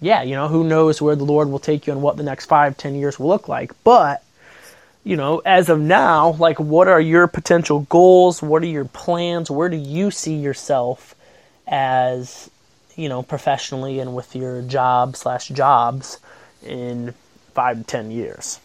yeah, 0.00 0.22
you 0.22 0.34
know, 0.34 0.48
who 0.48 0.64
knows 0.64 1.02
where 1.02 1.16
the 1.16 1.24
Lord 1.24 1.48
will 1.48 1.58
take 1.58 1.86
you 1.86 1.92
and 1.92 2.02
what 2.02 2.16
the 2.16 2.22
next 2.22 2.46
five, 2.46 2.76
ten 2.76 2.94
years 2.94 3.18
will 3.18 3.28
look 3.28 3.48
like. 3.48 3.72
But, 3.84 4.22
you 5.04 5.16
know, 5.16 5.40
as 5.44 5.68
of 5.68 5.80
now, 5.80 6.32
like, 6.32 6.60
what 6.60 6.88
are 6.88 7.00
your 7.00 7.26
potential 7.26 7.80
goals? 7.80 8.42
What 8.42 8.62
are 8.62 8.66
your 8.66 8.84
plans? 8.84 9.50
Where 9.50 9.68
do 9.68 9.76
you 9.76 10.10
see 10.10 10.36
yourself 10.36 11.14
as, 11.66 12.50
you 12.96 13.08
know, 13.08 13.22
professionally 13.22 14.00
and 14.00 14.14
with 14.14 14.36
your 14.36 14.62
job 14.62 15.16
slash 15.16 15.48
jobs 15.48 16.18
in 16.64 17.14
five 17.54 17.78
to 17.78 17.84
ten 17.84 18.10
years? 18.10 18.60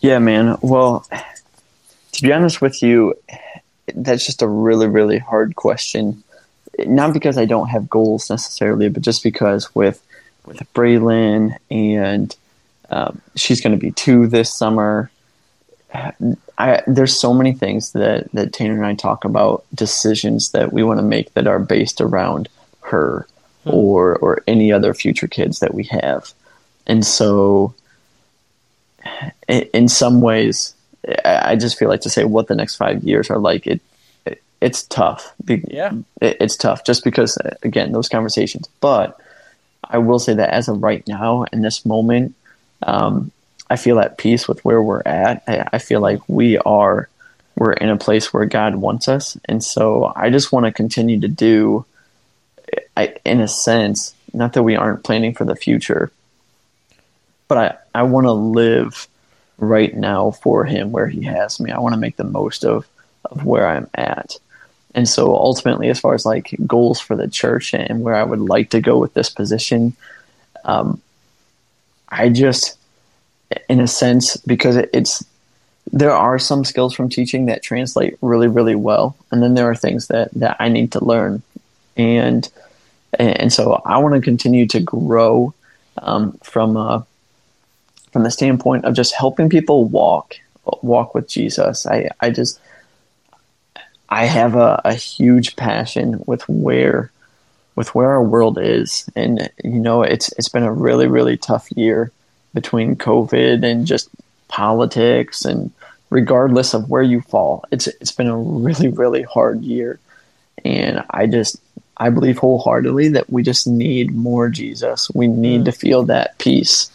Yeah, 0.00 0.18
man. 0.18 0.56
Well, 0.62 1.06
to 2.12 2.22
be 2.22 2.32
honest 2.32 2.60
with 2.60 2.82
you, 2.82 3.14
that's 3.94 4.26
just 4.26 4.42
a 4.42 4.48
really, 4.48 4.86
really 4.86 5.18
hard 5.18 5.56
question. 5.56 6.22
Not 6.78 7.12
because 7.12 7.36
I 7.36 7.44
don't 7.44 7.68
have 7.68 7.88
goals 7.88 8.30
necessarily, 8.30 8.88
but 8.88 9.02
just 9.02 9.22
because 9.22 9.74
with 9.74 10.00
with 10.48 10.72
Braylon 10.74 11.56
and 11.70 12.34
um, 12.90 13.20
she's 13.36 13.60
going 13.60 13.72
to 13.72 13.80
be 13.80 13.90
two 13.92 14.26
this 14.26 14.52
summer. 14.52 15.10
I, 16.58 16.82
there's 16.86 17.18
so 17.18 17.32
many 17.32 17.52
things 17.52 17.92
that 17.92 18.30
that 18.32 18.52
Tanner 18.52 18.74
and 18.74 18.84
I 18.84 18.94
talk 18.94 19.24
about 19.24 19.64
decisions 19.74 20.50
that 20.50 20.72
we 20.72 20.82
want 20.82 20.98
to 20.98 21.04
make 21.04 21.32
that 21.34 21.46
are 21.46 21.58
based 21.58 22.00
around 22.00 22.48
her 22.82 23.26
or 23.64 24.16
or 24.16 24.42
any 24.46 24.72
other 24.72 24.92
future 24.94 25.28
kids 25.28 25.60
that 25.60 25.72
we 25.74 25.84
have, 25.84 26.32
and 26.86 27.04
so 27.06 27.74
in, 29.48 29.62
in 29.74 29.88
some 29.88 30.20
ways, 30.20 30.74
I 31.24 31.52
I 31.52 31.56
just 31.56 31.78
feel 31.78 31.88
like 31.88 32.02
to 32.02 32.10
say 32.10 32.24
what 32.24 32.48
the 32.48 32.54
next 32.54 32.76
five 32.76 33.02
years 33.02 33.30
are 33.30 33.38
like. 33.38 33.66
It, 33.66 33.80
it 34.26 34.42
it's 34.60 34.82
tough. 34.84 35.32
Be- 35.44 35.64
Yeah. 35.68 35.92
it, 36.20 36.36
it's 36.40 36.56
tough 36.56 36.84
just 36.84 37.02
because 37.04 37.38
again 37.62 37.92
those 37.92 38.08
conversations. 38.10 38.68
But 38.80 39.18
I 39.84 39.98
will 39.98 40.18
say 40.18 40.34
that 40.34 40.50
as 40.50 40.68
of 40.68 40.82
right 40.82 41.06
now, 41.06 41.44
in 41.52 41.62
this 41.62 41.84
moment, 41.84 42.34
um, 42.82 43.30
I 43.70 43.76
feel 43.76 43.98
at 44.00 44.18
peace 44.18 44.48
with 44.48 44.64
where 44.64 44.82
we're 44.82 45.02
at. 45.04 45.42
I, 45.46 45.68
I 45.74 45.78
feel 45.78 46.00
like 46.00 46.20
we 46.28 46.58
are 46.58 47.08
we're 47.56 47.72
in 47.72 47.88
a 47.88 47.96
place 47.96 48.32
where 48.32 48.46
God 48.46 48.76
wants 48.76 49.08
us, 49.08 49.36
and 49.46 49.62
so 49.62 50.12
I 50.14 50.30
just 50.30 50.52
want 50.52 50.66
to 50.66 50.72
continue 50.72 51.20
to 51.20 51.28
do. 51.28 51.84
I, 52.96 53.16
in 53.24 53.40
a 53.40 53.48
sense, 53.48 54.14
not 54.32 54.52
that 54.52 54.62
we 54.62 54.76
aren't 54.76 55.04
planning 55.04 55.34
for 55.34 55.44
the 55.44 55.56
future, 55.56 56.12
but 57.48 57.58
I, 57.58 58.00
I 58.00 58.02
want 58.02 58.26
to 58.26 58.32
live 58.32 59.08
right 59.58 59.94
now 59.94 60.30
for 60.30 60.64
him 60.64 60.92
where 60.92 61.06
he 61.06 61.22
has 61.24 61.58
me. 61.60 61.70
I 61.70 61.80
want 61.80 61.94
to 61.94 62.00
make 62.00 62.16
the 62.16 62.24
most 62.24 62.64
of, 62.64 62.86
of 63.24 63.44
where 63.44 63.66
I'm 63.66 63.88
at. 63.94 64.38
And 64.94 65.08
so 65.08 65.34
ultimately, 65.34 65.88
as 65.88 66.00
far 66.00 66.14
as 66.14 66.24
like 66.24 66.56
goals 66.66 67.00
for 67.00 67.14
the 67.14 67.28
church 67.28 67.74
and 67.74 68.02
where 68.02 68.14
I 68.14 68.24
would 68.24 68.40
like 68.40 68.70
to 68.70 68.80
go 68.80 68.98
with 68.98 69.14
this 69.14 69.30
position, 69.30 69.94
um, 70.64 71.00
I 72.08 72.30
just, 72.30 72.76
in 73.68 73.80
a 73.80 73.86
sense, 73.86 74.36
because 74.38 74.76
it, 74.76 74.90
it's, 74.92 75.24
there 75.92 76.12
are 76.12 76.38
some 76.38 76.64
skills 76.64 76.94
from 76.94 77.08
teaching 77.08 77.46
that 77.46 77.62
translate 77.62 78.16
really, 78.20 78.48
really 78.48 78.74
well. 78.74 79.16
And 79.30 79.42
then 79.42 79.54
there 79.54 79.70
are 79.70 79.74
things 79.74 80.08
that, 80.08 80.30
that 80.34 80.56
I 80.58 80.68
need 80.68 80.92
to 80.92 81.04
learn. 81.04 81.42
And, 81.96 82.48
and 83.18 83.52
so 83.52 83.80
I 83.84 83.98
want 83.98 84.14
to 84.14 84.20
continue 84.20 84.66
to 84.68 84.80
grow 84.80 85.54
um, 86.00 86.32
from 86.42 86.76
a, 86.76 87.06
from 88.12 88.22
the 88.22 88.30
standpoint 88.30 88.84
of 88.84 88.94
just 88.94 89.14
helping 89.14 89.48
people 89.48 89.84
walk 89.84 90.36
walk 90.82 91.14
with 91.14 91.28
Jesus. 91.28 91.86
I, 91.86 92.10
I 92.20 92.30
just 92.30 92.60
I 94.08 94.24
have 94.24 94.54
a, 94.54 94.80
a 94.84 94.94
huge 94.94 95.56
passion 95.56 96.22
with 96.26 96.48
where 96.48 97.10
with 97.74 97.94
where 97.94 98.10
our 98.10 98.22
world 98.22 98.58
is, 98.60 99.08
and 99.14 99.50
you 99.62 99.78
know, 99.78 100.02
it's 100.02 100.32
it's 100.32 100.48
been 100.48 100.64
a 100.64 100.72
really 100.72 101.06
really 101.06 101.36
tough 101.36 101.70
year 101.72 102.10
between 102.54 102.96
COVID 102.96 103.64
and 103.64 103.86
just 103.86 104.08
politics, 104.48 105.44
and 105.44 105.70
regardless 106.10 106.74
of 106.74 106.90
where 106.90 107.02
you 107.02 107.20
fall, 107.20 107.64
it's 107.70 107.86
it's 107.86 108.12
been 108.12 108.28
a 108.28 108.36
really 108.36 108.88
really 108.88 109.22
hard 109.22 109.62
year, 109.62 109.98
and 110.64 111.04
I 111.10 111.26
just 111.26 111.60
I 111.96 112.10
believe 112.10 112.38
wholeheartedly 112.38 113.08
that 113.08 113.30
we 113.30 113.42
just 113.42 113.66
need 113.66 114.14
more 114.14 114.48
Jesus. 114.48 115.10
We 115.10 115.26
need 115.26 115.62
mm. 115.62 115.64
to 115.66 115.72
feel 115.72 116.04
that 116.04 116.38
peace 116.38 116.90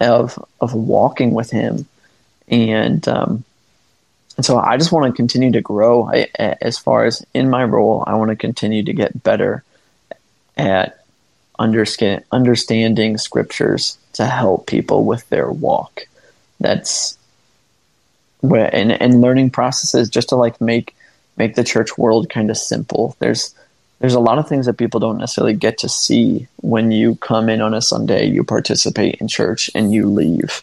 of 0.00 0.38
of 0.60 0.72
walking 0.74 1.32
with 1.32 1.50
Him, 1.50 1.86
and 2.48 3.06
um, 3.08 3.44
and 4.36 4.44
so 4.44 4.58
I 4.58 4.76
just 4.76 4.92
want 4.92 5.12
to 5.12 5.16
continue 5.16 5.52
to 5.52 5.60
grow. 5.60 6.10
As 6.38 6.78
far 6.78 7.04
as 7.04 7.24
in 7.34 7.50
my 7.50 7.64
role, 7.64 8.04
I 8.06 8.14
want 8.16 8.30
to 8.30 8.36
continue 8.36 8.82
to 8.82 8.92
get 8.92 9.22
better 9.22 9.62
at 10.56 11.04
understand, 11.58 12.24
understanding 12.32 13.16
scriptures 13.18 13.96
to 14.14 14.26
help 14.26 14.66
people 14.66 15.04
with 15.04 15.28
their 15.28 15.50
walk. 15.50 16.02
That's 16.60 17.16
where 18.40 18.74
and 18.74 18.92
and 18.92 19.20
learning 19.20 19.50
processes 19.50 20.10
just 20.10 20.28
to 20.28 20.36
like 20.36 20.60
make 20.60 20.94
make 21.36 21.54
the 21.54 21.64
church 21.64 21.96
world 21.96 22.28
kind 22.28 22.50
of 22.50 22.56
simple. 22.56 23.16
There's 23.18 23.54
there's 24.00 24.14
a 24.14 24.20
lot 24.20 24.38
of 24.38 24.48
things 24.48 24.66
that 24.66 24.74
people 24.74 25.00
don't 25.00 25.18
necessarily 25.18 25.54
get 25.54 25.78
to 25.78 25.88
see 25.88 26.46
when 26.56 26.90
you 26.90 27.14
come 27.16 27.48
in 27.48 27.60
on 27.60 27.72
a 27.72 27.80
Sunday, 27.80 28.26
you 28.26 28.44
participate 28.44 29.14
in 29.16 29.28
church, 29.28 29.70
and 29.74 29.94
you 29.94 30.08
leave. 30.08 30.62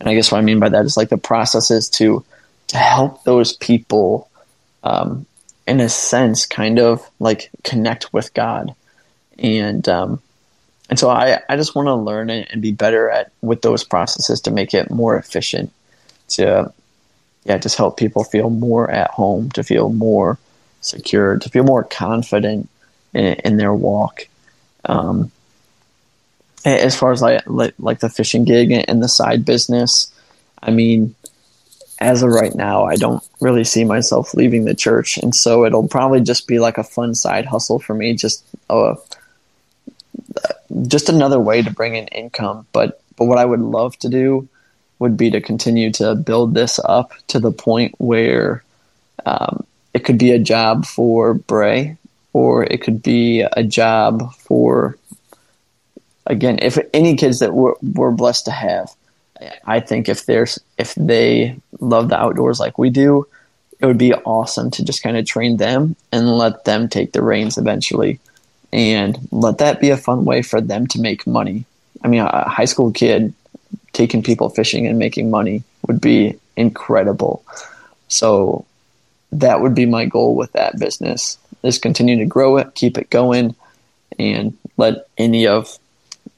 And 0.00 0.08
I 0.08 0.14
guess 0.14 0.30
what 0.30 0.38
I 0.38 0.42
mean 0.42 0.60
by 0.60 0.68
that 0.68 0.84
is 0.84 0.96
like 0.96 1.08
the 1.08 1.18
processes 1.18 1.88
to 1.90 2.24
to 2.68 2.76
help 2.76 3.24
those 3.24 3.52
people, 3.52 4.30
um, 4.84 5.26
in 5.66 5.80
a 5.80 5.88
sense, 5.88 6.46
kind 6.46 6.78
of 6.78 7.08
like 7.18 7.50
connect 7.64 8.12
with 8.12 8.32
God, 8.34 8.74
and 9.38 9.86
um, 9.88 10.20
and 10.88 10.98
so 10.98 11.10
I 11.10 11.40
I 11.48 11.56
just 11.56 11.74
want 11.74 11.86
to 11.86 11.94
learn 11.94 12.30
it 12.30 12.48
and 12.50 12.62
be 12.62 12.72
better 12.72 13.10
at 13.10 13.32
with 13.42 13.62
those 13.62 13.84
processes 13.84 14.40
to 14.42 14.50
make 14.50 14.74
it 14.74 14.90
more 14.90 15.16
efficient, 15.16 15.72
to 16.28 16.72
yeah, 17.44 17.58
just 17.58 17.76
help 17.76 17.96
people 17.96 18.24
feel 18.24 18.50
more 18.50 18.90
at 18.90 19.10
home, 19.10 19.50
to 19.52 19.62
feel 19.62 19.88
more 19.88 20.38
secure, 20.80 21.38
to 21.38 21.48
feel 21.48 21.64
more 21.64 21.82
confident 21.84 22.68
in, 23.14 23.34
in 23.44 23.56
their 23.56 23.72
walk. 23.72 24.28
Um, 24.84 25.30
as 26.64 26.96
far 26.96 27.12
as 27.12 27.22
like, 27.22 27.42
like, 27.46 27.74
like 27.78 28.00
the 28.00 28.10
fishing 28.10 28.44
gig 28.44 28.70
and 28.70 29.02
the 29.02 29.08
side 29.08 29.44
business, 29.44 30.12
I 30.62 30.70
mean, 30.70 31.14
as 32.00 32.22
of 32.22 32.30
right 32.30 32.54
now, 32.54 32.84
I 32.84 32.96
don't 32.96 33.26
really 33.40 33.64
see 33.64 33.84
myself 33.84 34.34
leaving 34.34 34.64
the 34.64 34.74
church, 34.74 35.18
and 35.18 35.34
so 35.34 35.64
it'll 35.64 35.88
probably 35.88 36.20
just 36.20 36.46
be 36.46 36.58
like 36.58 36.78
a 36.78 36.84
fun 36.84 37.14
side 37.14 37.46
hustle 37.46 37.78
for 37.78 37.94
me, 37.94 38.14
just 38.14 38.44
uh, 38.70 38.94
just 40.86 41.08
another 41.08 41.40
way 41.40 41.62
to 41.62 41.70
bring 41.72 41.96
in 41.96 42.06
income. 42.08 42.66
But 42.72 43.00
but 43.16 43.24
what 43.24 43.38
I 43.38 43.44
would 43.44 43.60
love 43.60 43.98
to 44.00 44.08
do 44.08 44.48
would 44.98 45.16
be 45.16 45.30
to 45.30 45.40
continue 45.40 45.92
to 45.92 46.14
build 46.14 46.54
this 46.54 46.78
up 46.84 47.12
to 47.28 47.40
the 47.40 47.52
point 47.52 47.94
where 47.98 48.62
um, 49.26 49.64
it 49.94 50.04
could 50.04 50.18
be 50.18 50.32
a 50.32 50.38
job 50.38 50.86
for 50.86 51.34
Bray 51.34 51.96
or 52.32 52.64
it 52.64 52.82
could 52.82 53.02
be 53.02 53.40
a 53.40 53.64
job 53.64 54.32
for 54.34 54.96
again 56.26 56.58
if 56.60 56.78
any 56.92 57.16
kids 57.16 57.40
that 57.40 57.52
we're, 57.52 57.74
we're 57.82 58.10
blessed 58.10 58.44
to 58.44 58.50
have 58.50 58.94
i 59.64 59.80
think 59.80 60.08
if 60.08 60.26
there's 60.26 60.58
if 60.78 60.94
they 60.94 61.58
love 61.80 62.08
the 62.08 62.18
outdoors 62.18 62.60
like 62.60 62.78
we 62.78 62.90
do 62.90 63.26
it 63.80 63.86
would 63.86 63.98
be 63.98 64.14
awesome 64.14 64.70
to 64.70 64.84
just 64.84 65.02
kind 65.02 65.16
of 65.16 65.24
train 65.24 65.56
them 65.56 65.94
and 66.10 66.36
let 66.36 66.64
them 66.64 66.88
take 66.88 67.12
the 67.12 67.22
reins 67.22 67.58
eventually 67.58 68.18
and 68.72 69.18
let 69.30 69.58
that 69.58 69.80
be 69.80 69.90
a 69.90 69.96
fun 69.96 70.24
way 70.24 70.42
for 70.42 70.60
them 70.60 70.86
to 70.86 71.00
make 71.00 71.26
money 71.26 71.64
i 72.04 72.08
mean 72.08 72.20
a 72.20 72.48
high 72.48 72.64
school 72.64 72.90
kid 72.92 73.34
taking 73.92 74.22
people 74.22 74.48
fishing 74.48 74.86
and 74.86 74.98
making 74.98 75.30
money 75.30 75.62
would 75.86 76.00
be 76.00 76.38
incredible 76.56 77.44
so 78.08 78.64
that 79.32 79.60
would 79.60 79.74
be 79.74 79.86
my 79.86 80.06
goal 80.06 80.34
with 80.34 80.52
that 80.52 80.78
business 80.78 81.38
is 81.62 81.78
continue 81.78 82.18
to 82.18 82.24
grow 82.24 82.56
it, 82.58 82.74
keep 82.74 82.98
it 82.98 83.10
going, 83.10 83.54
and 84.18 84.56
let 84.76 85.06
any 85.16 85.46
of 85.46 85.78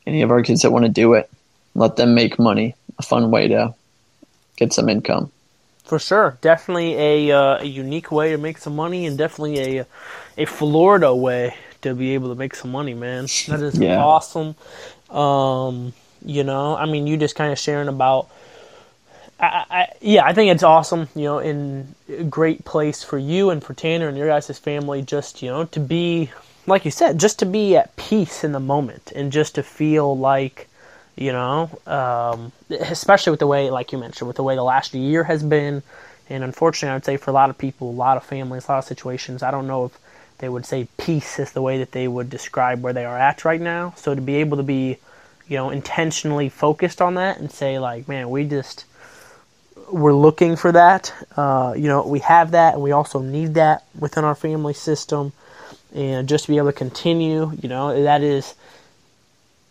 any 0.07 0.23
of 0.23 0.31
our 0.31 0.43
kids 0.43 0.63
that 0.63 0.73
want 0.73 0.85
to 0.85 0.91
do 0.91 1.15
it, 1.15 1.31
let 1.75 1.97
them 1.97 2.15
make 2.15 2.39
money. 2.39 2.75
A 2.99 3.03
fun 3.03 3.31
way 3.31 3.49
to 3.49 3.75
get 4.61 4.73
some 4.73 4.89
income. 4.89 5.33
For 5.85 5.99
sure, 5.99 6.39
definitely 6.41 6.95
a, 6.95 7.37
uh, 7.37 7.59
a 7.59 7.65
unique 7.65 8.13
way 8.13 8.31
to 8.31 8.39
make 8.39 8.59
some 8.59 8.77
money, 8.77 9.07
and 9.07 9.19
definitely 9.19 9.79
a 9.79 9.87
a 10.39 10.45
Florida 10.45 11.13
way 11.13 11.57
to 11.83 11.95
be 11.95 12.15
able 12.15 12.29
to 12.29 12.37
make 12.37 12.55
some 12.55 12.71
money, 12.71 12.95
man. 12.95 13.25
That 13.49 13.61
is 13.61 13.77
yeah. 13.79 13.99
awesome. 13.99 14.55
Um, 15.11 15.93
you 16.25 16.45
know, 16.45 16.77
I 16.77 16.87
mean, 16.87 17.09
you 17.09 17.17
just 17.17 17.35
kind 17.35 17.51
of 17.51 17.59
sharing 17.59 17.89
about 17.89 18.29
I, 19.41 19.65
I, 19.71 19.87
yeah, 20.01 20.25
I 20.25 20.33
think 20.33 20.53
it's 20.53 20.63
awesome. 20.63 21.09
You 21.17 21.25
know, 21.25 21.39
in 21.39 21.95
a 22.09 22.23
great 22.23 22.65
place 22.65 23.03
for 23.03 23.19
you 23.19 23.51
and 23.51 23.65
for 23.65 23.75
Tanner 23.75 24.09
and 24.09 24.17
your 24.17 24.29
guys' 24.29 24.59
family, 24.59 25.03
just 25.03 25.43
you 25.43 25.51
know, 25.51 25.65
to 25.65 25.81
be 25.81 26.31
like 26.67 26.85
you 26.85 26.91
said, 26.91 27.19
just 27.19 27.39
to 27.41 27.47
be 27.47 27.77
at 27.77 27.97
peace 27.97 28.45
in 28.45 28.53
the 28.53 28.61
moment 28.61 29.13
and 29.15 29.33
just 29.33 29.57
to 29.57 29.63
feel 29.63 30.17
like, 30.17 30.69
you 31.17 31.33
know, 31.33 31.71
um, 31.87 32.53
especially 32.71 33.31
with 33.31 33.41
the 33.41 33.47
way, 33.47 33.71
like 33.71 33.93
you 33.93 33.99
mentioned, 33.99 34.29
with 34.29 34.37
the 34.37 34.43
way 34.43 34.55
the 34.55 34.63
last 34.63 34.95
year 34.95 35.25
has 35.25 35.43
been, 35.43 35.83
and 36.29 36.45
unfortunately, 36.45 36.93
I 36.93 36.95
would 36.95 37.05
say 37.05 37.17
for 37.17 37.31
a 37.31 37.35
lot 37.35 37.51
of 37.51 37.59
people, 37.59 37.91
a 37.91 37.93
lot 37.93 38.17
of 38.17 38.25
families, 38.25 38.69
a 38.69 38.73
lot 38.73 38.79
of 38.79 38.85
situations, 38.85 39.43
I 39.43 39.51
don't 39.51 39.67
know 39.67 39.87
if 39.87 39.99
they 40.39 40.49
would 40.49 40.65
say 40.65 40.89
peace 40.97 41.39
is 41.39 41.53
the 41.53 41.63
way 41.63 41.79
that 41.79 41.93
they 41.93 42.09
would 42.09 42.31
describe 42.31 42.83
where 42.83 42.93
they 42.93 43.05
are 43.05 43.19
at 43.19 43.45
right 43.45 43.61
now. 43.61 43.93
So 43.97 44.15
to 44.15 44.21
be 44.21 44.37
able 44.37 44.57
to 44.57 44.63
be, 44.63 44.99
you 45.49 45.57
know, 45.57 45.71
intentionally 45.71 46.49
focused 46.49 47.03
on 47.03 47.15
that 47.15 47.39
and 47.39 47.51
say 47.51 47.79
like, 47.79 48.09
man, 48.09 48.31
we 48.31 48.45
just 48.45 48.87
we're 49.93 50.15
looking 50.15 50.57
for 50.57 50.73
that. 50.73 51.13
Uh, 51.37 51.75
you 51.77 51.89
know, 51.89 52.07
we 52.07 52.21
have 52.21 52.53
that, 52.53 52.75
and 52.75 52.83
we 52.83 52.93
also 52.93 53.21
need 53.21 53.55
that 53.55 53.85
within 53.99 54.25
our 54.25 54.35
family 54.35 54.75
system. 54.75 55.33
And 55.95 56.29
just 56.29 56.45
to 56.45 56.53
be 56.53 56.59
able 56.59 56.69
to 56.69 56.79
continue, 56.79 57.53
you 57.61 57.69
know, 57.69 58.03
that 58.05 58.23
is, 58.23 58.55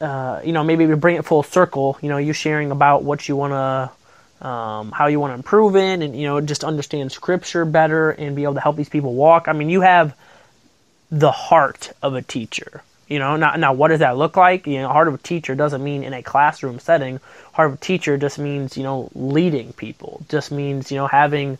uh, 0.01 0.41
you 0.43 0.53
know, 0.53 0.63
maybe 0.63 0.85
we 0.85 0.95
bring 0.95 1.15
it 1.17 1.25
full 1.25 1.43
circle. 1.43 1.97
You 2.01 2.09
know, 2.09 2.17
you 2.17 2.33
sharing 2.33 2.71
about 2.71 3.03
what 3.03 3.27
you 3.27 3.35
want 3.35 3.53
to, 3.53 4.47
um, 4.47 4.91
how 4.91 5.07
you 5.07 5.19
want 5.19 5.31
to 5.31 5.35
improve 5.35 5.75
in, 5.75 6.01
and 6.01 6.15
you 6.15 6.25
know, 6.25 6.39
just 6.41 6.63
understand 6.63 7.11
Scripture 7.11 7.65
better 7.65 8.11
and 8.11 8.35
be 8.35 8.43
able 8.43 8.55
to 8.55 8.61
help 8.61 8.75
these 8.75 8.89
people 8.89 9.13
walk. 9.13 9.47
I 9.47 9.53
mean, 9.53 9.69
you 9.69 9.81
have 9.81 10.15
the 11.11 11.31
heart 11.31 11.91
of 12.01 12.13
a 12.15 12.21
teacher. 12.21 12.83
You 13.07 13.17
know, 13.17 13.35
now, 13.37 13.55
now 13.55 13.73
what 13.73 13.87
does 13.87 13.99
that 13.99 14.17
look 14.17 14.37
like? 14.37 14.67
You 14.67 14.81
know, 14.81 14.89
heart 14.89 15.07
of 15.07 15.15
a 15.15 15.17
teacher 15.17 15.55
doesn't 15.55 15.83
mean 15.83 16.03
in 16.03 16.13
a 16.13 16.21
classroom 16.21 16.77
setting. 16.79 17.19
Heart 17.53 17.71
of 17.71 17.73
a 17.73 17.81
teacher 17.81 18.17
just 18.17 18.37
means, 18.37 18.77
you 18.77 18.83
know, 18.83 19.09
leading 19.15 19.73
people. 19.73 20.21
Just 20.29 20.51
means, 20.51 20.91
you 20.91 20.97
know, 20.97 21.07
having, 21.07 21.57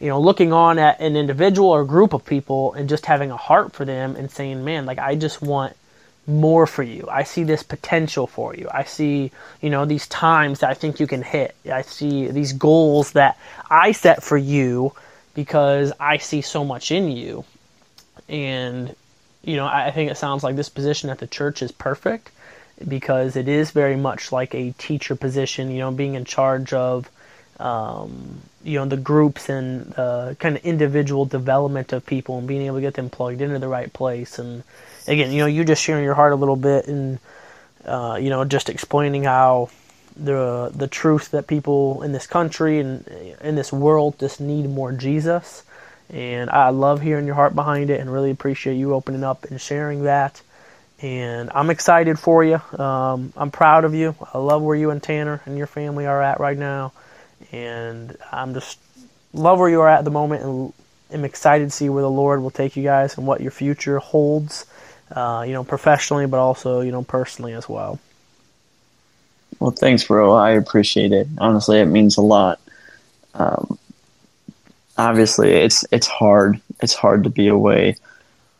you 0.00 0.08
know, 0.08 0.18
looking 0.18 0.54
on 0.54 0.78
at 0.78 0.98
an 1.00 1.14
individual 1.14 1.68
or 1.68 1.84
group 1.84 2.14
of 2.14 2.24
people 2.24 2.72
and 2.72 2.88
just 2.88 3.04
having 3.04 3.30
a 3.30 3.36
heart 3.36 3.74
for 3.74 3.84
them 3.84 4.16
and 4.16 4.30
saying, 4.30 4.64
man, 4.64 4.86
like, 4.86 4.98
I 4.98 5.16
just 5.16 5.42
want 5.42 5.76
more 6.26 6.66
for 6.66 6.82
you. 6.82 7.08
I 7.10 7.22
see 7.22 7.44
this 7.44 7.62
potential 7.62 8.26
for 8.26 8.54
you. 8.54 8.68
I 8.70 8.84
see, 8.84 9.30
you 9.60 9.70
know, 9.70 9.84
these 9.84 10.06
times 10.08 10.60
that 10.60 10.70
I 10.70 10.74
think 10.74 10.98
you 11.00 11.06
can 11.06 11.22
hit. 11.22 11.54
I 11.70 11.82
see 11.82 12.28
these 12.28 12.52
goals 12.52 13.12
that 13.12 13.38
I 13.70 13.92
set 13.92 14.22
for 14.22 14.36
you 14.36 14.92
because 15.34 15.92
I 16.00 16.16
see 16.16 16.42
so 16.42 16.64
much 16.64 16.90
in 16.90 17.10
you. 17.10 17.44
And 18.28 18.94
you 19.46 19.56
know, 19.56 19.66
I 19.66 19.92
think 19.92 20.10
it 20.10 20.16
sounds 20.16 20.42
like 20.42 20.56
this 20.56 20.68
position 20.68 21.08
at 21.08 21.18
the 21.18 21.26
church 21.28 21.62
is 21.62 21.70
perfect 21.70 22.32
because 22.86 23.36
it 23.36 23.46
is 23.46 23.70
very 23.70 23.96
much 23.96 24.32
like 24.32 24.54
a 24.54 24.72
teacher 24.72 25.14
position, 25.14 25.70
you 25.70 25.78
know, 25.78 25.92
being 25.92 26.14
in 26.14 26.24
charge 26.24 26.72
of, 26.72 27.08
um, 27.60 28.42
you 28.66 28.78
know, 28.78 28.86
the 28.86 28.96
groups 28.96 29.48
and 29.48 29.92
the 29.92 30.36
kind 30.40 30.56
of 30.56 30.64
individual 30.64 31.24
development 31.24 31.92
of 31.92 32.04
people 32.04 32.38
and 32.38 32.48
being 32.48 32.62
able 32.62 32.76
to 32.76 32.82
get 32.82 32.94
them 32.94 33.10
plugged 33.10 33.40
into 33.40 33.58
the 33.58 33.68
right 33.68 33.92
place. 33.92 34.38
And 34.38 34.64
again, 35.06 35.32
you 35.32 35.38
know, 35.38 35.46
you 35.46 35.64
just 35.64 35.82
sharing 35.82 36.04
your 36.04 36.14
heart 36.14 36.32
a 36.32 36.36
little 36.36 36.56
bit 36.56 36.88
and, 36.88 37.18
uh, 37.84 38.18
you 38.20 38.30
know, 38.30 38.44
just 38.44 38.68
explaining 38.68 39.24
how 39.24 39.70
the 40.18 40.72
the 40.74 40.88
truth 40.88 41.32
that 41.32 41.46
people 41.46 42.02
in 42.02 42.12
this 42.12 42.26
country 42.26 42.80
and 42.80 43.06
in 43.42 43.54
this 43.54 43.70
world 43.70 44.18
just 44.18 44.40
need 44.40 44.68
more 44.68 44.90
Jesus 44.90 45.62
and 46.10 46.50
I 46.50 46.70
love 46.70 47.02
hearing 47.02 47.26
your 47.26 47.34
heart 47.34 47.54
behind 47.54 47.90
it 47.90 48.00
and 48.00 48.12
really 48.12 48.30
appreciate 48.30 48.76
you 48.76 48.94
opening 48.94 49.24
up 49.24 49.44
and 49.44 49.60
sharing 49.60 50.04
that. 50.04 50.40
And 51.02 51.50
I'm 51.54 51.68
excited 51.70 52.18
for 52.18 52.44
you. 52.44 52.60
Um, 52.78 53.32
I'm 53.36 53.50
proud 53.50 53.84
of 53.84 53.94
you. 53.94 54.14
I 54.32 54.38
love 54.38 54.62
where 54.62 54.76
you 54.76 54.90
and 54.90 55.02
Tanner 55.02 55.42
and 55.44 55.58
your 55.58 55.66
family 55.66 56.06
are 56.06 56.22
at 56.22 56.40
right 56.40 56.56
now. 56.56 56.92
And 57.52 58.16
I'm 58.32 58.54
just 58.54 58.78
love 59.32 59.58
where 59.58 59.68
you 59.68 59.80
are 59.80 59.88
at 59.88 60.04
the 60.04 60.10
moment 60.10 60.42
and 60.42 60.72
am 61.12 61.24
excited 61.24 61.66
to 61.66 61.70
see 61.70 61.88
where 61.88 62.02
the 62.02 62.10
Lord 62.10 62.42
will 62.42 62.50
take 62.50 62.76
you 62.76 62.82
guys 62.82 63.16
and 63.16 63.26
what 63.26 63.40
your 63.40 63.50
future 63.50 63.98
holds, 63.98 64.66
uh, 65.10 65.44
you 65.46 65.52
know, 65.52 65.64
professionally, 65.64 66.26
but 66.26 66.38
also, 66.38 66.80
you 66.80 66.92
know, 66.92 67.02
personally 67.02 67.52
as 67.52 67.68
well. 67.68 67.98
Well, 69.58 69.70
thanks, 69.70 70.04
bro. 70.04 70.34
I 70.34 70.50
appreciate 70.50 71.12
it. 71.12 71.28
Honestly, 71.38 71.80
it 71.80 71.86
means 71.86 72.16
a 72.16 72.22
lot. 72.22 72.60
Um, 73.34 73.78
obviously 74.98 75.52
it's 75.52 75.84
it's 75.90 76.06
hard. 76.06 76.60
It's 76.82 76.94
hard 76.94 77.24
to 77.24 77.30
be 77.30 77.48
away 77.48 77.96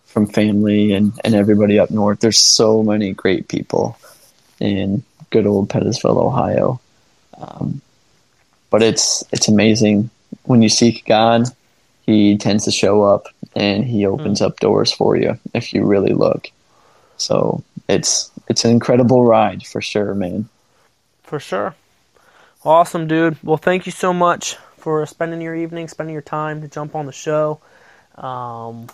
from 0.06 0.26
family 0.26 0.92
and, 0.92 1.12
and 1.24 1.34
everybody 1.34 1.78
up 1.78 1.90
north. 1.90 2.20
There's 2.20 2.38
so 2.38 2.82
many 2.82 3.12
great 3.12 3.48
people 3.48 3.98
in 4.58 5.02
good 5.30 5.46
old 5.46 5.68
Pettisville, 5.68 6.16
Ohio. 6.16 6.80
Um, 7.36 7.82
but 8.76 8.82
it's 8.82 9.24
it's 9.32 9.48
amazing 9.48 10.10
when 10.42 10.60
you 10.60 10.68
seek 10.68 11.06
God. 11.06 11.44
He 12.04 12.36
tends 12.36 12.66
to 12.66 12.70
show 12.70 13.04
up 13.04 13.24
and 13.54 13.82
he 13.82 14.04
opens 14.04 14.42
up 14.42 14.60
doors 14.60 14.92
for 14.92 15.16
you 15.16 15.38
if 15.54 15.72
you 15.72 15.86
really 15.86 16.12
look. 16.12 16.50
So 17.16 17.64
it's 17.88 18.30
it's 18.48 18.66
an 18.66 18.72
incredible 18.72 19.24
ride 19.24 19.66
for 19.66 19.80
sure, 19.80 20.14
man. 20.14 20.50
For 21.22 21.40
sure. 21.40 21.74
Awesome, 22.66 23.08
dude. 23.08 23.42
Well, 23.42 23.56
thank 23.56 23.86
you 23.86 23.92
so 23.92 24.12
much 24.12 24.56
for 24.76 25.06
spending 25.06 25.40
your 25.40 25.54
evening, 25.54 25.88
spending 25.88 26.12
your 26.12 26.20
time 26.20 26.60
to 26.60 26.68
jump 26.68 26.94
on 26.94 27.06
the 27.06 27.12
show. 27.12 27.58
Um, 28.16 28.88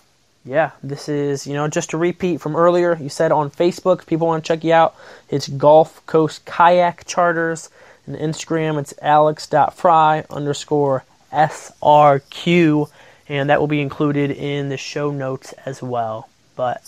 yeah, 0.44 0.70
this 0.84 1.08
is, 1.08 1.44
you 1.44 1.54
know, 1.54 1.66
just 1.66 1.92
a 1.92 1.98
repeat 1.98 2.40
from 2.40 2.54
earlier. 2.54 2.96
You 3.00 3.08
said 3.08 3.32
on 3.32 3.50
Facebook, 3.50 4.06
people 4.06 4.28
want 4.28 4.44
to 4.44 4.46
check 4.46 4.62
you 4.62 4.74
out, 4.74 4.94
it's 5.28 5.48
Gulf 5.48 6.06
Coast 6.06 6.44
Kayak 6.44 7.04
Charters. 7.04 7.68
And 8.06 8.16
Instagram, 8.16 8.78
it's 8.80 8.94
alex.frey 9.00 10.24
underscore 10.30 11.04
SRQ. 11.32 12.90
And 13.28 13.50
that 13.50 13.60
will 13.60 13.68
be 13.68 13.80
included 13.80 14.30
in 14.30 14.68
the 14.68 14.76
show 14.76 15.10
notes 15.10 15.52
as 15.64 15.82
well. 15.82 16.28
But 16.56 16.82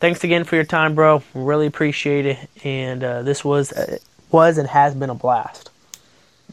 thanks 0.00 0.24
again 0.24 0.44
for 0.44 0.56
your 0.56 0.64
time, 0.64 0.94
bro. 0.94 1.22
Really 1.34 1.66
appreciate 1.66 2.26
it. 2.26 2.38
And 2.64 3.02
uh, 3.02 3.22
this 3.22 3.44
was, 3.44 3.72
uh, 3.72 3.98
was 4.30 4.58
and 4.58 4.68
has 4.68 4.94
been 4.94 5.10
a 5.10 5.14
blast. 5.14 5.70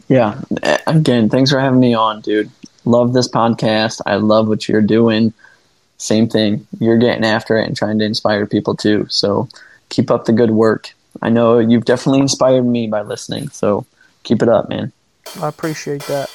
Yeah. 0.07 0.41
Again, 0.87 1.29
thanks 1.29 1.51
for 1.51 1.59
having 1.59 1.79
me 1.79 1.93
on, 1.93 2.21
dude. 2.21 2.51
Love 2.85 3.13
this 3.13 3.27
podcast. 3.27 4.01
I 4.05 4.15
love 4.15 4.47
what 4.47 4.67
you're 4.67 4.81
doing. 4.81 5.33
Same 5.97 6.27
thing. 6.27 6.67
You're 6.79 6.97
getting 6.97 7.23
after 7.23 7.57
it 7.57 7.67
and 7.67 7.75
trying 7.75 7.99
to 7.99 8.05
inspire 8.05 8.45
people 8.45 8.75
too. 8.75 9.07
So 9.09 9.47
keep 9.89 10.11
up 10.11 10.25
the 10.25 10.33
good 10.33 10.51
work. 10.51 10.93
I 11.21 11.29
know 11.29 11.59
you've 11.59 11.85
definitely 11.85 12.19
inspired 12.19 12.63
me 12.63 12.87
by 12.87 13.01
listening. 13.01 13.49
So 13.49 13.85
keep 14.23 14.41
it 14.41 14.49
up, 14.49 14.69
man. 14.69 14.91
I 15.41 15.47
appreciate 15.47 16.03
that. 16.03 16.29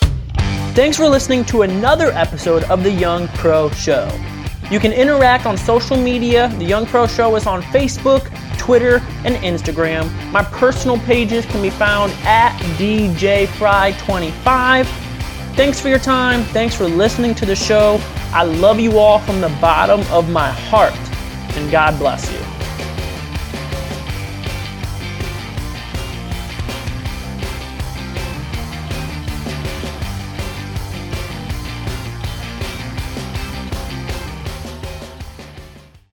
Thanks 0.74 0.96
for 0.96 1.08
listening 1.08 1.44
to 1.46 1.62
another 1.62 2.10
episode 2.12 2.64
of 2.64 2.82
The 2.82 2.90
Young 2.90 3.28
Pro 3.28 3.70
Show. 3.70 4.10
You 4.70 4.78
can 4.78 4.92
interact 4.92 5.46
on 5.46 5.56
social 5.56 5.96
media. 5.96 6.52
The 6.58 6.64
Young 6.64 6.84
Pro 6.86 7.06
Show 7.06 7.34
is 7.36 7.46
on 7.46 7.62
Facebook, 7.62 8.30
Twitter, 8.58 9.00
and 9.24 9.36
Instagram. 9.36 10.10
My 10.30 10.44
personal 10.44 10.98
pages 10.98 11.46
can 11.46 11.62
be 11.62 11.70
found 11.70 12.12
at 12.22 12.54
DJFrey25. 12.76 14.84
Thanks 15.56 15.80
for 15.80 15.88
your 15.88 15.98
time. 15.98 16.42
Thanks 16.44 16.74
for 16.74 16.84
listening 16.84 17.34
to 17.36 17.46
the 17.46 17.56
show. 17.56 17.98
I 18.32 18.44
love 18.44 18.78
you 18.78 18.98
all 18.98 19.20
from 19.20 19.40
the 19.40 19.48
bottom 19.60 20.00
of 20.12 20.28
my 20.28 20.50
heart, 20.50 20.92
and 21.56 21.70
God 21.70 21.98
bless 21.98 22.30
you. 22.30 22.47